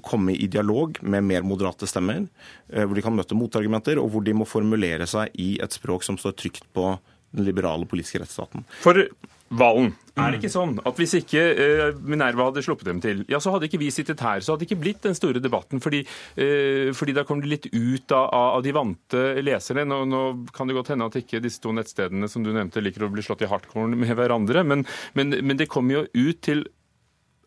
komme 0.03 0.33
i 0.35 0.47
dialog 0.51 0.97
med 1.03 1.23
mer 1.23 1.43
moderate 1.47 1.87
stemmer, 1.87 2.25
hvor 2.73 2.95
de 2.95 3.03
kan 3.05 3.15
møte 3.15 3.37
motargumenter, 3.39 4.01
og 4.03 4.11
hvor 4.11 4.25
de 4.27 4.33
må 4.35 4.47
formulere 4.49 5.07
seg 5.07 5.31
i 5.39 5.61
et 5.63 5.71
språk 5.77 6.03
som 6.03 6.19
står 6.19 6.35
trygt 6.35 6.65
på 6.75 6.97
den 7.35 7.49
liberale 7.49 7.89
politiske 7.89 8.23
rettsstaten. 8.23 8.67
For 8.83 9.07
Valen, 9.47 9.93
er 10.19 10.33
det 10.33 10.41
ikke 10.41 10.51
sånn 10.51 10.73
at 10.89 10.97
hvis 10.99 11.13
ikke 11.21 11.43
eh, 11.63 11.99
Minerva 12.03 12.49
hadde 12.49 12.65
sluppet 12.67 12.89
dem 12.89 12.99
til, 13.05 13.21
ja, 13.31 13.39
så 13.43 13.53
hadde 13.55 13.69
ikke 13.69 13.79
vi 13.79 13.93
sittet 13.95 14.23
her, 14.25 14.41
så 14.43 14.53
hadde 14.53 14.65
det 14.65 14.71
ikke 14.71 14.81
blitt 14.83 15.05
den 15.05 15.15
store 15.15 15.43
debatten, 15.43 15.79
fordi, 15.83 16.01
eh, 16.35 16.91
fordi 16.97 17.15
da 17.15 17.23
kom 17.29 17.43
det 17.43 17.53
litt 17.53 17.69
ut 17.71 18.15
av, 18.17 18.27
av 18.59 18.65
de 18.67 18.75
vante 18.75 19.23
leserne. 19.47 19.87
Nå, 19.87 20.01
nå 20.11 20.23
kan 20.57 20.67
det 20.67 20.75
godt 20.79 20.91
hende 20.95 21.07
at 21.07 21.21
ikke 21.21 21.43
disse 21.45 21.63
to 21.63 21.75
nettstedene 21.77 22.31
som 22.33 22.43
du 22.43 22.51
nevnte 22.51 22.83
liker 22.83 23.07
å 23.07 23.13
bli 23.13 23.23
slått 23.23 23.47
i 23.47 23.51
hardcore 23.51 23.95
med 23.95 24.17
hverandre, 24.19 24.67
men, 24.67 24.83
men, 25.15 25.37
men 25.47 25.63
det 25.63 25.71
kommer 25.71 26.01
jo 26.01 26.07
ut 26.27 26.43
til 26.43 26.67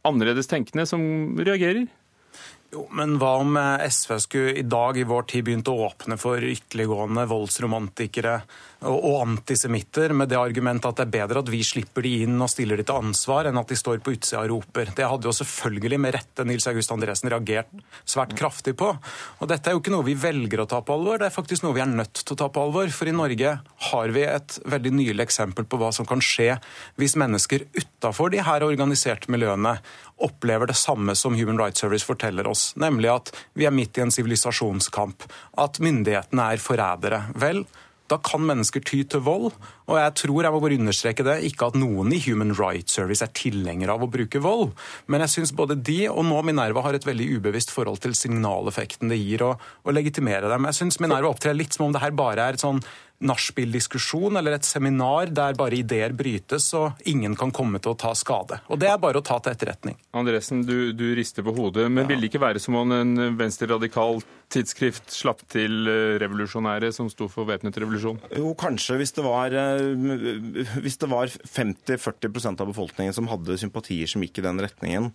annerledes 0.08 0.48
tenkende 0.48 0.88
som 0.88 1.02
reagerer. 1.36 1.90
Jo, 2.70 2.86
Men 2.96 3.18
hva 3.20 3.34
om 3.42 3.58
eh, 3.58 3.86
SV 3.90 4.18
skulle 4.24 4.58
i 4.62 4.66
dag 4.68 4.98
i 4.98 5.08
vår 5.10 5.26
tid 5.32 5.48
begynt 5.48 5.70
å 5.72 5.78
åpne 5.88 6.20
for 6.22 6.44
ytterliggående 6.46 7.26
voldsromantikere 7.30 8.40
og, 8.88 9.16
antisemitter 9.20 10.14
med 10.16 10.30
det 10.32 10.38
argumentet 10.40 10.88
at 10.88 11.00
det 11.02 11.06
er 11.08 11.14
bedre 11.18 11.42
at 11.44 11.50
vi 11.52 11.60
slipper 11.68 12.06
de 12.06 12.14
inn 12.24 12.38
og 12.40 12.52
stiller 12.52 12.80
de 12.80 12.86
til 12.88 13.00
ansvar, 13.02 13.50
enn 13.50 13.60
at 13.60 13.72
de 13.72 13.78
står 13.80 14.00
på 14.04 14.14
utsida 14.16 14.46
og 14.46 14.54
roper? 14.54 14.94
Det 14.96 15.08
hadde 15.12 15.28
jo 15.28 15.36
selvfølgelig 15.36 16.00
med 16.00 16.16
rette 16.16 16.46
Nils 16.48 16.68
August 16.72 16.94
Andresen 16.96 17.32
reagert 17.34 17.74
svært 18.08 18.36
kraftig 18.40 18.78
på. 18.80 18.94
Og 19.40 19.52
dette 19.52 19.68
er 19.68 19.76
jo 19.76 19.84
ikke 19.84 19.94
noe 19.94 20.08
vi 20.08 20.16
velger 20.20 20.64
å 20.64 20.68
ta 20.70 20.80
på 20.86 20.96
alvor, 20.96 21.20
det 21.20 21.28
er 21.28 21.36
faktisk 21.36 21.66
noe 21.66 21.76
vi 21.76 21.84
er 21.84 21.92
nødt 21.92 22.24
til 22.24 22.38
å 22.38 22.40
ta 22.40 22.48
på 22.48 22.64
alvor. 22.64 22.92
For 22.96 23.12
i 23.12 23.16
Norge 23.16 23.58
har 23.90 24.16
vi 24.16 24.24
et 24.28 24.60
veldig 24.70 24.96
nylig 25.02 25.28
eksempel 25.28 25.68
på 25.68 25.82
hva 25.82 25.92
som 25.96 26.08
kan 26.08 26.24
skje 26.24 26.54
hvis 27.00 27.18
mennesker 27.20 27.68
utafor 27.76 28.32
de 28.32 28.44
her 28.48 28.64
organiserte 28.64 29.32
miljøene 29.32 29.76
opplever 30.24 30.72
det 30.72 30.78
samme 30.80 31.16
som 31.16 31.36
Human 31.36 31.60
Rights 31.60 31.84
Service 31.84 32.08
forteller 32.08 32.48
oss, 32.48 32.74
nemlig 32.80 33.12
at 33.12 33.32
vi 33.56 33.68
er 33.68 33.76
midt 33.76 34.00
i 34.00 34.04
en 34.04 34.12
sivilisasjonskamp, 34.12 35.24
at 35.60 35.80
myndighetene 35.84 36.50
er 36.54 36.64
forrædere. 36.64 37.22
Vel, 37.40 37.64
da 38.10 38.18
kan 38.24 38.44
mennesker 38.46 38.84
ty 38.86 39.02
til 39.08 39.24
vold, 39.26 39.52
og 39.90 39.98
jeg 39.98 40.16
tror, 40.22 40.42
jeg 40.46 40.54
må 40.54 40.62
bare 40.64 40.80
understreke 40.80 41.26
det, 41.26 41.38
ikke 41.50 41.70
at 41.70 41.78
noen 41.80 42.14
i 42.16 42.22
Human 42.26 42.56
Rights 42.58 42.98
Service 42.98 43.26
er 43.26 43.34
tilhengere 43.38 43.96
av 43.96 44.06
å 44.06 44.12
bruke 44.12 44.42
vold, 44.44 44.74
men 45.08 45.24
jeg 45.26 45.36
syns 45.36 45.56
både 45.58 45.78
de 45.78 46.00
og 46.12 46.24
nå 46.28 46.42
Minerva 46.48 46.84
har 46.86 46.98
et 46.98 47.08
veldig 47.08 47.30
ubevisst 47.38 47.74
forhold 47.74 48.02
til 48.04 48.16
signaleffekten 48.18 49.12
det 49.12 49.20
gir 49.22 49.46
å, 49.46 49.54
legitimere 49.90 50.50
dem. 50.52 50.68
Jeg 50.70 50.78
syns 50.78 51.00
Minerva 51.02 51.32
opptrer 51.32 51.56
litt 51.58 51.74
som 51.74 51.88
om 51.88 51.94
det 51.96 52.04
her 52.04 52.14
bare 52.16 52.46
er 52.52 52.60
sånn 52.62 52.82
nachspiel-diskusjon 53.20 54.40
eller 54.40 54.56
et 54.58 54.68
seminar 54.68 55.32
der 55.36 55.58
bare 55.60 55.80
ideer 55.80 56.14
brytes 56.16 56.70
og 56.78 57.00
ingen 57.10 57.36
kan 57.40 57.52
komme 57.56 57.82
til 57.84 57.94
å 57.94 58.00
ta 58.00 58.14
skade. 58.18 58.62
Og 58.72 58.80
det 58.80 58.90
er 58.92 59.00
bare 59.02 59.20
å 59.20 59.26
ta 59.26 59.40
til 59.44 59.56
etterretning. 59.56 59.98
Andresen, 60.16 60.64
du, 60.68 60.92
du 60.96 61.10
rister 61.18 61.46
på 61.46 61.54
hodet, 61.58 61.90
men 61.92 62.08
vil 62.10 62.22
det 62.22 62.32
ikke 62.32 62.44
være 62.44 62.64
som 62.64 62.78
om 62.80 62.96
en 62.96 63.16
venstreradikal 63.40 64.22
tidsskrift 64.50 65.12
slapp 65.14 65.44
til 65.52 65.86
eh, 65.90 66.16
revolusjonære 66.22 66.90
som 66.96 67.10
sto 67.12 67.28
for 67.30 67.48
væpnet 67.50 67.78
revolusjon? 67.82 68.18
Jo, 68.34 68.54
kanskje 68.58 68.98
hvis 69.02 69.14
det 69.18 69.26
var, 69.26 69.54
eh, 69.54 70.80
hvis 70.82 70.98
det 71.02 71.10
var 71.12 71.30
50-40% 71.30 72.64
av 72.64 72.72
befolkningen 72.72 73.16
som 73.16 73.30
hadde 73.30 73.60
sympatier 73.62 74.10
som 74.10 74.26
gikk 74.26 74.42
i 74.42 74.46
den 74.48 74.62
retningen, 74.66 75.12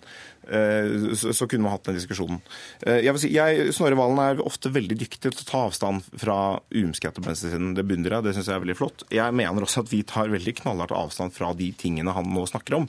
eh, 0.46 1.14
så, 1.18 1.48
kunne 1.50 1.66
man 1.66 1.74
hatt 1.74 1.88
den 1.88 1.98
diskusjonen. 1.98 2.40
Eh, 2.86 3.02
Jeg 3.04 3.16
vil 3.16 3.22
si, 3.24 3.32
jeg, 3.34 3.74
Snorre 3.74 3.98
Valen 3.98 4.22
er 4.22 4.44
ofte 4.44 4.72
veldig 4.72 4.98
dyktig 5.02 5.32
til 5.32 5.42
å 5.42 5.48
ta 5.50 5.64
avstand 5.66 6.06
fra 6.20 6.38
umskete 6.70 7.20
og 7.20 7.28
venstresiden. 7.28 7.74
Det 7.74 7.86
beundrer 7.94 8.18
jeg, 8.18 8.26
det 8.26 8.34
syns 8.36 8.50
jeg 8.50 8.58
er 8.58 8.64
veldig 8.64 8.78
flott. 8.78 9.04
Jeg 9.14 9.36
mener 9.36 9.64
også 9.64 9.84
at 9.84 9.92
vi 9.92 10.02
tar 10.06 10.32
veldig 10.32 10.56
knallhardt 10.60 10.94
avstand 10.96 11.34
fra 11.34 11.52
de 11.56 11.70
tingene 11.78 12.14
han 12.14 12.30
nå 12.34 12.44
snakker 12.50 12.80
om. 12.82 12.88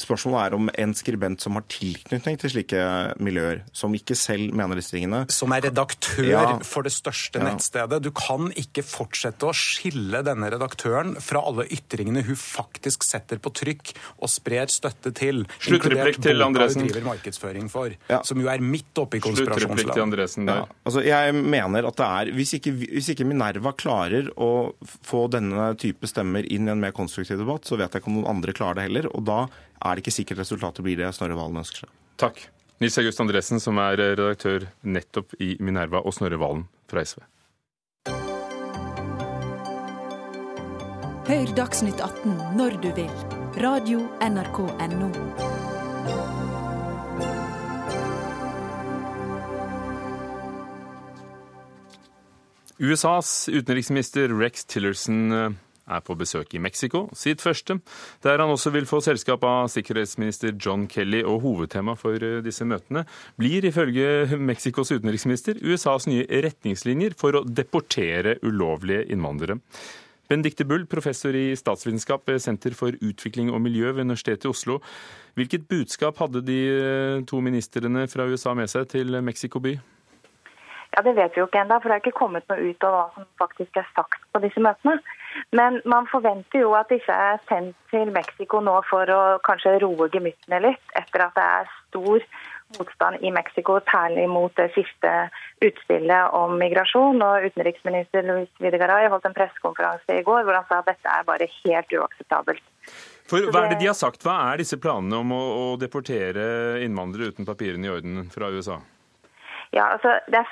Spørsmålet 0.00 0.46
er 0.46 0.54
om 0.56 0.70
en 0.78 0.94
skribent 0.96 1.40
som 1.44 1.52
har 1.58 1.64
tilknytning 1.68 2.38
til 2.40 2.50
slike 2.54 2.80
miljøer, 3.22 3.60
som 3.76 3.92
ikke 3.94 4.16
selv 4.16 4.54
mener 4.56 4.78
disse 4.80 4.94
tingene 4.94 5.26
som 5.30 5.52
er 5.52 5.60
redaktør 5.68 6.24
Ja. 6.24 6.58
for 6.64 6.82
det 6.82 6.92
største 6.92 7.38
Ja. 7.38 7.44
nettstedet. 7.50 8.00
Du 8.02 8.10
kan 8.10 8.50
ikke 8.56 8.82
fortsette 8.82 9.44
å 9.46 9.52
skille 9.52 10.22
denne 10.24 10.50
redaktøren 10.50 11.16
fra 11.20 11.40
alle 11.44 11.66
ytringene 11.68 12.24
hun 12.24 12.34
faktisk 12.36 13.02
setter 13.04 13.36
på 13.38 13.52
trykk 13.52 13.92
og 14.20 14.28
sprer 14.28 14.66
støtte 14.72 15.12
til. 15.14 15.44
Sluttreplikk 15.60 16.20
til 16.22 16.40
Andresen. 16.42 16.88
driver 16.88 17.14
markedsføring 17.14 17.68
for, 17.70 17.90
Ja. 18.08 18.22
som 18.22 18.40
jo 18.40 18.48
er 18.48 18.58
midt 18.58 18.94
oppe 18.96 19.16
i 19.16 19.20
Sluttreplikk 19.20 19.58
til 19.58 19.68
konspirasjonsland. 19.68 20.02
Andresen 20.12 20.46
Ja, 20.48 20.54
der. 20.54 20.68
altså 20.86 21.04
jeg 21.04 21.34
mener 21.34 21.86
at 21.86 21.96
det 21.96 22.06
er, 22.06 22.32
hvis 22.34 22.54
ikke, 22.58 22.72
hvis 22.90 23.08
ikke 23.14 23.26
Minerva 23.26 23.72
klarer 23.76 24.30
å 24.36 24.74
få 25.04 25.28
denne 25.30 25.76
type 25.76 26.06
stemmer 26.06 26.44
inn 26.50 26.66
i 26.68 26.70
en 26.72 26.80
mer 26.80 26.92
konstruktiv 26.92 27.38
debatt, 27.38 27.62
så 27.64 27.76
vet 27.76 27.92
jeg 27.92 28.02
ikke 28.02 28.08
om 28.08 28.22
noen 28.22 28.28
andre 28.36 28.52
klarer 28.52 28.74
det 28.76 28.82
heller. 28.90 29.06
Og 29.14 29.24
da 29.24 29.48
er 29.82 29.94
det 29.94 30.04
ikke 30.04 30.14
sikkert 30.14 30.42
resultatet 30.42 30.84
blir 30.86 30.98
det 31.00 31.10
Snorre 31.16 31.36
Valen 31.38 31.60
ønsker 31.62 31.84
seg. 31.84 31.92
Takk. 32.22 32.44
Nils 32.82 32.98
August 32.98 33.20
Andresen, 33.22 33.60
som 33.62 33.78
er 33.82 34.00
eh, 34.00 34.14
redaktør 34.18 34.66
nettopp 34.82 35.36
i 35.42 35.54
Minerva, 35.62 36.02
og 36.02 36.14
Snorre 36.16 36.40
Valen 36.40 36.66
fra 36.90 37.04
SV. 37.06 37.22
Hør 41.22 41.54
Dagsnytt 41.56 42.02
18 42.02 42.58
når 42.58 42.80
du 42.82 42.90
vil. 42.96 43.12
Radio 43.62 44.02
NRK 44.18 44.58
Radio.nrk.no. 44.66 45.60
USAs 52.82 53.48
utenriksminister 53.52 54.32
Rex 54.34 54.64
Tillerson 54.66 55.32
eh, 55.32 55.52
er 55.90 56.02
på 56.04 56.16
besøk 56.18 56.54
i 56.54 56.60
Mexico, 56.62 57.06
sitt 57.16 57.42
første, 57.42 57.78
der 58.22 58.42
han 58.42 58.52
også 58.52 58.72
vil 58.74 58.86
få 58.88 59.00
selskap 59.04 59.44
av 59.46 59.70
sikkerhetsminister 59.72 60.54
John 60.54 60.86
Kelly. 60.90 61.22
Og 61.22 61.42
hovedtema 61.44 61.96
for 61.98 62.18
eh, 62.22 62.40
disse 62.44 62.66
møtene 62.68 63.04
blir 63.40 63.66
ifølge 63.68 64.38
Mexicos 64.38 64.92
utenriksminister 64.94 65.60
USAs 65.62 66.08
nye 66.10 66.26
retningslinjer 66.26 67.16
for 67.18 67.38
å 67.38 67.44
deportere 67.46 68.38
ulovlige 68.46 69.06
innvandrere. 69.12 69.58
Benedicte 70.30 70.64
Bull, 70.64 70.86
professor 70.88 71.34
i 71.36 71.50
statsvitenskap 71.58 72.28
ved 72.30 72.40
Senter 72.40 72.76
for 72.78 72.94
utvikling 73.04 73.50
og 73.52 73.60
miljø 73.60 73.90
ved 73.92 74.06
Universitetet 74.06 74.46
i 74.46 74.52
Oslo. 74.52 74.78
Hvilket 75.36 75.66
budskap 75.68 76.20
hadde 76.22 76.44
de 76.46 76.60
eh, 76.72 77.24
to 77.28 77.42
ministrene 77.44 78.06
fra 78.08 78.28
USA 78.30 78.54
med 78.56 78.70
seg 78.72 78.88
til 78.92 79.18
Mexico 79.24 79.60
by? 79.60 79.76
Ja, 80.92 81.02
Det 81.02 81.14
vet 81.16 81.32
vi 81.34 81.40
jo 81.40 81.48
ikke 81.48 81.62
ennå, 81.64 81.78
for 81.80 81.88
det 81.88 81.96
er 81.96 82.02
ikke 82.04 82.18
kommet 82.18 82.48
noe 82.52 82.68
ut 82.68 82.84
av 82.84 82.94
hva 82.94 83.04
som 83.14 83.28
faktisk 83.40 83.78
er 83.80 83.86
sagt 83.96 84.24
på 84.32 84.42
disse 84.44 84.60
møtene. 84.60 84.98
Men 85.56 85.80
man 85.88 86.08
forventer 86.10 86.64
jo 86.64 86.72
at 86.78 86.90
disse 86.92 87.12
er 87.12 87.40
sendt 87.48 87.76
til 87.92 88.12
Mexico 88.14 88.60
nå 88.64 88.78
for 88.88 89.08
å 89.12 89.20
kanskje 89.44 89.78
roe 89.82 90.08
gemyttene 90.12 90.62
litt, 90.64 90.84
etter 90.98 91.26
at 91.26 91.36
det 91.36 91.46
er 91.58 91.70
stor 91.88 92.26
motstand 92.78 93.20
i 93.20 93.30
Mexico, 93.34 93.78
særlig 93.90 94.28
mot 94.30 94.52
det 94.56 94.70
siste 94.76 95.10
utspillet 95.64 96.36
om 96.36 96.56
migrasjon. 96.60 97.20
Og 97.24 97.48
Utenriksminister 97.50 98.24
Luis 98.26 98.50
Videgaray 98.62 99.10
holdt 99.12 99.28
en 99.28 99.36
pressekonferanse 99.36 100.18
i 100.18 100.24
går 100.26 100.46
hvor 100.46 100.56
han 100.56 100.68
sa 100.70 100.80
at 100.80 100.88
dette 100.92 101.18
er 101.18 101.28
bare 101.28 101.50
helt 101.58 101.98
uakseptabelt. 101.98 102.64
For 103.28 103.52
Hva 103.52 103.66
er 103.66 103.74
det 103.74 103.82
de 103.82 103.90
har 103.90 103.98
sagt? 103.98 104.24
Hva 104.24 104.38
er 104.50 104.62
disse 104.62 104.80
planene 104.80 105.20
om 105.22 105.36
å, 105.36 105.42
å 105.42 105.66
deportere 105.80 106.80
innvandrere 106.84 107.32
uten 107.32 107.48
papirene 107.48 107.88
i 107.88 107.92
orden 107.92 108.26
fra 108.32 108.50
USA? 108.52 108.80
Ja, 109.72 109.86
altså, 109.94 110.08
er, 110.26 110.48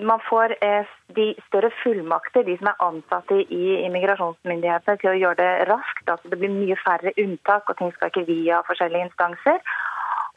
Man 0.00 0.20
får 0.28 0.54
eh, 0.64 0.92
de 1.16 1.34
større 1.48 1.70
fullmakter, 1.82 2.42
de 2.42 2.56
som 2.58 2.70
er 2.70 2.84
ansatte 2.86 3.42
i 3.42 3.64
immigrasjonsmyndighetene, 3.84 4.96
til 5.00 5.10
å 5.10 5.18
gjøre 5.22 5.40
det 5.42 5.68
raskt. 5.68 6.06
Altså, 6.08 6.30
det 6.32 6.38
blir 6.40 6.54
mye 6.54 6.78
færre 6.80 7.12
unntak, 7.20 7.68
og 7.68 7.78
ting 7.78 7.92
skal 7.92 8.12
ikke 8.12 8.28
via 8.30 8.62
forskjellige 8.68 9.10
instanser. 9.10 9.60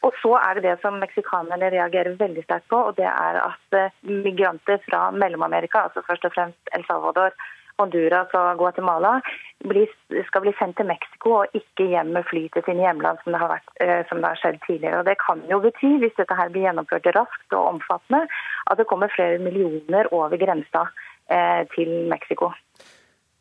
Og 0.04 0.12
så 0.20 0.34
er 0.38 0.58
det 0.58 0.66
det 0.68 0.76
som 0.82 0.98
meksikanerne 1.00 1.70
reagerer 1.72 2.18
veldig 2.20 2.44
sterkt 2.44 2.68
på, 2.68 2.82
og 2.90 2.98
det 3.00 3.08
er 3.08 3.40
at 3.40 3.78
eh, 3.80 3.94
migranter 4.04 4.84
fra 4.84 5.08
Mellom-Amerika, 5.16 5.86
altså 5.88 6.04
først 6.06 6.28
og 6.28 6.36
fremst 6.36 6.76
El 6.76 6.84
Salvador, 6.90 7.32
Honduras 7.80 8.32
og 8.36 8.60
Guatemala 8.60 9.18
skal 9.60 10.44
bli 10.44 10.52
sendt 10.58 10.76
til 10.78 10.88
Mexico 10.88 11.32
og 11.40 11.56
ikke 11.56 11.88
hjem 11.92 12.12
med 12.16 12.26
fly 12.30 12.46
til 12.54 12.64
sine 12.66 12.84
hjemland, 12.84 13.18
som 13.22 13.34
det, 13.34 13.40
har 13.42 13.52
vært, 13.52 13.72
eh, 13.84 14.02
som 14.08 14.20
det 14.20 14.30
har 14.30 14.40
skjedd 14.40 14.60
tidligere. 14.66 15.00
Og 15.00 15.08
Det 15.08 15.16
kan 15.22 15.42
jo 15.50 15.60
bety, 15.64 15.90
hvis 16.02 16.16
dette 16.18 16.38
her 16.38 16.52
blir 16.52 16.66
gjennomført 16.68 17.08
raskt 17.16 17.56
og 17.56 17.72
omfattende, 17.74 18.26
at 18.70 18.78
det 18.78 18.88
kommer 18.90 19.12
flere 19.12 19.38
millioner 19.42 20.08
over 20.12 20.36
grensa 20.40 20.86
eh, 21.28 21.62
til 21.74 22.08
Mexico. 22.12 22.52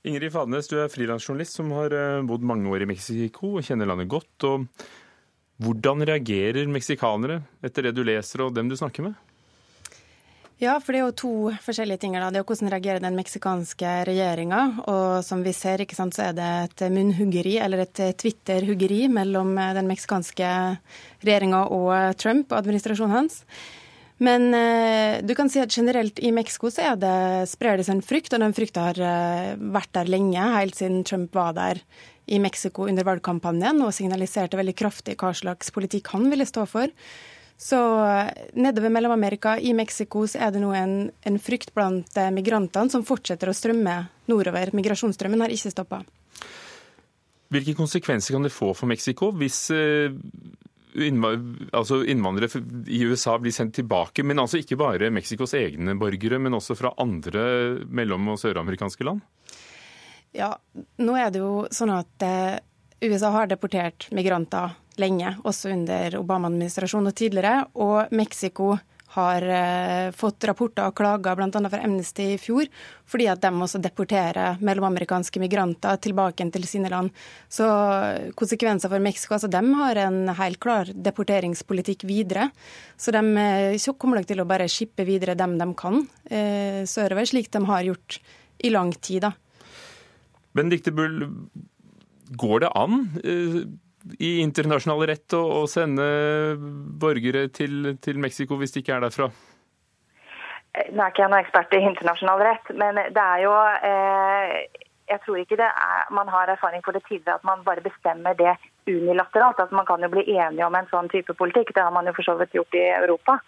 Ingrid 0.06 0.34
Fadnes, 0.36 0.68
du 0.70 0.78
er 0.78 0.92
frilansjournalist 0.92 1.58
som 1.58 1.72
har 1.74 1.94
eh, 1.96 2.26
bodd 2.28 2.46
mange 2.46 2.70
år 2.70 2.86
i 2.86 2.90
Mexico 2.90 3.56
og 3.58 3.66
kjenner 3.66 3.90
landet 3.90 4.12
godt. 4.12 4.36
og 4.44 4.68
Hvordan 5.64 6.04
reagerer 6.06 6.68
meksikanere 6.68 7.40
etter 7.64 7.88
det 7.88 7.96
du 7.96 8.04
leser 8.04 8.44
og 8.46 8.56
dem 8.56 8.70
du 8.70 8.76
snakker 8.76 9.08
med? 9.08 9.16
Ja, 10.64 10.78
for 10.80 10.96
det 10.96 11.02
er 11.02 11.04
jo 11.04 11.16
to 11.20 11.34
forskjellige 11.66 12.00
ting. 12.06 12.14
Da. 12.16 12.30
Det 12.32 12.40
er 12.40 12.46
jo 12.46 12.48
hvordan 12.48 12.72
reagerer 12.72 13.04
den 13.04 13.18
meksikanske 13.20 13.94
regjeringa. 14.08 14.62
Og 14.88 15.24
som 15.28 15.44
vi 15.44 15.52
ser, 15.56 15.84
ikke 15.84 15.98
sant, 15.98 16.16
så 16.16 16.30
er 16.30 16.38
det 16.38 16.52
et 16.64 16.86
munnhuggeri, 16.96 17.58
eller 17.60 17.84
et 17.84 18.04
Twitter-huggeri, 18.22 19.06
mellom 19.12 19.52
den 19.76 19.90
meksikanske 19.92 20.52
regjeringa 21.26 21.66
og 21.76 21.92
Trump 22.22 22.54
og 22.54 22.62
administrasjonen 22.62 23.18
hans. 23.18 23.42
Men 24.24 24.48
eh, 24.56 25.20
du 25.28 25.36
kan 25.36 25.50
si 25.52 25.60
at 25.60 25.74
generelt 25.76 26.22
i 26.24 26.32
Mexico 26.32 26.72
så 26.72 26.94
er 26.94 27.00
det, 27.00 27.16
sprer 27.52 27.76
det 27.76 27.84
seg 27.88 27.98
en 27.98 28.06
frykt, 28.06 28.32
og 28.32 28.40
den 28.46 28.56
frykta 28.56 28.90
har 28.90 29.02
eh, 29.04 29.54
vært 29.60 29.92
der 29.98 30.12
lenge, 30.12 30.40
helt 30.56 30.80
siden 30.80 31.04
Trump 31.08 31.36
var 31.36 31.52
der 31.58 31.82
i 32.32 32.40
Mexico 32.40 32.88
under 32.88 33.06
valgkampanjen 33.06 33.84
og 33.86 33.94
signaliserte 33.94 34.58
veldig 34.58 34.74
kraftig 34.80 35.18
hva 35.20 35.34
slags 35.36 35.70
politikk 35.76 36.14
han 36.16 36.30
ville 36.32 36.48
stå 36.48 36.64
for. 36.70 36.96
Så 37.58 37.80
nedover 38.54 38.92
Mellom-Amerika, 38.92 39.56
i 39.60 39.74
Mexico, 39.74 40.26
så 40.28 40.42
er 40.44 40.52
det 40.52 40.60
nå 40.60 40.74
en, 40.76 40.96
en 41.24 41.40
frykt 41.40 41.72
blant 41.76 42.18
eh, 42.20 42.32
migrantene 42.36 42.92
som 42.92 43.06
fortsetter 43.08 43.48
å 43.50 43.56
strømme 43.56 43.96
nordover. 44.28 44.74
Migrasjonsstrømmen 44.76 45.46
har 45.46 45.54
ikke 45.56 45.72
stoppa. 45.72 46.02
Hvilke 47.56 47.76
konsekvenser 47.78 48.36
kan 48.36 48.44
det 48.44 48.52
få 48.52 48.74
for 48.76 48.92
Mexico 48.92 49.30
hvis 49.40 49.60
eh, 49.72 50.12
altså 51.76 52.02
innvandrere 52.04 52.62
i 52.92 53.02
USA 53.08 53.38
blir 53.40 53.56
sendt 53.56 53.76
tilbake, 53.80 54.24
men 54.24 54.40
altså 54.40 54.60
ikke 54.60 54.80
bare 54.80 55.12
Mexicos 55.14 55.56
egne 55.56 55.96
borgere, 56.00 56.40
men 56.40 56.56
også 56.56 56.76
fra 56.76 56.94
andre 57.00 57.46
mellom- 57.88 58.34
og 58.34 58.40
søramerikanske 58.42 59.08
land? 59.08 59.24
Ja, 60.36 60.52
nå 61.00 61.16
er 61.16 61.32
det 61.32 61.40
jo 61.40 61.68
sånn 61.72 61.94
at 61.96 62.26
eh, 62.28 62.58
USA 63.06 63.32
har 63.32 63.48
deportert 63.48 64.10
migranter 64.16 64.76
lenge, 65.02 65.36
også 65.44 65.72
under 65.74 66.20
Obama-administrasjonen 66.20 67.12
og 67.12 67.18
tidligere. 67.18 67.64
Og 67.82 68.14
Mexico 68.16 68.76
har 69.16 69.46
eh, 69.48 70.10
fått 70.16 70.44
rapporter 70.50 70.90
og 70.90 70.96
klager 70.98 71.38
bl.a. 71.38 71.50
fra 71.72 71.82
Amnesty 71.86 72.26
i 72.34 72.40
fjor, 72.42 72.68
fordi 73.08 73.30
at 73.32 73.44
de 73.44 73.52
også 73.54 73.80
deporterer 73.84 74.60
mellomamerikanske 74.66 75.40
migranter 75.40 76.02
tilbake 76.04 76.48
til 76.52 76.68
sine 76.68 76.92
land. 76.92 77.14
Så 77.48 77.68
konsekvenser 78.36 78.92
for 78.92 79.04
Mexico 79.04 79.38
altså 79.38 79.52
De 79.52 79.62
har 79.80 80.02
en 80.04 80.34
helt 80.36 80.60
klar 80.64 80.92
deporteringspolitikk 80.92 82.04
videre. 82.10 82.50
Så 82.98 83.16
de 83.16 83.78
så 83.80 83.96
kommer 83.96 84.20
nok 84.20 84.28
til 84.32 84.44
å 84.44 84.50
bare 84.50 84.68
skippe 84.72 85.08
videre 85.08 85.38
dem 85.40 85.56
de 85.62 85.70
kan 85.80 86.02
eh, 86.28 86.84
sørover, 86.90 87.30
slik 87.30 87.52
de 87.54 87.64
har 87.72 87.88
gjort 87.88 88.20
i 88.66 88.74
lang 88.74 88.92
tid. 89.00 89.30
da. 89.30 89.32
Benedicte 90.56 90.92
Bull, 90.96 91.24
går 92.40 92.64
det 92.64 92.76
an? 92.76 93.02
Eh, 93.24 93.64
i 94.20 94.40
internasjonal 94.44 95.04
rett 95.10 95.36
å, 95.38 95.42
å 95.62 95.66
sende 95.70 96.06
borgere 97.02 97.48
til, 97.54 97.96
til, 98.02 98.22
Mexico 98.22 98.60
hvis 98.60 98.76
de 98.76 98.84
ikke 98.84 98.98
er 98.98 99.06
derfra? 99.08 99.30
Nå 100.92 101.02
er 101.02 101.12
ikke 101.12 101.24
jeg 101.24 101.32
noen 101.32 101.42
ekspert 101.42 101.76
i 101.76 101.84
internasjonal 101.88 102.44
rett, 102.44 102.72
men 102.76 103.00
det 103.00 103.24
er 103.24 103.46
jo 103.46 103.54
eh, 103.90 104.56
Jeg 105.08 105.22
tror 105.24 105.38
ikke 105.40 105.58
det 105.62 105.68
er, 105.70 106.08
man 106.12 106.28
har 106.34 106.52
erfaring 106.52 106.84
for 106.84 106.98
det 106.98 107.06
tidligere 107.08 107.40
at 107.40 107.48
man 107.48 107.64
bare 107.64 107.84
bestemmer 107.86 108.36
det 108.36 108.58
unilateralt. 108.88 109.60
Altså 109.60 109.76
Man 109.76 109.86
kan 109.86 110.02
jo 110.02 110.10
bli 110.10 110.26
enige 110.36 110.66
om 110.66 110.76
en 110.76 110.90
sånn 110.92 111.10
type 111.10 111.34
politikk, 111.38 111.74
det 111.74 111.86
har 111.86 111.94
man 111.94 112.10
jo 112.10 112.16
for 112.18 112.28
så 112.28 112.36
vidt 112.40 112.58
gjort 112.58 112.78
i 112.78 112.84
Europa. 112.98 113.40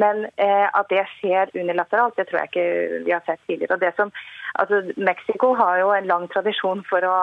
Men 0.00 0.26
eh, 0.36 0.66
at 0.68 0.88
det 0.92 1.04
skjer 1.18 1.52
unilateralt, 1.54 2.16
det 2.16 2.28
tror 2.28 2.42
jeg 2.42 2.50
ikke 2.52 3.04
vi 3.06 3.14
har 3.14 3.24
sett 3.26 3.40
tidligere. 3.46 3.76
Og 3.76 3.82
det 3.82 3.94
som, 3.96 4.12
altså 4.62 4.82
Mexico 4.96 5.54
har 5.58 5.80
jo 5.82 5.92
en 5.96 6.08
lang 6.10 6.28
tradisjon 6.32 6.84
for 6.88 7.04
å 7.04 7.16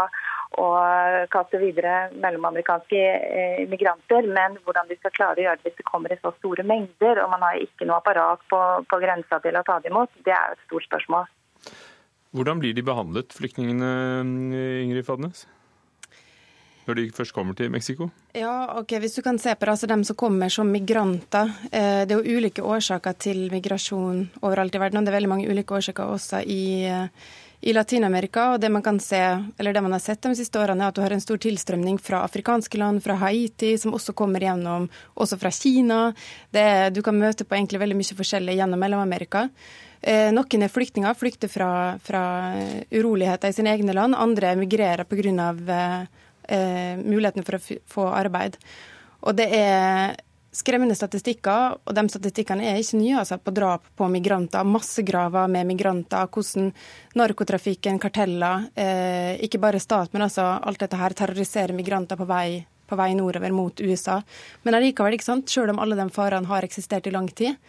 og 0.52 1.26
kaste 1.34 1.60
videre 1.60 2.12
mellomamerikanske 2.14 3.02
eh, 3.02 3.64
migranter. 3.72 4.28
Men 4.38 4.60
hvordan 4.64 4.88
de 4.90 5.00
skal 5.00 5.16
klare 5.16 5.42
å 5.42 5.48
gjøre 5.48 5.62
det 5.62 5.72
hvis 5.72 5.80
det 5.82 5.88
kommer 5.90 6.14
i 6.14 6.20
så 6.22 6.32
store 6.38 6.68
mengder, 6.68 7.24
og 7.24 7.34
man 7.34 7.44
har 7.48 7.60
ikke 7.64 7.88
noe 7.90 8.00
apparat 8.00 8.46
på, 8.52 8.62
på 8.90 9.02
grensa 9.04 9.42
til 9.44 9.58
å 9.58 9.66
ta 9.68 9.80
det 9.82 9.92
imot, 9.92 10.14
det 10.28 10.36
er 10.36 10.54
jo 10.54 10.60
et 10.60 10.66
stort 10.70 10.88
spørsmål. 10.90 11.28
Hvordan 12.36 12.60
blir 12.60 12.76
de 12.76 12.84
behandlet, 12.84 13.36
flyktningene, 13.36 13.92
Ingrid 14.84 15.06
Fadnes? 15.08 15.46
Når 16.86 17.00
de 17.00 17.06
først 17.18 17.34
kommer 17.34 17.56
til 17.58 17.72
Mexico? 17.74 18.10
Ja, 18.38 18.78
ok, 18.78 19.00
Hvis 19.02 19.16
du 19.16 19.22
kan 19.26 19.40
se 19.40 19.56
på 19.56 19.66
det, 19.66 19.72
altså 19.72 19.88
dem 19.88 20.04
som 20.04 20.16
kommer 20.16 20.50
som 20.50 20.68
migranter. 20.70 21.50
Eh, 21.72 22.06
det 22.06 22.14
er 22.14 22.22
jo 22.22 22.38
ulike 22.38 22.62
årsaker 22.62 23.18
til 23.18 23.50
migrasjon 23.52 24.30
overalt 24.42 24.76
i 24.76 24.80
verden. 24.80 25.00
og 25.00 25.06
Det 25.06 25.14
er 25.14 25.18
veldig 25.18 25.30
mange 25.30 25.50
ulike 25.50 25.74
årsaker 25.74 26.04
også 26.04 26.44
i 26.46 26.86
eh, 26.86 27.10
i 27.62 27.74
Latin-Amerika. 27.74 28.50
Og 28.54 28.62
det 28.62 28.70
man 28.74 28.84
kan 28.86 29.00
se, 29.00 29.22
eller 29.58 29.74
det 29.74 29.84
man 29.86 29.96
har 29.96 30.04
sett 30.04 30.22
de 30.26 30.36
siste 30.38 30.60
årene, 30.60 30.84
er 30.84 30.94
at 30.94 30.98
du 30.98 31.04
har 31.04 31.16
en 31.16 31.24
stor 31.24 31.40
tilstrømning 31.42 32.00
fra 32.02 32.24
afrikanske 32.26 32.80
land, 32.82 33.04
fra 33.06 33.18
Haiti, 33.22 33.76
som 33.82 33.96
også 33.96 34.16
kommer 34.18 34.44
gjennom, 34.44 34.90
også 35.16 35.40
fra 35.42 35.52
Kina. 35.54 36.02
Det, 36.54 36.68
du 36.96 37.02
kan 37.06 37.18
møte 37.20 37.48
på 37.48 37.58
egentlig 37.58 37.82
veldig 37.84 38.00
mye 38.02 38.20
forskjellig 38.20 38.60
gjennom 38.60 38.86
Mellom-Amerika. 38.86 39.48
Eh, 40.06 40.30
noen 40.36 40.66
er 40.66 40.70
flyktninger, 40.70 41.18
flykter 41.18 41.50
fra, 41.50 41.70
fra, 42.04 42.26
uroligheter 42.94 43.50
i 43.50 43.58
sine 43.58 43.74
egne 43.74 43.96
land. 43.98 44.18
Andre 44.18 44.54
emigrerer 44.54 45.08
pga. 45.10 45.50
Eh, 45.78 46.06
eh, 46.56 46.98
muligheten 47.02 47.46
for 47.46 47.58
å 47.58 47.80
få 47.90 48.06
arbeid. 48.14 48.60
Og 49.26 49.34
det 49.38 49.48
er 49.58 50.20
skremmende 50.56 50.96
statistikker, 50.96 51.78
og 51.84 51.96
de 51.98 52.04
statistikkene 52.12 52.70
er 52.70 52.80
ikke 52.80 53.00
nye, 53.00 53.18
altså 53.22 53.38
på 53.42 53.54
drap 53.56 53.90
på 53.98 54.08
migranter, 54.12 54.68
massegraver 54.68 55.50
med 55.52 55.68
migranter, 55.68 56.30
hvordan 56.32 56.72
narkotrafikken, 57.20 58.00
karteller, 58.02 58.70
eh, 58.76 59.36
ikke 59.44 59.60
bare 59.62 59.82
stat, 59.84 60.14
men 60.14 60.28
altså 60.28 60.48
alt 60.62 60.80
dette 60.80 61.00
her 61.00 61.16
terroriserer 61.18 61.76
migranter 61.76 62.20
på 62.20 62.28
vei, 62.30 62.64
på 62.88 63.00
vei 63.00 63.12
nordover 63.18 63.52
mot 63.52 63.82
USA. 63.82 64.22
Men 64.64 64.80
allikevel, 64.80 65.18
ikke 65.18 65.28
sant, 65.28 65.50
selv 65.52 65.74
om 65.74 65.84
alle 65.84 66.00
de 66.00 66.08
farene 66.14 66.48
har 66.48 66.68
eksistert 66.68 67.08
i 67.08 67.16
lang 67.16 67.28
tid, 67.28 67.60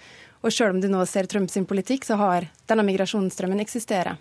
og 0.42 0.52
selv 0.52 0.76
om 0.76 0.80
du 0.80 0.88
nå 0.92 1.02
ser 1.08 1.26
Trumps 1.26 1.58
politikk, 1.66 2.04
så 2.06 2.18
har 2.20 2.46
denne 2.70 2.86
migrasjonsstrømmen 2.86 3.64
eksistere. 3.64 4.14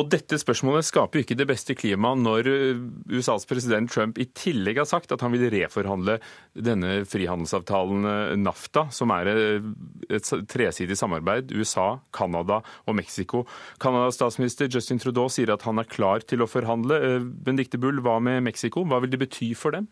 Og 0.00 0.06
dette 0.08 0.38
spørsmålet 0.40 0.86
skaper 0.88 1.18
jo 1.18 1.24
ikke 1.26 1.36
det 1.36 1.46
beste 1.50 1.74
klimaet 1.76 2.20
når 2.22 2.46
eh, 2.48 2.78
USAs 3.12 3.44
president 3.48 3.90
Trump 3.92 4.16
i 4.16 4.24
tillegg 4.24 4.80
har 4.80 4.88
sagt 4.88 5.12
at 5.12 5.20
han 5.20 5.34
vil 5.34 5.50
reforhandle 5.52 6.14
denne 6.56 7.02
frihandelsavtalen 7.08 8.08
eh, 8.08 8.32
NAFTA, 8.40 8.86
som 8.94 9.12
er 9.12 9.28
eh, 9.28 9.66
et 10.08 10.30
tresidig 10.48 10.96
samarbeid 10.96 11.52
USA, 11.52 11.98
Canada 12.16 12.62
og 12.88 12.96
Mexico. 12.96 13.44
Canadas 13.84 14.16
statsminister 14.16 14.72
Justin 14.72 15.02
Trudeau 15.02 15.28
sier 15.32 15.52
at 15.52 15.68
han 15.68 15.82
er 15.82 15.92
klar 15.92 16.24
til 16.24 16.40
å 16.40 16.48
forhandle. 16.48 16.96
Benedicte 17.44 17.80
Bull, 17.80 18.00
hva 18.00 18.16
med 18.24 18.40
Mexico? 18.48 18.86
Hva 18.88 19.02
vil 19.04 19.12
det 19.12 19.20
bety 19.20 19.52
for 19.58 19.76
dem? 19.76 19.90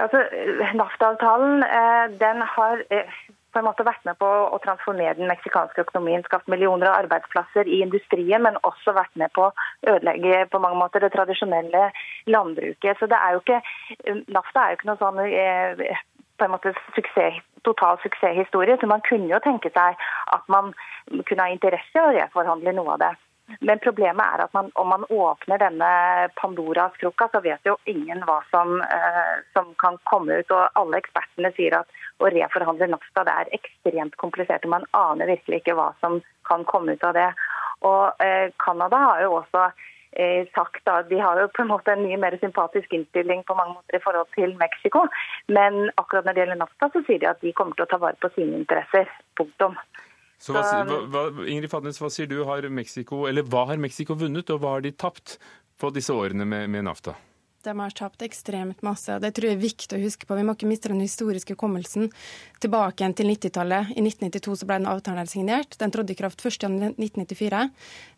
Altså, 0.00 0.24
NAFTA-avtalen 0.76 1.60
den 2.20 2.40
har 2.56 2.82
på 3.56 3.62
en 3.62 3.68
måte 3.70 3.86
vært 3.88 4.04
med 4.04 4.18
på 4.20 4.28
å 4.28 4.58
transformere 4.60 5.16
den 5.16 5.30
meksikanske 5.30 5.86
økonomien, 5.86 6.24
skapt 6.26 6.50
millioner 6.52 6.90
av 6.90 6.98
arbeidsplasser 7.06 7.70
i 7.72 7.80
industrien, 7.86 8.42
men 8.44 8.58
også 8.68 8.92
vært 8.92 9.16
med 9.16 9.32
på 9.32 9.46
å 9.46 9.54
ødelegge 9.94 10.42
på 10.52 10.60
mange 10.60 10.76
måter 10.82 11.00
det 11.00 11.14
tradisjonelle 11.14 11.86
landbruket. 12.28 13.00
Så 13.00 13.08
det 13.08 13.16
er 13.16 13.32
jo 13.32 13.40
ikke, 13.40 13.62
NAFTA 14.28 14.64
er 14.64 14.74
jo 14.74 14.78
ikke 14.80 14.90
noe 14.90 15.00
sånn 15.00 15.22
eh, 15.24 16.04
på 16.36 16.44
en 16.44 16.52
måte 16.52 16.74
suksess, 16.92 17.40
total 17.64 17.96
suksesshistorie, 18.04 18.76
så 18.76 18.90
man 18.92 19.04
kunne 19.08 19.32
jo 19.32 19.40
tenke 19.40 19.72
seg 19.72 19.96
at 20.36 20.52
man 20.52 20.74
kunne 21.24 21.46
ha 21.46 21.48
interesse 21.48 21.96
av 22.02 22.12
å 22.12 22.18
reforhandle 22.18 22.76
noe 22.76 22.98
av 22.98 23.06
det. 23.06 23.14
Men 23.60 23.78
problemet 23.78 24.26
er 24.26 24.42
at 24.42 24.54
man, 24.56 24.72
om 24.74 24.88
man 24.90 25.04
åpner 25.12 25.60
denne 25.62 25.88
Pandoras 26.34 26.96
krukka, 27.00 27.28
så 27.30 27.40
vet 27.44 27.68
jo 27.68 27.76
ingen 27.86 28.24
hva 28.26 28.40
som, 28.50 28.80
eh, 28.82 29.36
som, 29.54 29.70
kan 29.78 29.98
komme 30.10 30.40
ut. 30.40 30.50
Og 30.50 30.80
alle 30.80 30.98
ekspertene 30.98 31.52
sier 31.54 31.78
at 31.78 32.00
å 32.22 32.30
reforhandle 32.32 32.88
NAFTA 32.92 33.24
det 33.26 33.34
er 33.40 33.52
ekstremt 33.58 34.16
komplisert. 34.20 34.64
og 34.64 34.72
Man 34.76 34.86
aner 34.96 35.32
virkelig 35.34 35.60
ikke 35.62 35.76
hva 35.78 35.90
som 36.00 36.20
kan 36.48 36.64
komme 36.68 36.96
ut 36.96 37.04
av 37.04 37.16
det. 37.16 37.28
Og 37.84 38.24
eh, 38.24 38.48
Canada 38.62 39.02
har 39.10 39.22
jo 39.26 39.34
også 39.40 39.66
eh, 40.16 40.48
sagt 40.54 40.80
da, 40.88 41.02
De 41.10 41.20
har 41.20 41.40
jo 41.40 41.50
på 41.52 41.64
en 41.64 41.72
måte 41.74 41.92
en 41.92 42.04
mye 42.06 42.18
mer 42.20 42.38
sympatisk 42.40 42.96
innstilling 42.96 43.44
på 43.44 43.56
mange 43.58 43.76
måter 43.76 43.98
i 43.98 44.02
forhold 44.04 44.32
til 44.38 44.56
Mexico. 44.60 45.04
Men 45.52 45.90
akkurat 45.96 46.24
når 46.24 46.32
det 46.32 46.44
gjelder 46.44 46.62
NAFTA, 46.62 46.90
så 46.94 47.04
sier 47.06 47.22
de 47.22 47.30
at 47.34 47.44
de 47.44 47.54
kommer 47.56 47.76
til 47.76 47.86
å 47.86 47.92
ta 47.92 48.00
vare 48.02 48.20
på 48.22 48.32
sine 48.38 48.62
interesser. 48.62 49.12
Punktum. 49.36 49.76
Så 50.40 50.52
hva, 50.52 50.64
hva, 51.12 51.28
Ingrid 51.48 51.72
Fadnes, 51.72 52.00
hva 52.00 52.10
sier 52.12 52.28
du? 52.28 52.42
Har 52.48 52.66
Mexico, 52.68 53.24
eller 53.28 53.46
hva 53.48 53.66
har 53.70 53.80
Mexico 53.80 54.16
vunnet, 54.20 54.50
og 54.52 54.60
hva 54.60 54.76
har 54.76 54.84
de 54.84 54.92
tapt 54.92 55.38
på 55.80 55.92
disse 55.92 56.12
årene 56.12 56.44
med, 56.48 56.68
med 56.72 56.84
NAFTA? 56.88 57.16
De 57.66 57.74
har 57.80 57.94
tapt 57.98 58.22
ekstremt 58.22 58.82
masse. 58.86 59.16
Det 59.18 59.32
tror 59.34 59.48
jeg 59.48 59.56
er 59.56 59.62
viktig 59.62 59.96
å 59.96 60.02
huske 60.04 60.26
på. 60.28 60.36
Vi 60.38 60.44
må 60.46 60.54
ikke 60.54 60.68
miste 60.70 60.92
den 60.92 61.02
historiske 61.02 61.56
hukommelsen. 61.56 62.12
Tilbake 62.62 63.02
igjen 63.02 63.16
til 63.18 63.26
90-tallet. 63.32 63.90
I 63.96 64.04
1992 64.04 64.54
så 64.60 64.68
ble 64.68 64.78
den 64.78 64.90
avtalen 64.92 65.30
signert. 65.30 65.74
Den 65.80 65.94
trådte 65.94 66.14
i 66.14 66.18
kraft 66.20 66.44
1.1.1994. 66.46 67.64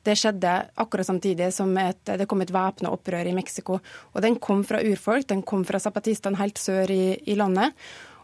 Det 0.04 0.16
skjedde 0.20 0.52
akkurat 0.84 1.08
samtidig 1.08 1.48
som 1.56 1.72
et, 1.80 2.02
det 2.04 2.28
kom 2.28 2.44
et 2.44 2.52
væpna 2.52 2.92
opprør 2.92 3.30
i 3.30 3.34
Mexico. 3.36 3.80
Og 4.12 4.20
den 4.24 4.36
kom 4.36 4.60
fra 4.68 4.82
urfolk, 4.84 5.30
den 5.32 5.40
kom 5.48 5.64
fra 5.68 5.80
zapatistene 5.80 6.40
helt 6.42 6.60
sør 6.60 6.92
i, 6.92 7.16
i 7.24 7.38
landet. 7.40 7.72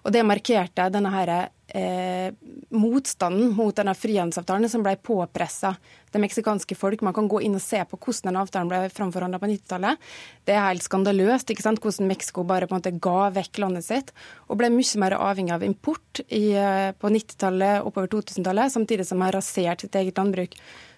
Og 0.05 0.13
det 0.13 0.25
markerte 0.27 0.91
denne 0.93 1.11
her, 1.15 1.31
eh, 1.69 2.33
motstanden 2.77 3.55
mot 3.57 3.75
denne 3.75 3.95
frihandelsavtalen 3.97 4.69
som 4.69 4.83
ble 4.85 4.97
påpressa 5.01 5.75
det 6.13 6.21
meksikanske 6.21 6.77
folk. 6.77 7.01
Man 7.03 7.15
kan 7.17 7.29
gå 7.29 7.41
inn 7.43 7.57
og 7.57 7.63
se 7.65 7.81
på 7.89 7.97
hvordan 7.97 8.29
denne 8.29 8.43
avtalen 8.45 8.69
ble 8.69 8.91
framforhandla 8.93 9.41
på 9.41 9.49
90-tallet. 9.49 9.99
Det 10.45 10.55
er 10.55 10.69
helt 10.69 10.85
skandaløst 10.85 11.51
ikke 11.51 11.65
sant? 11.65 11.81
hvordan 11.81 12.11
Mexico 12.11 12.45
bare 12.45 12.69
på 12.69 12.77
en 12.77 12.83
måte 12.83 13.01
ga 13.01 13.31
vekk 13.31 13.59
landet 13.65 13.85
sitt 13.89 14.13
og 14.49 14.59
ble 14.61 14.69
mye 14.71 15.01
mer 15.01 15.17
avhengig 15.17 15.57
av 15.57 15.65
import 15.65 16.21
i, 16.29 16.53
eh, 16.53 16.93
på 16.93 17.09
90-tallet 17.09 17.81
og 17.81 17.89
oppover 17.89 18.13
2000-tallet, 18.13 18.73
samtidig 18.73 19.07
som 19.07 19.19
man 19.19 19.33
har 19.33 19.41
rasert 19.41 19.81
sitt 19.81 19.95
eget 19.95 20.21
landbruk. 20.21 20.53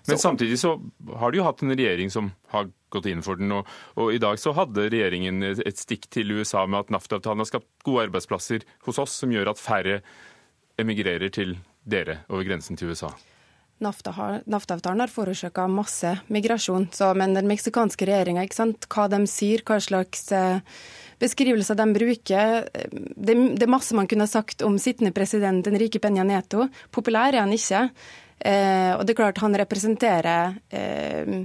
Men 0.09 0.19
samtidig 0.23 0.59
så 0.63 0.77
har 1.21 1.33
de 1.33 1.41
jo 1.41 1.47
hatt 1.47 1.63
en 1.65 1.75
regjering 1.75 2.11
som 2.13 2.31
har 2.53 2.69
gått 2.95 3.09
inn 3.11 3.23
for 3.27 3.41
den. 3.41 3.53
Og, 3.53 3.69
og 3.99 4.15
i 4.15 4.21
dag 4.23 4.39
så 4.41 4.55
hadde 4.57 4.89
regjeringen 4.93 5.43
et 5.51 5.81
stikk 5.81 6.09
til 6.15 6.35
USA 6.39 6.65
med 6.67 6.87
at 6.87 6.93
NAFTA-avtalen 6.95 7.43
har 7.43 7.51
skapt 7.51 7.71
gode 7.87 8.09
arbeidsplasser 8.09 8.67
hos 8.87 9.01
oss, 9.03 9.17
som 9.23 9.35
gjør 9.35 9.53
at 9.53 9.63
færre 9.63 10.01
emigrerer 10.81 11.33
til 11.33 11.57
dere 11.87 12.21
over 12.29 12.47
grensen 12.47 12.79
til 12.79 12.93
USA. 12.93 13.11
NAFTA-avtalen 13.83 15.03
har 15.05 15.13
forårsaka 15.13 15.67
masse 15.69 16.15
migrasjon, 16.33 16.89
så, 16.97 17.11
men 17.19 17.35
den 17.37 17.49
meksikanske 17.51 18.09
regjeringa, 18.09 18.47
hva 18.89 19.05
de 19.13 19.19
sier, 19.29 19.61
hva 19.69 19.77
slags 19.85 20.31
eh, 20.33 20.63
beskrivelser 21.21 21.77
de 21.77 21.87
bruker 21.93 22.71
det, 22.73 23.35
det, 23.37 23.67
er 23.67 23.73
masse 23.73 23.97
man 23.97 24.09
kunne 24.09 24.29
sagt 24.31 24.65
om 24.65 24.79
sittende 24.81 25.13
president 25.17 25.69
Enrique 25.69 26.01
Peña 26.01 26.25
Neto. 26.25 26.71
Populær 26.91 27.35
er 27.35 27.45
han 27.45 27.53
ikke. 27.53 27.91
Eh, 28.39 28.93
og 28.97 29.05
det 29.07 29.15
er 29.15 29.21
klart 29.23 29.41
han 29.43 29.57
representerer 29.57 30.57
eh, 30.69 31.45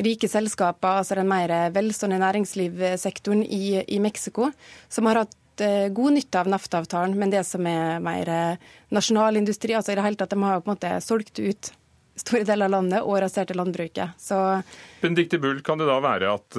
rike 0.00 0.28
selskaper, 0.30 1.00
altså 1.00 1.18
den 1.18 1.28
mer 1.30 1.52
velstående 1.74 2.20
næringslivssektoren 2.20 3.42
i, 3.44 3.80
i 3.82 3.98
Mexico, 4.02 4.50
som 4.88 5.08
har 5.10 5.22
hatt 5.24 5.64
eh, 5.64 5.88
god 5.96 6.16
nytte 6.18 6.42
av 6.42 6.50
NAFTA-avtalen, 6.52 7.16
men 7.18 7.32
det 7.32 7.42
som 7.48 7.66
er 7.68 8.00
mer 8.04 8.30
eh, 8.30 8.70
nasjonalindustri, 8.94 9.74
altså 9.76 9.94
i 9.94 9.98
det 9.98 10.06
hele 10.06 10.20
tatt, 10.20 10.32
de 10.34 10.44
har 10.44 10.62
på 10.62 10.70
en 10.70 10.76
måte 10.76 10.94
solgt 11.04 11.40
ut 11.40 11.72
store 12.20 12.44
deler 12.44 12.68
av 12.68 12.74
landet 12.76 13.04
og 13.06 13.20
raserte 13.22 13.56
landbruket. 13.56 14.16
Så 14.20 14.36
Benedicte 15.00 15.40
Bull, 15.40 15.62
kan 15.64 15.80
det 15.80 15.88
da 15.88 15.96
være 16.04 16.34
at, 16.36 16.58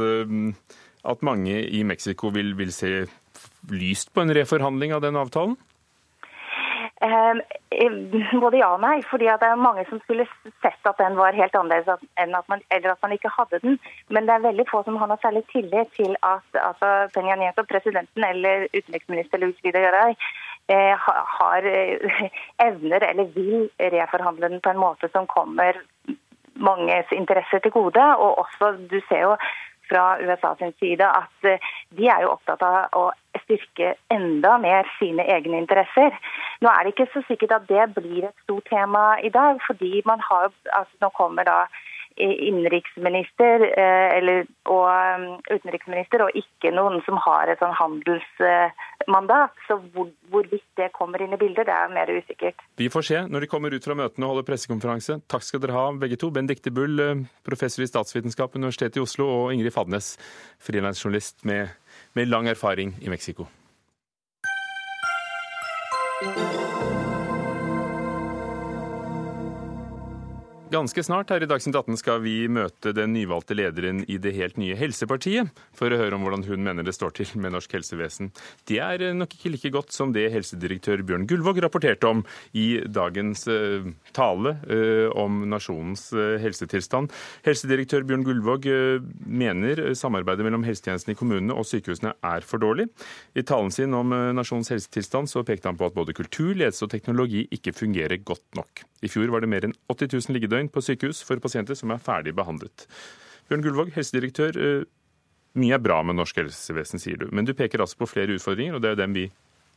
at 1.13 1.25
mange 1.27 1.59
i 1.61 1.83
Mexico 1.85 2.31
vil, 2.33 2.55
vil 2.57 2.71
se 2.73 3.03
lyst 3.69 4.09
på 4.13 4.23
en 4.23 4.33
reforhandling 4.33 4.95
av 4.95 5.03
den 5.05 5.19
avtalen? 5.21 5.53
Ehm, 7.01 7.41
eh, 7.69 7.91
både 8.39 8.59
ja 8.59 8.67
og 8.75 8.81
nei. 8.83 9.01
fordi 9.09 9.25
det 9.25 9.47
er 9.47 9.55
mange 9.57 9.85
som 9.89 9.99
skulle 10.03 10.27
sett 10.61 10.89
at 10.89 10.99
den 11.01 11.15
var 11.17 11.33
helt 11.33 11.55
annerledes, 11.57 11.87
at 11.89 12.49
man, 12.51 12.61
eller 12.69 12.91
at 12.91 13.01
man 13.01 13.15
ikke 13.15 13.31
hadde 13.37 13.59
den. 13.63 13.79
Men 14.09 14.27
det 14.27 14.35
er 14.35 14.45
veldig 14.45 14.67
få 14.69 14.83
som 14.85 14.99
har 15.01 15.09
noe 15.09 15.21
særlig 15.23 15.41
tillit 15.49 15.89
til 15.97 16.13
at 16.21 16.61
altså, 16.67 16.91
Peña 17.15 17.39
Nieto, 17.39 17.65
presidenten 17.65 18.23
eller 18.23 18.67
utenriksminister 18.75 19.41
Luis 19.41 19.57
Vida 19.63 19.81
Garay 19.81 20.13
eh, 20.69 20.93
har 21.37 21.65
eh, 21.73 22.29
evner 22.69 23.07
eller 23.09 23.33
vil 23.33 23.69
reforhandle 23.97 24.53
den 24.53 24.61
på 24.61 24.69
en 24.69 24.83
måte 24.85 25.09
som 25.09 25.25
kommer 25.27 25.81
manges 26.53 27.09
interesser 27.17 27.65
til 27.65 27.73
gode. 27.73 28.05
Og 28.21 28.45
også, 28.45 28.75
du 28.91 28.99
ser 29.09 29.25
jo 29.25 29.35
fra 29.91 30.05
USA 30.23 30.55
sin 30.59 30.73
side 30.79 31.05
at 31.05 31.47
eh, 31.47 31.71
de 31.97 32.07
er 32.07 32.23
jo 32.23 32.33
opptatt 32.35 32.63
av 32.65 32.95
å 32.97 33.09
styrke 33.43 33.93
enda 34.13 34.57
mer 34.63 34.87
sine 34.97 35.25
egne 35.35 35.59
interesser. 35.61 36.15
Nå 36.63 36.71
er 36.71 36.83
det 36.83 36.95
ikke 36.95 37.09
så 37.13 37.23
sikkert 37.27 37.55
at 37.57 37.69
det 37.69 37.87
blir 37.97 38.27
et 38.29 38.45
stort 38.45 38.67
tema 38.71 39.05
i 39.23 39.31
dag, 39.33 39.59
fordi 39.67 40.01
man 40.07 40.23
har, 40.23 40.51
altså 40.71 41.03
nå 41.03 41.11
kommer 41.17 41.47
da 41.47 41.59
innenriksminister 42.17 43.63
eh, 43.71 44.17
eller, 44.17 44.45
og 44.69 44.87
um, 44.87 45.27
utenriksminister, 45.51 46.23
og 46.25 46.35
ikke 46.37 46.73
noen 46.75 46.99
som 47.05 47.19
har 47.23 47.51
et 47.51 47.61
sånn 47.61 47.75
handelsmandat. 47.77 49.53
Så 49.67 49.79
hvor, 49.93 50.09
hvorvidt 50.33 50.67
det 50.79 50.91
kommer 50.97 51.23
inn 51.23 51.35
i 51.35 51.39
bildet, 51.41 51.67
det 51.69 51.75
er 51.75 51.93
mer 51.93 52.11
usikkert. 52.11 52.65
Vi 52.81 52.89
får 52.93 53.07
se 53.07 53.23
når 53.27 53.45
de 53.45 53.51
kommer 53.51 53.75
ut 53.75 53.87
fra 53.87 53.97
møtene 53.97 54.27
og 54.27 54.35
holder 54.35 54.49
pressekonferanse. 54.49 55.21
Takk 55.31 55.47
skal 55.47 55.63
dere 55.63 55.77
ha, 55.77 55.87
begge 56.01 56.19
to. 56.21 56.31
Benedicte 56.35 56.73
Bull, 56.73 56.99
eh, 56.99 57.23
professor 57.47 57.85
i 57.85 57.89
statsvitenskap 57.89 58.53
ved 58.53 58.63
Universitetet 58.65 59.01
i 59.01 59.05
Oslo, 59.05 59.29
og 59.29 59.55
Ingrid 59.55 59.75
Fadnes, 59.75 60.13
frilansjournalist 60.61 61.45
med, 61.47 61.73
med 62.17 62.31
lang 62.31 62.51
erfaring 62.51 62.95
i 63.01 63.09
Mexico. 63.13 63.47
Ganske 70.71 71.03
snart 71.03 71.27
her 71.33 71.43
i 71.43 71.47
Dagsnytt 71.51 71.75
18 71.75 71.97
skal 71.99 72.21
vi 72.23 72.45
møte 72.47 72.93
den 72.95 73.11
nyvalgte 73.11 73.57
lederen 73.57 74.05
i 74.07 74.15
det 74.23 74.31
helt 74.37 74.55
nye 74.61 74.77
Helsepartiet, 74.79 75.49
for 75.75 75.91
å 75.91 75.97
høre 75.99 76.15
om 76.15 76.23
hvordan 76.23 76.45
hun 76.47 76.61
mener 76.63 76.85
det 76.87 76.93
står 76.95 77.11
til 77.17 77.33
med 77.43 77.51
norsk 77.51 77.73
helsevesen. 77.75 78.29
Det 78.69 78.77
er 78.79 79.03
nok 79.17 79.35
ikke 79.35 79.51
like 79.51 79.71
godt 79.75 79.91
som 79.91 80.13
det 80.15 80.29
helsedirektør 80.31 81.03
Bjørn 81.03 81.25
Gullvåg 81.27 81.59
rapporterte 81.65 82.07
om 82.07 82.21
i 82.55 82.79
dagens 82.87 83.43
uh, 83.51 83.89
tale 84.15 84.53
uh, 84.69 85.09
om 85.19 85.41
nasjonens 85.51 86.05
uh, 86.15 86.37
helsetilstand. 86.39 87.11
Helsedirektør 87.43 88.07
Bjørn 88.07 88.23
Gullvåg 88.29 88.69
mener 89.27 89.83
samarbeidet 89.99 90.47
mellom 90.47 90.63
helsetjenesten 90.63 91.11
i 91.11 91.17
kommunene 91.19 91.57
og 91.57 91.67
sykehusene 91.67 92.13
er 92.15 92.47
for 92.47 92.63
dårlig. 92.63 92.87
I 93.35 93.43
talen 93.43 93.75
sin 93.75 93.91
om 93.97 94.15
nasjonens 94.37 94.71
helsetilstand 94.71 95.27
så 95.33 95.43
pekte 95.43 95.67
han 95.67 95.79
på 95.79 95.91
at 95.91 95.99
både 95.99 96.15
kultur, 96.15 96.53
ledelse 96.55 96.87
og 96.87 96.95
teknologi 96.95 97.43
ikke 97.51 97.75
fungerer 97.75 98.23
godt 98.23 98.47
nok. 98.55 98.85
I 99.01 99.09
fjor 99.09 99.31
var 99.33 99.41
det 99.41 99.49
mer 99.49 99.65
enn 99.65 99.75
80 99.89 100.13
000 100.13 100.35
liggedøgn 100.37 100.60
døgn 100.61 100.71
på 100.71 100.83
sykehus 100.85 101.23
for 101.25 101.41
pasienter 101.41 101.75
som 101.75 101.91
er 101.91 102.01
ferdig 102.01 102.33
behandlet. 102.35 102.87
Bjørn 103.49 103.63
Gullvåg, 103.65 103.93
helsedirektør. 103.95 104.57
Eh, 104.57 104.83
mye 105.59 105.75
er 105.75 105.81
bra 105.83 106.01
med 106.03 106.15
norsk 106.15 106.37
helsevesen, 106.37 106.99
sier 106.99 107.17
du. 107.17 107.27
Men 107.31 107.45
du 107.45 107.53
peker 107.53 107.81
altså 107.81 107.97
på 107.97 108.07
flere 108.07 108.37
utfordringer, 108.37 108.75
og 108.75 108.81
det 108.81 108.91
er 108.91 109.01
dem 109.01 109.13
vi 109.13 109.31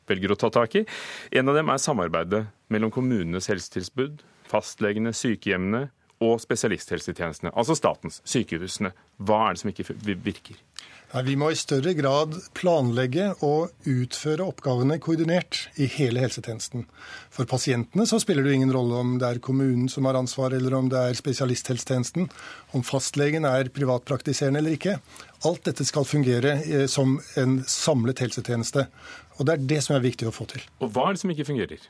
velger 0.07 0.33
å 0.33 0.39
ta 0.39 0.51
tak 0.51 0.77
i. 0.77 0.85
En 1.33 1.49
av 1.49 1.57
dem 1.57 1.69
er 1.69 1.81
samarbeidet 1.81 2.45
mellom 2.71 2.93
kommunenes 2.93 3.49
helsetilbud, 3.49 4.23
fastlegene, 4.47 5.15
sykehjemmene 5.17 5.89
og 6.23 6.39
spesialisthelsetjenestene, 6.43 7.53
altså 7.55 7.77
statens, 7.79 8.21
sykehusene. 8.29 8.95
Hva 9.19 9.49
er 9.49 9.57
det 9.57 9.63
som 9.65 9.73
ikke 9.73 10.17
virker? 10.25 10.61
Vi 11.23 11.37
må 11.39 11.53
i 11.53 11.59
større 11.59 11.93
grad 11.95 12.33
planlegge 12.59 13.29
og 13.47 13.71
utføre 13.87 14.43
oppgavene 14.51 14.97
koordinert 14.99 15.61
i 15.79 15.87
hele 15.87 16.25
helsetjenesten. 16.25 16.89
For 17.31 17.47
pasientene 17.47 18.03
så 18.11 18.19
spiller 18.19 18.43
det 18.43 18.57
ingen 18.57 18.73
rolle 18.75 18.99
om 18.99 19.13
det 19.23 19.29
er 19.29 19.43
kommunen 19.45 19.87
som 19.93 20.09
har 20.09 20.19
ansvar, 20.19 20.57
eller 20.57 20.75
om 20.75 20.89
det 20.91 20.99
er 20.99 21.15
spesialisthelsetjenesten, 21.15 22.27
om 22.75 22.83
fastlegen 22.83 23.47
er 23.47 23.71
privatpraktiserende 23.71 24.59
eller 24.59 24.75
ikke. 24.75 24.97
Alt 25.47 25.63
dette 25.69 25.87
skal 25.87 26.09
fungere 26.09 26.57
eh, 26.65 26.87
som 26.91 27.21
en 27.39 27.61
samlet 27.63 28.25
helsetjeneste. 28.25 28.89
Og 29.39 29.47
det 29.47 29.55
er 29.55 29.67
det 29.71 29.83
som 29.87 29.95
er 29.95 30.03
viktig 30.03 30.27
å 30.27 30.35
få 30.35 30.49
til. 30.51 30.67
Og 30.83 30.91
hva 30.95 31.09
er 31.09 31.15
det 31.15 31.23
som 31.23 31.31
ikke 31.31 31.47
fungerer? 31.47 31.87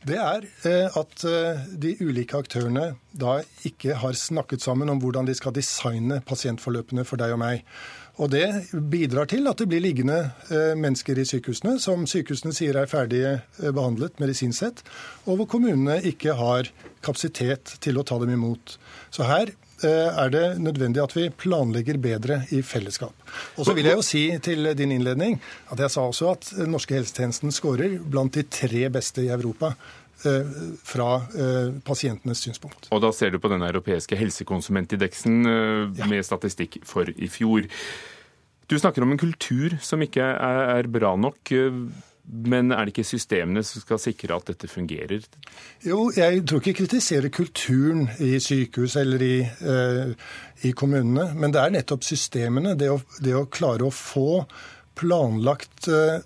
Det 0.00 0.16
er 0.16 0.46
eh, 0.64 0.94
at 0.96 1.24
eh, 1.28 1.64
de 1.76 1.90
ulike 2.00 2.38
aktørene 2.38 2.94
da 3.12 3.40
ikke 3.68 3.98
har 4.00 4.16
snakket 4.16 4.64
sammen 4.64 4.88
om 4.88 5.00
hvordan 5.02 5.28
de 5.28 5.34
skal 5.36 5.52
designe 5.52 6.22
pasientforløpene 6.24 7.04
for 7.04 7.20
deg 7.20 7.34
og 7.34 7.42
meg. 7.42 7.66
Og 8.20 8.30
Det 8.32 8.46
bidrar 8.92 9.28
til 9.28 9.48
at 9.48 9.60
det 9.60 9.68
blir 9.68 9.80
liggende 9.80 10.18
eh, 10.52 10.72
mennesker 10.76 11.20
i 11.20 11.24
sykehusene 11.28 11.78
som 11.80 12.06
sykehusene 12.08 12.52
sier 12.56 12.76
er 12.80 12.88
ferdig 12.90 13.22
eh, 13.28 13.70
behandlet 13.72 14.20
medisinsk 14.20 14.58
sett, 14.60 14.82
og 15.24 15.40
hvor 15.40 15.50
kommunene 15.56 16.00
ikke 16.08 16.36
har 16.36 16.68
kapasitet 17.04 17.76
til 17.84 18.00
å 18.00 18.04
ta 18.04 18.18
dem 18.20 18.34
imot. 18.34 18.76
Så 19.12 19.28
her 19.28 19.54
er 19.84 20.32
det 20.32 20.44
nødvendig 20.62 21.02
at 21.02 21.14
vi 21.16 21.28
planlegger 21.30 21.98
bedre 22.02 22.42
i 22.54 22.60
fellesskap. 22.66 23.14
Og 23.56 23.66
så 23.66 23.74
vil 23.76 23.88
jeg 23.88 23.98
jo 23.98 24.04
si 24.04 24.24
til 24.44 24.70
din 24.78 24.92
innledning 24.96 25.38
at 25.72 25.80
jeg 25.80 25.94
sa 25.94 26.04
også 26.08 26.30
at 26.34 26.52
den 26.58 26.74
norske 26.74 26.94
helsetjenesten 26.98 27.54
skårer 27.54 27.98
blant 28.00 28.36
de 28.36 28.44
tre 28.44 28.88
beste 28.92 29.24
i 29.24 29.32
Europa 29.32 29.74
fra 30.84 31.08
pasientenes 31.86 32.42
synspunkt. 32.44 32.90
Og 32.92 33.00
da 33.00 33.08
ser 33.16 33.32
du 33.32 33.38
på 33.40 33.48
den 33.48 33.64
europeiske 33.64 34.18
helsekonsumentindeksen 34.20 35.38
med 35.96 36.26
statistikk 36.26 36.82
for 36.84 37.08
i 37.08 37.30
fjor. 37.32 37.64
Du 38.70 38.76
snakker 38.78 39.02
om 39.02 39.14
en 39.14 39.18
kultur 39.18 39.78
som 39.82 40.02
ikke 40.04 40.22
er, 40.22 40.86
bra 40.92 41.16
nok. 41.18 41.40
Men 42.24 42.70
er 42.70 42.86
det 42.86 42.94
ikke 42.94 43.08
systemene 43.08 43.62
som 43.66 43.82
skal 43.82 44.00
sikre 44.02 44.36
at 44.36 44.50
dette 44.52 44.68
fungerer? 44.70 45.24
Jo, 45.86 46.10
jeg 46.14 46.44
tror 46.46 46.60
ikke 46.60 46.72
jeg 46.72 46.80
kritiserer 46.82 47.32
kulturen 47.34 48.04
i 48.22 48.36
sykehus 48.42 48.96
eller 49.00 49.24
i, 49.24 49.36
eh, 49.42 50.12
i 50.68 50.74
kommunene. 50.76 51.30
Men 51.34 51.54
det 51.54 51.62
er 51.62 51.74
nettopp 51.74 52.06
systemene. 52.06 52.76
Det 52.78 52.90
å, 52.92 53.00
det 53.24 53.34
å 53.34 53.48
klare 53.50 53.88
å 53.88 53.94
få 53.94 54.44
planlagt 55.00 55.88
eh, 55.90 56.20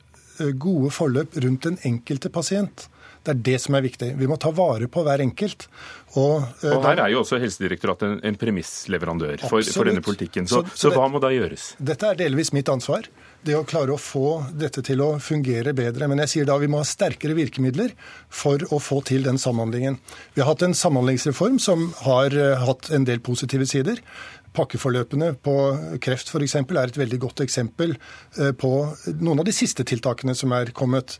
gode 0.60 0.90
forløp 0.92 1.38
rundt 1.44 1.70
den 1.70 1.80
enkelte 1.86 2.32
pasient. 2.34 2.88
Det 3.24 3.32
er 3.32 3.44
det 3.46 3.58
som 3.62 3.76
er 3.78 3.84
viktig. 3.86 4.10
Vi 4.20 4.26
må 4.28 4.36
ta 4.36 4.50
vare 4.52 4.86
på 4.92 5.02
hver 5.06 5.22
enkelt. 5.24 5.64
Og, 6.14 6.42
uh, 6.60 6.74
og 6.76 6.84
her 6.84 7.00
er 7.06 7.14
jo 7.14 7.22
også 7.22 7.38
Helsedirektoratet 7.40 8.10
en, 8.10 8.18
en 8.28 8.36
premissleverandør 8.38 9.46
for, 9.48 9.64
for, 9.64 9.88
denne 9.88 10.04
politikken. 10.04 10.48
Så, 10.50 10.60
så, 10.66 10.74
så, 10.74 10.90
så 10.90 10.92
hva 10.98 11.08
må 11.08 11.22
da 11.24 11.32
gjøres? 11.32 11.70
Dette 11.80 12.10
er 12.12 12.20
delvis 12.20 12.52
mitt 12.54 12.68
ansvar. 12.68 13.08
Det 13.44 13.56
å 13.58 13.64
klare 13.68 13.92
å 13.92 14.00
få 14.00 14.28
dette 14.56 14.80
til 14.86 15.02
å 15.04 15.18
fungere 15.20 15.74
bedre. 15.76 16.08
Men 16.08 16.22
jeg 16.24 16.32
sier 16.32 16.48
da 16.48 16.56
vi 16.60 16.68
må 16.70 16.80
ha 16.80 16.88
sterkere 16.88 17.36
virkemidler 17.36 17.92
for 18.32 18.62
å 18.72 18.80
få 18.80 19.02
til 19.04 19.26
den 19.26 19.40
samhandlingen. 19.40 19.98
Vi 20.32 20.40
har 20.40 20.48
hatt 20.48 20.64
en 20.64 20.76
samhandlingsreform 20.76 21.58
som 21.60 21.90
har 22.06 22.32
uh, 22.32 22.56
hatt 22.64 22.88
en 22.94 23.04
del 23.04 23.20
positive 23.24 23.68
sider. 23.68 24.00
Pakkeforløpene 24.56 25.34
på 25.44 25.56
kreft 26.04 26.32
f.eks. 26.32 26.56
er 26.62 26.86
et 26.86 27.00
veldig 27.02 27.20
godt 27.26 27.44
eksempel 27.44 27.98
uh, 28.38 28.52
på 28.56 28.72
noen 29.20 29.42
av 29.42 29.48
de 29.48 29.56
siste 29.56 29.84
tiltakene 29.84 30.36
som 30.38 30.56
er 30.56 30.72
kommet. 30.72 31.18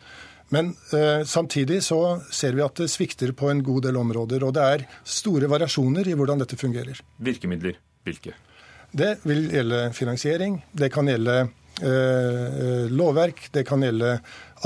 Men 0.52 0.74
eh, 0.92 1.24
samtidig 1.24 1.80
så 1.82 2.20
ser 2.30 2.52
vi 2.54 2.62
at 2.62 2.76
det 2.78 2.90
svikter 2.92 3.32
på 3.32 3.48
en 3.50 3.62
god 3.64 3.86
del 3.88 3.96
områder. 3.96 4.44
Og 4.44 4.54
det 4.54 4.64
er 4.76 4.86
store 5.08 5.48
variasjoner 5.50 6.08
i 6.08 6.16
hvordan 6.18 6.42
dette 6.42 6.58
fungerer. 6.60 7.00
Virkemidler, 7.16 7.78
hvilke? 8.06 8.36
Det 8.94 9.16
vil 9.26 9.48
gjelde 9.50 9.88
finansiering. 9.96 10.60
Det 10.70 10.92
kan 10.94 11.08
gjelde 11.10 11.38
eh, 11.40 11.52
lovverk. 11.82 13.48
Det 13.50 13.64
kan 13.66 13.82
gjelde 13.82 14.18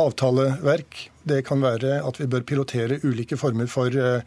avtaleverk. 0.03 1.11
Det 1.29 1.43
kan 1.47 1.63
være 1.63 1.99
at 2.07 2.21
vi 2.21 2.29
bør 2.31 2.47
pilotere 2.47 3.01
ulike 3.05 3.39
former 3.39 3.69
for 3.71 3.95
eh, 3.95 4.23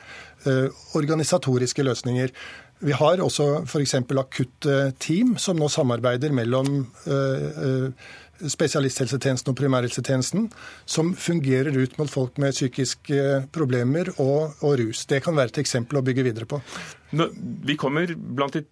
eh 0.46 0.98
organisatoriske 0.98 1.84
løsninger. 1.84 2.34
Vi 2.82 2.92
har 2.98 3.22
også 3.22 3.64
f.eks. 3.66 3.96
akutte 3.96 4.94
team 5.00 5.38
som 5.38 5.58
nå 5.58 5.70
samarbeider 5.70 6.32
mellom 6.32 6.88
eh, 7.06 7.48
eh 7.68 8.20
spesialisthelsetjenesten 8.42 9.52
og 9.52 9.58
primærhelsetjenesten, 9.60 10.48
som 10.90 11.12
fungerer 11.14 11.78
ut 11.78 11.98
mot 12.00 12.10
folk 12.10 12.40
med 12.42 12.56
psykiske 12.56 13.46
problemer 13.54 14.10
og, 14.16 14.56
og 14.66 14.80
rus. 14.80 15.06
Det 15.06 15.22
kan 15.22 15.36
være 15.38 15.54
et 15.54 15.60
eksempel 15.62 16.00
å 16.00 16.02
bygge 16.02 16.24
videre 16.26 16.48
på. 16.50 16.58
Nå, 17.14 17.28
vi 17.38 17.76
kommer 17.78 18.10
blant 18.18 18.58
de 18.58 18.64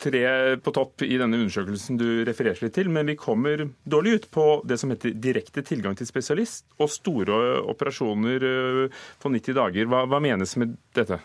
tre 0.00 0.22
på 0.64 0.72
topp 0.74 1.04
i 1.04 1.18
denne 1.20 1.38
undersøkelsen 1.40 1.98
du 2.00 2.06
refererer 2.26 2.60
litt 2.64 2.74
til, 2.76 2.90
men 2.92 3.08
vi 3.10 3.16
kommer 3.20 3.66
dårlig 3.84 4.16
ut 4.16 4.28
på 4.34 4.46
det 4.68 4.78
som 4.80 4.92
heter 4.92 5.14
direkte 5.14 5.64
tilgang 5.66 5.96
til 5.98 6.08
spesialist 6.08 6.64
og 6.80 6.90
store 6.92 7.40
operasjoner 7.70 8.46
øh, 8.50 9.02
på 9.20 9.32
90 9.32 9.58
dager. 9.58 9.90
Hva, 9.90 10.04
hva 10.10 10.20
menes 10.22 10.56
med 10.60 10.76
dette? 10.96 11.20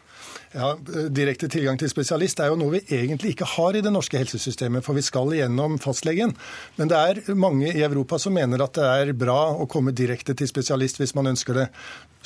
Ja, 0.55 0.73
Direkte 1.11 1.49
tilgang 1.51 1.79
til 1.79 1.91
spesialist 1.91 2.39
er 2.39 2.51
jo 2.51 2.59
noe 2.59 2.77
vi 2.77 2.83
egentlig 2.99 3.33
ikke 3.35 3.49
har 3.55 3.75
i 3.75 3.83
det 3.85 3.93
norske 3.93 4.19
helsesystemet, 4.19 4.85
for 4.85 4.97
vi 4.97 5.03
skal 5.05 5.33
igjennom 5.35 5.79
fastlegen. 5.83 6.35
Men 6.79 6.91
det 6.91 6.99
er 6.99 7.39
mange 7.39 7.71
i 7.71 7.83
Europa 7.85 8.19
som 8.21 8.35
mener 8.35 8.63
at 8.63 8.75
det 8.77 8.91
er 8.91 9.15
bra 9.17 9.39
å 9.55 9.69
komme 9.71 9.95
direkte 9.95 10.35
til 10.37 10.51
spesialist 10.51 11.01
hvis 11.01 11.15
man 11.17 11.33
ønsker 11.33 11.63
det. 11.63 11.69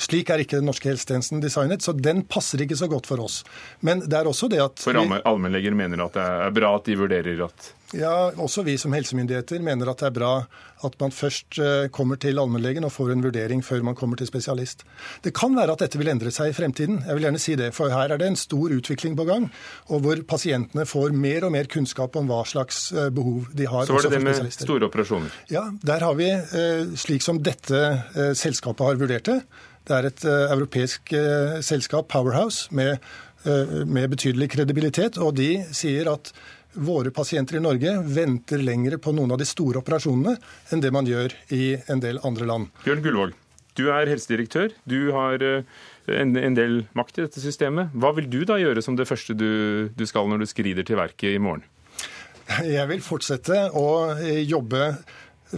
Slik 0.00 0.32
er 0.32 0.44
ikke 0.44 0.60
den 0.60 0.68
norske 0.70 0.88
helsetjenesten 0.88 1.42
designet, 1.44 1.84
så 1.84 1.92
den 1.96 2.24
passer 2.28 2.62
ikke 2.64 2.78
så 2.78 2.88
godt 2.90 3.10
for 3.10 3.20
oss. 3.24 3.42
Men 3.84 4.04
det 4.06 4.16
er 4.16 4.30
også 4.30 4.48
det 4.52 4.62
at 4.64 4.80
For 4.80 4.96
allmennleger 4.96 5.76
mener 5.76 6.06
at 6.06 6.16
det 6.16 6.24
er 6.48 6.56
bra 6.56 6.72
at 6.78 6.88
de 6.88 6.98
vurderer 7.00 7.44
at 7.44 7.74
ja, 7.96 8.30
også 8.38 8.62
vi 8.62 8.76
som 8.78 8.92
helsemyndigheter 8.94 9.62
mener 9.66 9.88
at 9.90 10.02
det 10.02 10.10
er 10.10 10.14
bra 10.14 10.34
at 10.86 10.94
man 11.02 11.12
først 11.12 11.58
eh, 11.60 11.88
kommer 11.92 12.16
til 12.22 12.38
allmennlegen 12.40 12.86
og 12.86 12.92
får 12.94 13.10
en 13.12 13.24
vurdering 13.24 13.64
før 13.66 13.82
man 13.84 13.96
kommer 13.98 14.16
til 14.16 14.28
spesialist. 14.30 14.84
Det 15.24 15.32
kan 15.36 15.56
være 15.56 15.74
at 15.74 15.82
dette 15.82 15.98
vil 16.00 16.08
endre 16.12 16.30
seg 16.32 16.52
i 16.52 16.54
fremtiden. 16.56 17.02
Jeg 17.04 17.18
vil 17.18 17.26
gjerne 17.26 17.42
si 17.42 17.56
det, 17.58 17.72
for 17.76 17.92
her 17.92 18.14
er 18.14 18.20
det 18.20 18.30
en 18.30 18.38
stor 18.38 18.72
utvikling 18.76 19.18
på 19.18 19.26
gang, 19.28 19.48
og 19.90 20.04
hvor 20.06 20.22
pasientene 20.30 20.86
får 20.88 21.12
mer 21.12 21.48
og 21.48 21.52
mer 21.56 21.68
kunnskap 21.72 22.16
om 22.16 22.30
hva 22.30 22.44
slags 22.48 22.86
eh, 22.94 23.10
behov 23.12 23.50
de 23.58 23.66
har. 23.68 23.90
Så 23.90 23.98
var 23.98 24.06
det 24.06 24.14
det 24.14 24.22
med 24.24 24.54
store 24.54 24.88
operasjoner? 24.88 25.34
Ja, 25.52 25.66
der 25.82 26.06
har 26.06 26.16
vi, 26.20 26.30
eh, 26.30 26.94
slik 27.00 27.26
som 27.26 27.42
dette 27.42 27.82
selskapet 28.38 28.86
har 28.86 29.02
vurdert 29.02 29.26
det, 29.28 29.40
det 29.90 29.98
er 29.98 30.08
et 30.08 30.24
europeisk 30.30 31.12
selskap, 31.66 32.06
Powerhouse, 32.12 32.70
med, 32.74 33.02
med 33.90 34.06
betydelig 34.14 34.50
kredibilitet, 34.54 35.18
og 35.18 35.34
de 35.40 35.50
sier 35.74 36.08
at 36.12 36.30
våre 36.74 37.10
pasienter 37.10 37.58
i 37.58 37.62
Norge 37.62 37.96
venter 38.06 38.62
lengre 38.62 38.98
på 39.02 39.12
noen 39.16 39.34
av 39.34 39.40
de 39.40 39.48
store 39.48 39.80
operasjonene 39.82 40.36
enn 40.70 40.82
det 40.82 40.92
man 40.94 41.08
gjør 41.08 41.34
i 41.54 41.74
en 41.90 42.02
del 42.02 42.20
andre 42.26 42.46
land. 42.46 42.68
Bjørn 42.84 43.02
Gullvåg, 43.02 43.34
du 43.78 43.88
er 43.94 44.10
helsedirektør. 44.10 44.74
Du 44.88 45.10
har 45.14 45.42
eh, 45.42 45.66
en, 46.10 46.56
del 46.56 46.84
makt 46.98 47.18
i 47.18 47.26
dette 47.26 47.42
systemet. 47.42 47.94
Hva 47.94 48.12
vil 48.16 48.30
du 48.30 48.42
da 48.46 48.58
gjøre 48.60 48.84
som 48.84 48.98
det 48.98 49.08
første 49.10 49.34
du, 49.34 49.90
du 49.94 50.06
skal 50.06 50.30
når 50.30 50.44
du 50.44 50.50
skrider 50.50 50.86
til 50.86 51.00
verket 51.00 51.34
i 51.34 51.42
morgen? 51.42 51.66
Jeg 52.66 52.86
vil 52.90 53.02
fortsette 53.04 53.68
å 53.78 53.88
eh, 54.16 54.42
jobbe 54.42 54.94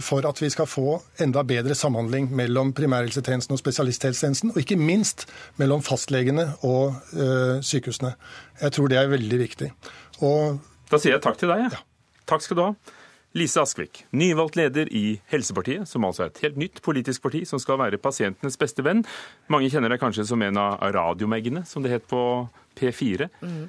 for 0.01 0.25
at 0.25 0.41
vi 0.41 0.49
skal 0.49 0.67
få 0.69 0.97
enda 1.21 1.43
bedre 1.45 1.75
samhandling 1.77 2.31
mellom 2.33 2.73
primærhelsetjenesten 2.73 3.53
og 3.53 3.61
spesialisthelsetjenesten, 3.61 4.53
og 4.55 4.59
ikke 4.63 4.79
minst 4.79 5.27
mellom 5.61 5.83
fastlegene 5.85 6.49
og 6.65 6.95
ø, 7.13 7.61
sykehusene. 7.61 8.15
Jeg 8.61 8.75
tror 8.77 8.89
det 8.89 8.97
er 8.99 9.13
veldig 9.13 9.39
viktig. 9.43 9.69
Og 10.25 10.59
da 10.89 10.99
sier 11.01 11.17
jeg 11.17 11.23
takk 11.25 11.39
til 11.41 11.53
deg. 11.53 11.67
Ja. 11.69 11.83
Takk 12.29 12.45
skal 12.45 12.59
du 12.59 12.65
ha. 12.65 12.73
Lise 13.33 13.63
Askvik, 13.63 14.03
nyvalgt 14.13 14.59
leder 14.59 14.89
i 14.93 15.17
Helsepartiet, 15.31 15.87
som 15.89 16.05
altså 16.05 16.27
er 16.27 16.29
et 16.29 16.41
helt 16.43 16.57
nytt 16.61 16.83
politisk 16.85 17.23
parti 17.23 17.41
som 17.49 17.57
skal 17.61 17.79
være 17.81 17.97
pasientenes 17.97 18.59
beste 18.61 18.85
venn. 18.85 19.01
Mange 19.49 19.71
kjenner 19.73 19.89
deg 19.89 20.01
kanskje 20.03 20.27
som 20.29 20.41
en 20.45 20.59
av 20.61 20.83
radiomeggene, 20.93 21.63
som 21.65 21.81
det 21.81 21.95
het 21.95 22.05
på 22.09 22.21
P4. 22.77 23.31
Mm. 23.41 23.63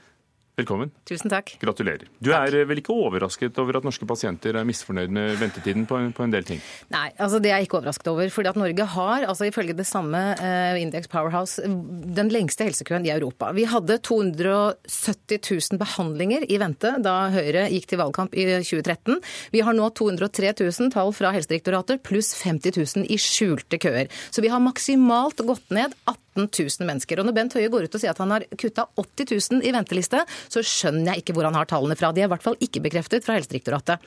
Velkommen. 0.54 0.92
Tusen 1.02 1.32
takk. 1.32 1.56
Gratulerer. 1.58 2.06
Du 2.22 2.28
takk. 2.30 2.52
er 2.54 2.66
vel 2.70 2.78
ikke 2.78 2.94
overrasket 2.94 3.56
over 3.58 3.80
at 3.80 3.86
norske 3.86 4.06
pasienter 4.06 4.54
er 4.54 4.66
misfornøyd 4.68 5.10
med 5.10 5.32
ventetiden 5.40 5.82
på 5.90 5.98
en, 5.98 6.12
på 6.14 6.22
en 6.22 6.30
del 6.30 6.46
ting? 6.46 6.60
Nei, 6.94 7.08
altså 7.18 7.40
det 7.42 7.50
er 7.50 7.58
jeg 7.58 7.66
ikke 7.66 7.80
overrasket 7.80 8.10
over. 8.12 8.30
fordi 8.30 8.52
at 8.52 8.60
Norge 8.62 8.86
har, 8.92 9.26
altså 9.26 9.48
ifølge 9.50 9.74
det 9.74 9.86
samme 9.88 10.20
uh, 10.38 10.78
Index 10.78 11.10
Powerhouse, 11.10 11.58
den 11.66 12.30
lengste 12.30 12.68
helsekøen 12.68 13.02
i 13.08 13.10
Europa. 13.10 13.50
Vi 13.56 13.66
hadde 13.66 13.98
270 13.98 15.42
000 15.42 15.82
behandlinger 15.82 16.46
i 16.46 16.60
vente 16.62 16.94
da 17.02 17.16
Høyre 17.34 17.66
gikk 17.74 17.90
til 17.90 18.04
valgkamp 18.04 18.38
i 18.38 18.46
2013. 18.62 19.18
Vi 19.50 19.64
har 19.66 19.74
nå 19.74 19.90
203 19.90 20.54
000 20.62 20.94
tall 20.94 21.10
fra 21.18 21.34
Helsedirektoratet, 21.34 22.04
pluss 22.06 22.30
50 22.44 22.78
000 23.02 23.10
i 23.10 23.18
skjulte 23.18 23.82
køer. 23.82 24.06
Så 24.30 24.44
vi 24.44 24.54
har 24.54 24.62
maksimalt 24.62 25.42
gått 25.42 25.66
ned 25.74 25.98
18 26.06 26.23
17 26.34 26.48
000 26.80 26.88
mennesker. 26.88 27.20
Og 27.20 27.28
når 27.28 27.36
Bent 27.36 27.56
Høie 27.56 27.70
går 27.72 27.86
ut 27.86 27.96
og 27.96 28.02
sier 28.02 28.12
at 28.12 28.20
han 28.22 28.32
har 28.34 28.46
kutta 28.60 28.86
80 29.00 29.30
000 29.60 29.66
i 29.68 29.72
venteliste, 29.74 30.22
så 30.52 30.62
skjønner 30.64 31.12
jeg 31.12 31.24
ikke 31.24 31.36
hvor 31.36 31.48
han 31.48 31.58
har 31.58 31.68
tallene 31.70 31.96
fra. 31.98 32.12
De 32.14 32.22
er 32.22 32.28
i 32.28 32.32
hvert 32.32 32.44
fall 32.44 32.58
ikke 32.64 32.82
bekreftet 32.84 33.26
fra 33.26 33.38
Helsedirektoratet. 33.38 34.02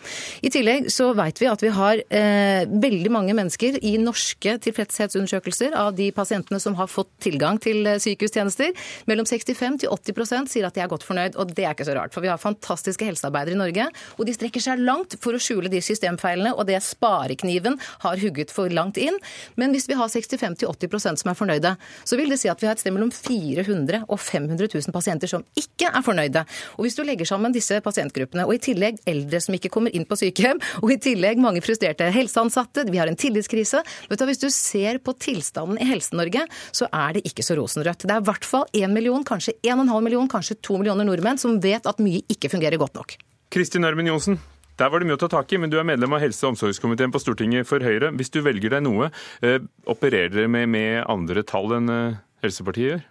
I 0.45 0.51
tillegg 0.53 0.89
så 0.93 1.11
vet 1.17 1.41
vi 1.41 1.49
at 1.49 1.63
vi 1.63 1.71
har 1.73 2.01
eh, 2.03 2.63
veldig 2.67 3.13
mange 3.13 3.35
mennesker 3.37 3.79
i 3.85 3.95
norske 4.01 4.57
tilfredshetsundersøkelser 4.65 5.75
av 5.77 5.93
de 5.97 6.09
pasientene 6.15 6.59
som 6.63 6.77
har 6.79 6.91
fått 6.91 7.11
tilgang 7.23 7.61
til 7.63 7.85
eh, 7.87 7.99
sykehustjenester. 8.03 8.73
Mellom 9.09 9.27
65 9.29 9.81
til 9.83 9.93
80% 9.93 10.51
sier 10.51 10.67
at 10.67 10.77
de 10.77 10.83
er 10.83 10.91
godt 10.91 11.05
fornøyd, 11.07 11.37
og 11.39 11.53
det 11.55 11.65
er 11.65 11.75
ikke 11.75 11.87
så 11.87 11.97
rart. 11.97 12.15
For 12.15 12.25
vi 12.25 12.31
har 12.31 12.41
fantastiske 12.41 13.07
helsearbeidere 13.07 13.57
i 13.57 13.61
Norge, 13.61 13.89
og 14.17 14.27
de 14.27 14.35
strekker 14.35 14.63
seg 14.63 14.83
langt 14.83 15.17
for 15.23 15.35
å 15.35 15.41
skjule 15.41 15.71
de 15.71 15.81
systemfeilene 15.83 16.53
og 16.57 16.67
det 16.69 16.79
sparekniven 16.83 17.77
har 18.03 18.21
hugget 18.21 18.53
for 18.53 18.71
langt 18.73 18.99
inn. 19.01 19.17
Men 19.59 19.73
hvis 19.75 19.87
vi 19.89 19.97
har 19.97 20.11
65-80% 20.11 21.21
som 21.21 21.31
er 21.31 21.37
fornøyde, 21.37 21.73
så 22.07 22.16
vil 22.17 22.33
det 22.33 22.39
si 22.41 22.49
at 22.51 22.61
vi 22.61 22.69
har 22.69 22.77
et 22.77 22.81
sted 22.81 22.93
mellom 22.95 23.11
400 23.13 24.03
og 24.07 24.19
500 24.19 24.69
000 24.73 24.95
pasienter 24.95 25.31
som 25.31 25.45
ikke 25.57 25.91
er 25.91 26.05
fornøyde. 26.05 26.43
Og 26.77 26.85
hvis 26.85 26.97
du 26.97 27.03
legger 27.07 27.29
sammen 27.29 27.55
disse 27.55 27.79
pasientgruppene, 27.85 28.47
og 28.47 28.55
i 28.55 28.61
tillegg 28.69 28.99
eldre 29.07 29.41
som 29.43 29.55
ikke 29.57 29.71
kommer 29.73 29.93
inn 29.95 30.07
på 30.07 30.17
sykehjem, 30.19 30.61
og 30.83 30.93
i 30.93 30.99
tillegg 31.01 31.41
mange 31.41 31.63
frustrerte 31.65 32.09
helseansatte, 32.13 32.87
vi 32.91 33.01
har 33.01 33.11
en 33.11 33.19
tillitskrise 33.19 33.83
vet 34.09 34.19
du, 34.19 34.25
Hvis 34.27 34.43
du 34.43 34.49
ser 34.53 34.99
på 35.03 35.13
tilstanden 35.21 35.79
i 35.81 35.87
Helse-Norge, 35.87 36.45
så 36.75 36.89
er 36.91 37.17
det 37.17 37.25
ikke 37.29 37.45
så 37.45 37.57
rosenrødt. 37.59 38.07
Det 38.07 38.13
er 38.13 38.23
i 38.23 38.29
hvert 38.29 38.47
fall 38.47 38.67
1 38.73 38.91
million, 38.93 39.23
kanskje 39.27 39.55
1,5 39.63 40.03
million, 40.03 40.29
kanskje 40.31 40.59
2 40.61 40.81
millioner 40.81 41.07
nordmenn 41.07 41.39
som 41.41 41.59
vet 41.63 41.87
at 41.87 42.03
mye 42.03 42.23
ikke 42.31 42.51
fungerer 42.53 42.79
godt 42.81 42.97
nok. 42.99 43.17
Kristin 43.53 43.87
Ørmen 43.87 44.09
Johnsen, 44.09 44.41
der 44.77 44.91
var 44.93 45.01
det 45.01 45.09
mye 45.09 45.17
å 45.17 45.21
ta 45.21 45.29
tak 45.31 45.51
i, 45.53 45.59
men 45.61 45.71
du 45.73 45.79
er 45.79 45.87
medlem 45.87 46.13
av 46.13 46.21
helse- 46.21 46.45
og 46.45 46.53
omsorgskomiteen 46.53 47.13
på 47.13 47.21
Stortinget 47.21 47.67
for 47.69 47.81
Høyre. 47.83 48.11
Hvis 48.17 48.29
du 48.33 48.43
velger 48.45 48.75
deg 48.75 48.85
noe, 48.85 49.09
eh, 49.41 49.59
opererer 49.89 50.33
dere 50.33 50.47
med, 50.47 50.69
med, 50.69 51.03
andre 51.09 51.43
tall 51.43 51.73
enn 51.79 51.89
eh, 51.89 52.19
Helsepartiet 52.45 52.91
gjør? 52.91 53.05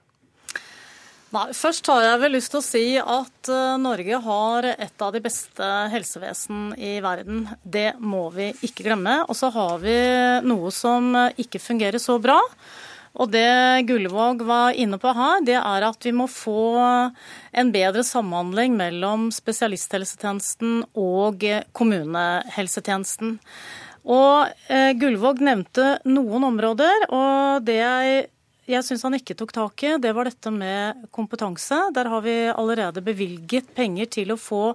Nei, 1.34 1.48
Først 1.58 1.90
har 1.90 2.04
jeg 2.04 2.20
vel 2.22 2.36
lyst 2.36 2.52
til 2.54 2.60
å 2.60 2.64
si 2.64 2.84
at 3.02 3.50
uh, 3.50 3.74
Norge 3.82 4.20
har 4.22 4.68
et 4.70 5.02
av 5.02 5.10
de 5.12 5.20
beste 5.20 5.70
helsevesen 5.90 6.70
i 6.78 7.00
verden. 7.02 7.48
Det 7.62 7.98
må 7.98 8.28
vi 8.30 8.52
ikke 8.62 8.86
glemme. 8.86 9.18
Og 9.26 9.34
så 9.36 9.50
har 9.52 9.82
vi 9.82 9.96
noe 10.46 10.70
som 10.72 11.10
ikke 11.34 11.60
fungerer 11.60 11.98
så 12.00 12.20
bra. 12.22 12.38
Og 13.16 13.30
det 13.32 13.86
Gullvåg 13.88 14.42
var 14.44 14.76
inne 14.76 14.98
på 15.00 15.12
her, 15.16 15.40
det 15.46 15.56
er 15.56 15.86
at 15.88 16.04
vi 16.04 16.12
må 16.12 16.26
få 16.28 16.76
en 17.56 17.72
bedre 17.72 18.04
samhandling 18.04 18.76
mellom 18.76 19.30
spesialisthelsetjenesten 19.32 20.82
og 21.00 21.46
kommunehelsetjenesten. 21.76 23.38
Og 24.06 24.52
eh, 24.70 24.92
Gullvåg 25.00 25.40
nevnte 25.42 25.96
noen 26.06 26.44
områder, 26.52 27.08
og 27.10 27.66
det 27.66 27.80
jeg 27.80 28.24
jeg 28.66 28.82
syns 28.82 29.04
han 29.06 29.14
ikke 29.14 29.36
tok 29.38 29.52
tak 29.54 29.82
i, 29.86 29.92
det 30.02 30.10
var 30.10 30.26
dette 30.26 30.50
med 30.50 31.04
kompetanse. 31.14 31.76
Der 31.94 32.08
har 32.10 32.22
vi 32.24 32.34
allerede 32.50 33.02
bevilget 33.04 33.68
penger 33.76 34.08
til 34.10 34.34
å 34.34 34.40
få 34.40 34.72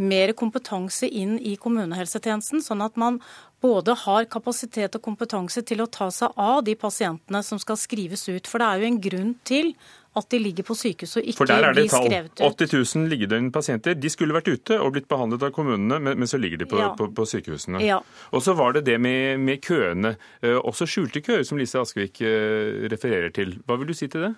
mer 0.00 0.32
kompetanse 0.36 1.08
inn 1.08 1.36
i 1.36 1.52
kommunehelsetjenesten, 1.60 2.64
sånn 2.64 2.84
at 2.84 2.96
man 3.00 3.18
både 3.64 3.94
har 4.04 4.26
kapasitet 4.30 4.98
og 4.98 5.04
kompetanse 5.04 5.62
til 5.66 5.82
å 5.82 5.90
ta 5.90 6.10
seg 6.14 6.34
av 6.36 6.62
de 6.66 6.76
pasientene 6.78 7.42
som 7.42 7.60
skal 7.62 7.78
skrives 7.80 8.26
ut. 8.28 8.48
For 8.48 8.62
det 8.62 8.66
er 8.66 8.82
jo 8.82 8.90
en 8.90 9.00
grunn 9.08 9.32
til 9.48 9.72
at 10.16 10.28
de 10.32 10.38
ligger 10.40 10.64
på 10.64 10.74
sykehus 10.76 11.18
og 11.20 11.26
ikke 11.28 11.44
blir 11.44 11.50
skrevet 11.52 11.74
ut. 11.76 11.92
For 11.92 12.08
der 12.08 12.16
er 12.16 12.28
det 12.28 12.36
tall. 12.38 12.52
80 12.56 12.94
000 12.96 13.10
liggedøgnpasienter. 13.12 13.96
De 14.00 14.12
skulle 14.12 14.36
vært 14.36 14.48
ute 14.48 14.78
og 14.80 14.94
blitt 14.94 15.08
behandlet 15.10 15.44
av 15.44 15.52
kommunene, 15.56 15.98
men, 16.00 16.28
så 16.28 16.40
ligger 16.40 16.62
de 16.62 16.68
på, 16.70 16.78
ja. 16.80 16.92
på, 16.96 17.10
på 17.16 17.26
sykehusene. 17.28 17.82
Ja. 17.84 17.98
Og 18.32 18.44
så 18.44 18.56
var 18.56 18.76
det 18.76 18.86
det 18.88 18.96
med, 19.02 19.42
med, 19.44 19.60
køene. 19.64 20.14
Eh, 20.40 20.56
også 20.56 20.88
skjulte 20.88 21.20
køer, 21.24 21.44
som 21.48 21.60
Lise 21.60 21.82
Askvik 21.82 22.22
eh, 22.24 22.86
refererer 22.92 23.34
til. 23.36 23.58
Hva 23.68 23.76
vil 23.80 23.92
du 23.92 23.96
si 23.96 24.08
til 24.12 24.28
det? 24.28 24.32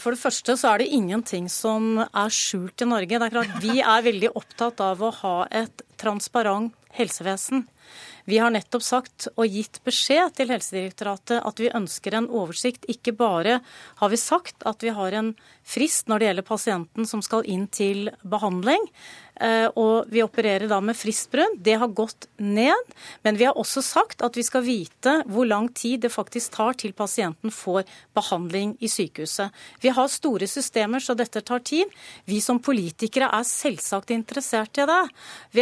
For 0.00 0.16
det 0.16 0.18
første 0.22 0.56
så 0.58 0.72
er 0.72 0.82
det 0.82 0.90
ingenting 0.96 1.46
som 1.52 2.00
er 2.02 2.34
skjult 2.34 2.82
i 2.82 2.88
Norge. 2.88 3.20
Det 3.20 3.28
er 3.28 3.34
klart 3.36 3.58
Vi 3.62 3.78
er 3.84 4.06
veldig 4.06 4.32
opptatt 4.34 4.82
av 4.82 5.02
å 5.04 5.12
ha 5.20 5.36
et 5.52 5.84
transparent 6.00 6.74
helsevesen. 6.96 7.68
Vi 8.24 8.38
har 8.40 8.52
nettopp 8.54 8.82
sagt 8.84 9.26
og 9.34 9.52
gitt 9.52 9.82
beskjed 9.84 10.32
til 10.38 10.52
Helsedirektoratet 10.52 11.42
at 11.44 11.60
vi 11.60 11.72
ønsker 11.76 12.16
en 12.16 12.30
oversikt. 12.32 12.86
Ikke 12.88 13.12
bare 13.16 13.58
har 14.00 14.12
vi 14.12 14.20
sagt 14.20 14.64
at 14.64 14.84
vi 14.84 14.94
har 14.96 15.12
en 15.12 15.34
frist 15.64 16.08
når 16.08 16.20
det 16.20 16.30
gjelder 16.30 16.48
pasienten 16.48 17.08
som 17.08 17.24
skal 17.24 17.44
inn 17.44 17.66
til 17.68 18.08
behandling, 18.24 18.88
Eh, 18.88 19.23
og 19.74 20.10
vi 20.12 20.22
opererer 20.22 20.68
da 20.70 20.80
med 20.84 20.96
fristbrudd. 20.96 21.58
Det 21.64 21.74
har 21.80 21.88
gått 21.88 22.28
ned. 22.38 22.92
Men 23.26 23.38
vi 23.40 23.46
har 23.48 23.58
også 23.58 23.82
sagt 23.82 24.22
at 24.22 24.36
vi 24.38 24.44
skal 24.46 24.64
vite 24.66 25.16
hvor 25.26 25.48
lang 25.48 25.68
tid 25.74 26.04
det 26.04 26.12
faktisk 26.14 26.54
tar 26.54 26.76
til 26.78 26.94
pasienten 26.96 27.52
får 27.54 27.82
behandling 28.14 28.76
i 28.80 28.90
sykehuset. 28.90 29.50
Vi 29.82 29.92
har 29.94 30.12
store 30.12 30.46
systemer, 30.50 31.02
så 31.02 31.16
dette 31.18 31.42
tar 31.42 31.64
tid. 31.66 31.90
Vi 32.30 32.40
som 32.44 32.60
politikere 32.62 33.30
er 33.34 33.48
selvsagt 33.48 34.14
interessert 34.14 34.78
i 34.78 34.86
det. 34.88 35.02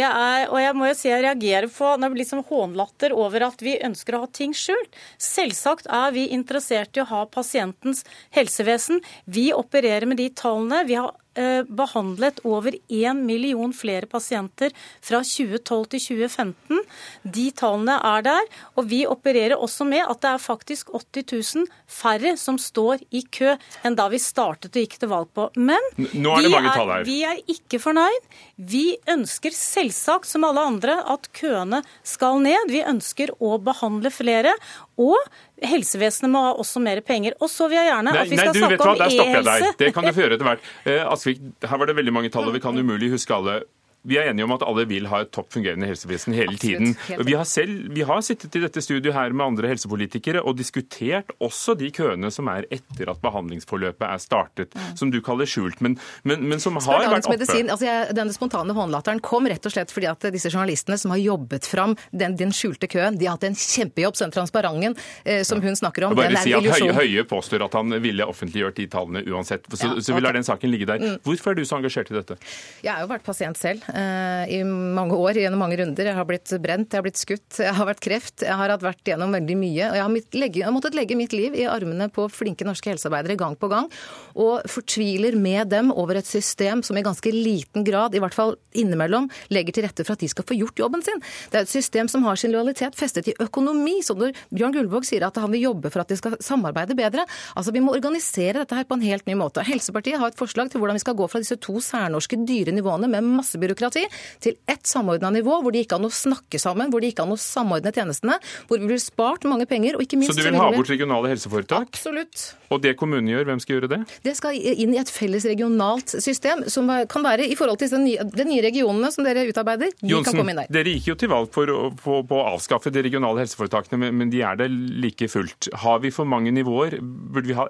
Er, 0.03 0.47
og 0.51 0.59
jeg 0.61 0.77
må 0.77 0.89
jo 0.89 0.97
si 0.97 1.09
jeg 1.09 1.25
reagerer 1.25 1.71
på 1.71 1.95
når 1.95 2.03
det 2.03 2.13
blir 2.13 2.23
liksom 2.23 2.45
hånlatter 2.49 3.15
over 3.17 3.47
at 3.49 3.65
vi 3.65 3.77
ønsker 3.83 4.17
å 4.17 4.23
ha 4.25 4.31
ting 4.31 4.53
skjult. 4.57 5.01
Selvsagt 5.17 5.89
er 5.89 6.13
vi 6.15 6.29
interessert 6.35 6.97
i 6.97 7.03
å 7.03 7.09
ha 7.09 7.25
pasientens 7.31 8.03
helsevesen. 8.35 9.01
Vi 9.25 9.49
opererer 9.55 10.09
med 10.09 10.21
de 10.21 10.29
tallene. 10.37 10.83
Vi 10.87 10.99
har 10.99 11.13
Eh, 11.13 11.22
behandlet 11.67 12.41
over 12.45 12.75
1 12.87 13.23
million 13.25 13.73
flere 13.73 14.05
pasienter 14.09 14.73
fra 15.01 15.21
2012 15.25 15.85
til 15.93 16.03
2015. 16.07 16.81
De 17.23 17.45
tallene 17.57 17.97
er 17.97 18.25
der. 18.25 18.49
Og 18.77 18.87
vi 18.91 19.03
opererer 19.09 19.57
også 19.57 19.87
med 19.87 20.03
at 20.05 20.21
det 20.23 20.31
er 20.33 20.43
faktisk 20.43 20.93
80 20.93 21.55
000 21.55 21.67
færre 21.89 22.35
som 22.39 22.57
står 22.61 23.03
i 23.11 23.23
kø 23.33 23.53
enn 23.83 23.97
da 23.97 24.07
vi 24.11 24.19
startet 24.21 24.73
og 24.73 24.83
gikk 24.83 24.97
til 25.01 25.11
valg 25.11 25.29
på. 25.35 25.49
Men 25.57 25.81
Nå 25.97 26.37
er 26.39 27.05
vi 27.07 27.19
er 27.27 27.39
ikke 27.49 27.79
fornøyd. 27.81 28.29
Vi 28.57 28.85
ønsker 29.09 29.53
selvsagt, 29.55 30.29
som 30.29 30.45
alle 30.47 30.61
andre, 30.61 30.99
at 31.09 31.29
køene 31.35 31.81
skal 32.05 32.41
ned. 32.43 32.71
Vi 32.71 32.83
ønsker 32.85 33.33
å 33.39 33.57
behandle 33.63 34.11
flere. 34.13 34.53
Og 35.01 35.17
helsevesenet 35.63 36.29
må 36.33 36.41
ha 36.45 36.51
også 36.61 36.81
mer 36.83 37.01
penger. 37.05 37.37
Og 37.41 37.49
så 37.49 37.67
vil 37.71 37.79
jeg 37.79 37.89
gjerne 37.89 38.13
at 38.13 38.29
vi 38.29 38.37
skal 38.37 38.51
nei, 38.51 38.61
snakke 38.61 38.89
om 38.89 38.93
e-helse. 38.93 39.03
Der 39.03 39.15
stopper 39.15 39.37
jeg 39.39 39.47
deg. 39.47 39.77
Det 39.79 39.93
kan 39.95 40.05
du 40.05 40.11
få 40.13 40.25
gjøre 40.25 40.37
etter 40.37 40.49
hvert. 40.49 40.67
Eh, 40.85 41.05
Asvik, 41.13 41.39
her 41.65 41.81
var 41.81 41.89
det 41.89 41.95
veldig 41.97 42.13
mange 42.13 42.33
tall, 42.33 42.49
og 42.49 42.53
vi 42.57 42.61
kan 42.63 42.77
umulig 42.77 43.09
huske 43.13 43.33
alle. 43.33 43.63
Vi 44.03 44.17
er 44.19 44.29
enige 44.31 44.43
om 44.47 44.51
at 44.55 44.63
alle 44.67 44.83
vil 44.89 45.07
ha 45.11 45.21
et 45.23 45.31
topp 45.31 45.53
fungerende 45.55 45.87
helsevesen 45.87 46.35
hele 46.35 46.57
tiden. 46.59 46.95
Vi 47.23 47.35
har, 47.37 47.45
selv, 47.47 47.87
vi 47.95 48.03
har 48.07 48.19
sittet 48.25 48.55
i 48.57 48.61
dette 48.63 48.81
studioet 48.83 49.15
her 49.15 49.35
med 49.35 49.45
andre 49.45 49.69
helsepolitikere 49.71 50.41
og 50.43 50.57
diskutert 50.59 51.31
også 51.43 51.75
de 51.79 51.87
køene 51.93 52.31
som 52.33 52.49
er 52.51 52.67
etter 52.73 53.11
at 53.11 53.21
behandlingsforløpet 53.23 54.03
er 54.07 54.19
startet, 54.21 54.75
mm. 54.75 54.89
som 54.99 55.13
du 55.13 55.21
kaller 55.23 55.47
skjult, 55.49 55.79
men, 55.83 55.95
men, 56.27 56.43
men 56.51 56.59
som 56.63 56.75
har 56.79 57.05
vært 57.05 57.23
oppe. 57.23 57.37
Medisin, 57.37 57.71
altså 57.71 57.87
jeg, 57.87 58.15
denne 58.17 58.35
spontane 58.35 58.75
håndlatteren 58.75 59.23
kom 59.23 59.47
rett 59.49 59.63
og 59.65 59.73
slett 59.73 59.93
fordi 59.93 60.09
at 60.11 60.27
disse 60.35 60.51
journalistene 60.51 60.99
som 60.99 61.13
har 61.15 61.21
jobbet 61.23 61.67
fram 61.69 61.95
den, 62.11 62.35
den 62.39 62.51
skjulte 62.55 62.89
køen, 62.91 63.17
de 63.19 63.29
har 63.29 63.37
hatt 63.37 63.47
en 63.47 63.57
kjempejobb. 63.57 64.19
Så 64.19 64.27
den 64.27 64.35
transparenten 64.35 64.97
eh, 65.23 65.41
som 65.47 65.63
hun 65.63 65.79
snakker 65.79 66.09
om, 66.09 66.17
den 66.19 66.35
er 66.35 66.43
si 66.43 66.51
illusjon. 66.51 66.91
Høie, 66.91 66.99
Høie 66.99 67.27
påstår 67.29 67.63
at 67.65 67.79
han 67.79 67.95
ville 68.03 68.27
offentliggjort 68.27 68.77
de 68.81 68.89
tallene 68.91 69.23
uansett. 69.31 69.65
Så, 69.71 69.79
ja, 69.79 69.95
okay. 69.95 70.05
så 70.05 70.17
vi 70.17 70.25
lar 70.25 70.35
den 70.35 70.45
saken 70.47 70.71
ligge 70.73 70.89
der. 70.91 71.01
Mm. 71.01 71.17
Hvorfor 71.23 71.53
er 71.53 71.61
du 71.61 71.65
så 71.67 71.79
engasjert 71.79 72.11
i 72.11 72.19
dette? 72.19 72.37
Jeg 72.83 72.91
har 72.91 73.05
jo 73.05 73.09
vært 73.11 73.25
pasient 73.25 73.59
selv. 73.59 73.87
Eh, 73.93 74.45
i 74.49 74.63
mange 74.65 75.13
år, 75.13 75.37
gjennom 75.37 75.59
mange 75.61 75.77
runder. 75.77 76.07
Jeg 76.09 76.17
har 76.17 76.25
blitt 76.25 76.49
brent, 76.63 76.89
jeg 76.89 76.97
har 76.97 77.05
blitt 77.05 77.19
skutt, 77.19 77.59
jeg 77.61 77.73
har 77.77 77.85
vært 77.85 77.99
kreft. 78.01 78.41
Jeg 78.41 78.57
har 78.57 78.71
vært 78.81 79.05
gjennom 79.05 79.35
veldig 79.35 79.57
mye. 79.59 79.89
Og 79.91 79.97
jeg 79.99 80.01
har, 80.01 80.15
legge, 80.41 80.61
jeg 80.61 80.65
har 80.65 80.73
måttet 80.73 80.97
legge 80.97 81.17
mitt 81.19 81.35
liv 81.35 81.53
i 81.53 81.67
armene 81.69 82.07
på 82.13 82.25
flinke 82.33 82.65
norske 82.65 82.89
helsearbeidere 82.89 83.37
gang 83.37 83.53
på 83.59 83.69
gang. 83.69 83.89
Og 84.33 84.65
fortviler 84.71 85.37
med 85.37 85.69
dem 85.69 85.91
over 85.93 86.17
et 86.17 86.29
system 86.29 86.81
som 86.81 86.97
i 86.97 87.03
ganske 87.05 87.33
liten 87.35 87.85
grad, 87.85 88.17
i 88.17 88.21
hvert 88.23 88.33
fall 88.33 88.55
innimellom, 88.73 89.27
legger 89.53 89.77
til 89.77 89.85
rette 89.85 90.07
for 90.07 90.17
at 90.17 90.25
de 90.25 90.31
skal 90.31 90.47
få 90.49 90.57
gjort 90.57 90.81
jobben 90.81 91.05
sin. 91.05 91.21
Det 91.53 91.61
er 91.61 91.67
et 91.67 91.75
system 91.75 92.09
som 92.09 92.25
har 92.25 92.41
sin 92.41 92.53
lojalitet 92.55 92.97
festet 92.97 93.29
i 93.29 93.37
økonomi. 93.45 93.99
Så 94.01 94.17
når 94.17 94.33
Bjørn 94.49 94.73
Gullvåg 94.73 95.05
sier 95.05 95.27
at 95.29 95.37
han 95.37 95.53
vil 95.53 95.67
jobbe 95.67 95.93
for 95.93 96.01
at 96.01 96.09
de 96.09 96.17
skal 96.17 96.39
samarbeide 96.41 96.97
bedre, 96.97 97.27
altså 97.53 97.75
vi 97.75 97.85
må 97.85 97.93
organisere 97.93 98.63
dette 98.63 98.81
her 98.81 98.89
på 98.89 98.97
en 98.97 99.05
helt 99.05 99.29
ny 99.29 99.37
måte. 99.37 99.61
Helsepartiet 99.69 100.17
har 100.17 100.33
et 100.33 100.41
forslag 100.41 100.73
til 100.73 100.81
hvordan 100.81 100.97
vi 100.97 101.05
skal 101.05 101.19
gå 101.21 101.29
fra 101.29 101.45
disse 101.45 101.61
to 101.61 101.77
særnorske 101.77 102.41
dyre 102.41 102.73
nivåene 102.73 103.11
med 103.11 103.29
masse 103.37 103.61
byråkrati 103.61 103.82
til 103.93 104.55
ett 104.69 104.87
samordna 104.87 105.31
nivå, 105.33 105.59
hvor 105.63 105.73
de 105.73 105.81
ikke 105.83 105.97
an 105.99 106.07
å 106.07 106.11
snakke 106.13 106.59
sammen, 106.61 106.91
hvor 106.93 107.03
de 107.03 107.11
ikke 107.11 107.25
an 107.25 107.33
å 107.33 107.39
samordne 107.39 107.91
tjenestene, 107.95 108.37
hvor 108.69 108.81
vi 108.81 108.89
blir 108.91 109.01
spart 109.01 109.47
mange 109.49 109.67
penger. 109.69 109.97
og 109.97 110.05
ikke 110.05 110.19
minst... 110.19 110.33
Så 110.33 110.39
du 110.39 110.47
vil 110.47 110.59
ha 110.59 110.69
bort 110.73 110.91
regionale 110.91 111.31
helseforetak? 111.33 111.89
Absolutt. 111.89 112.45
Og 112.73 112.81
det 112.83 112.95
kommunene 112.97 113.33
gjør, 113.33 113.47
hvem 113.49 113.61
skal 113.61 113.77
gjøre 113.77 113.91
det? 113.91 113.99
Det 114.25 114.35
skal 114.37 114.57
inn 114.57 114.95
i 114.95 115.01
et 115.01 115.11
felles 115.11 115.45
regionalt 115.49 116.15
system, 116.23 116.65
som 116.71 116.89
kan 117.09 117.25
være 117.25 117.47
i 117.49 117.57
forhold 117.59 117.81
til 117.81 117.91
de 117.93 118.01
nye, 118.05 118.27
de 118.33 118.47
nye 118.47 118.63
regionene 118.65 119.11
som 119.13 119.27
dere 119.27 119.45
utarbeider. 119.49 119.93
De 119.99 120.13
Jonsen, 120.13 120.31
kan 120.31 120.41
komme 120.41 120.55
inn 120.55 120.63
der. 120.63 120.73
Dere 120.73 120.95
gikk 120.95 121.11
jo 121.11 121.19
til 121.19 121.33
valg 121.33 121.53
for, 121.53 121.69
på, 122.01 122.19
på 122.29 122.39
å 122.39 122.47
avskaffe 122.55 122.93
de 122.93 123.05
regionale 123.05 123.43
helseforetakene, 123.43 124.11
men 124.13 124.33
de 124.33 124.41
er 124.45 124.59
det 124.63 124.69
like 124.71 125.29
fullt. 125.31 125.69
Har 125.83 126.01
vi 126.03 126.13
for 126.13 126.29
mange 126.29 126.53
nivåer? 126.55 126.99
Burde 127.01 127.49
vi 127.49 127.57
ha 127.57 127.69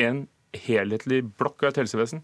en 0.00 0.26
helhetlig 0.66 1.24
blokk 1.36 1.64
av 1.64 1.72
et 1.72 1.82
helsevesen? 1.84 2.22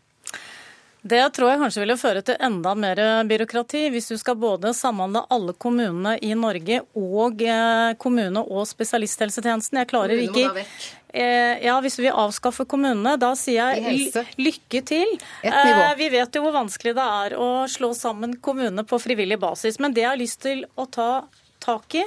Det 1.03 1.19
tror 1.35 1.51
jeg 1.51 1.59
kanskje 1.59 1.83
ville 1.83 1.97
føre 1.99 2.21
til 2.23 2.37
enda 2.47 2.73
mer 2.79 3.01
byråkrati, 3.27 3.89
hvis 3.91 4.07
du 4.13 4.17
skal 4.21 4.37
både 4.39 4.71
samhandle 4.77 5.25
alle 5.35 5.51
kommunene 5.59 6.13
i 6.23 6.31
Norge 6.39 6.79
og 6.95 7.43
eh, 7.43 7.95
kommune- 7.99 8.45
og 8.47 8.69
spesialisthelsetjenesten. 8.71 9.81
Jeg 9.83 9.91
klarer 9.91 10.15
ikke. 10.29 10.65
Eh, 11.13 11.59
Ja, 11.67 11.75
Hvis 11.83 11.99
vi 11.99 12.07
avskaffer 12.09 12.65
kommunene, 12.71 13.17
da 13.19 13.33
sier 13.35 13.75
jeg 13.75 14.13
lykke 14.39 14.85
til. 14.87 15.19
Eh, 15.91 15.95
Vi 15.99 16.09
vet 16.09 16.35
jo 16.39 16.43
hvor 16.47 16.55
vanskelig 16.55 16.95
det 16.95 17.09
er 17.27 17.35
å 17.37 17.51
slå 17.69 17.91
sammen 17.99 18.39
kommunene 18.41 18.85
på 18.87 19.01
frivillig 19.03 19.39
basis. 19.43 19.81
Men 19.83 19.93
det 19.93 20.03
jeg 20.07 20.11
har 20.15 20.23
lyst 20.23 20.41
til 20.47 20.65
å 20.79 20.87
ta 20.89 21.25
tak 21.61 21.95
i, 21.99 22.05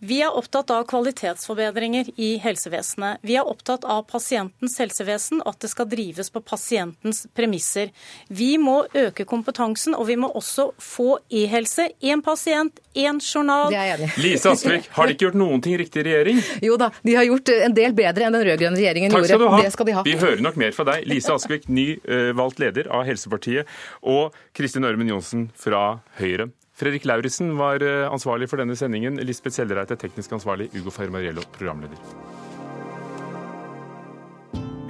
vi 0.00 0.20
er 0.24 0.32
opptatt 0.32 0.70
av 0.72 0.86
kvalitetsforbedringer 0.88 2.08
i 2.16 2.30
helsevesenet. 2.40 3.20
Vi 3.26 3.36
er 3.36 3.48
opptatt 3.48 3.84
av 3.84 4.06
pasientens 4.08 4.78
helsevesen, 4.80 5.42
at 5.44 5.60
det 5.60 5.68
skal 5.72 5.88
drives 5.90 6.30
på 6.32 6.40
pasientens 6.40 7.26
premisser. 7.36 7.90
Vi 8.28 8.54
må 8.58 8.78
øke 8.96 9.26
kompetansen, 9.28 9.92
og 9.94 10.08
vi 10.08 10.16
må 10.16 10.30
også 10.40 10.70
få 10.80 11.18
e-helse. 11.28 11.90
Én 12.00 12.24
pasient, 12.24 12.80
én 12.96 13.20
journal. 13.20 13.68
Det 13.68 13.80
er 13.80 13.90
jeg 13.90 13.98
enig 13.98 14.08
i. 14.08 14.22
Lise 14.24 14.54
Aspvik, 14.54 14.88
har 14.96 15.10
de 15.10 15.16
ikke 15.16 15.26
gjort 15.26 15.40
noen 15.42 15.64
ting 15.64 15.76
riktig 15.80 16.00
i 16.00 16.06
regjering? 16.08 16.40
Jo 16.64 16.78
da, 16.80 16.88
de 17.04 17.18
har 17.18 17.28
gjort 17.28 17.52
en 17.58 17.76
del 17.76 17.96
bedre 17.98 18.28
enn 18.28 18.38
den 18.38 18.46
rød-grønne 18.48 18.80
regjeringen 18.80 19.12
Takk 19.12 19.28
skal 19.28 19.42
du 19.44 19.48
ha. 19.52 19.60
Det 19.60 19.74
skal 19.74 19.90
de 19.90 19.98
ha. 19.98 20.06
Vi 20.06 20.16
hører 20.22 20.40
nok 20.44 20.56
mer 20.60 20.72
fra 20.76 20.88
deg. 20.94 21.04
Lise 21.10 21.36
Aspvik, 21.36 21.68
ny 21.68 21.90
eh, 22.00 22.30
valgt 22.40 22.62
leder 22.62 22.88
av 22.88 23.04
Helsepartiet, 23.08 23.68
og 24.00 24.32
Kristin 24.56 24.88
Ørmen 24.88 25.12
Johnsen 25.12 25.50
fra 25.60 26.00
Høyre. 26.20 26.48
Fredrik 26.80 27.04
Lauritzen 27.04 27.52
var 27.58 27.82
eh, 27.84 28.06
ansvarlig 28.08 28.48
for 28.48 28.62
denne 28.62 28.76
sendingen. 28.78 29.20
Lisbeth 29.20 29.58
Sellereite, 29.58 29.98
teknisk 30.00 30.32
ansvarlig. 30.38 30.70
Ugo 30.80 30.92
Fermariello, 30.94 31.44
programleder. 31.58 32.00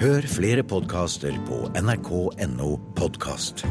Hør 0.01 0.25
flere 0.33 0.63
podkaster 0.65 1.35
på 1.49 1.67
nrk.no 1.77 2.77
podkast. 2.97 3.67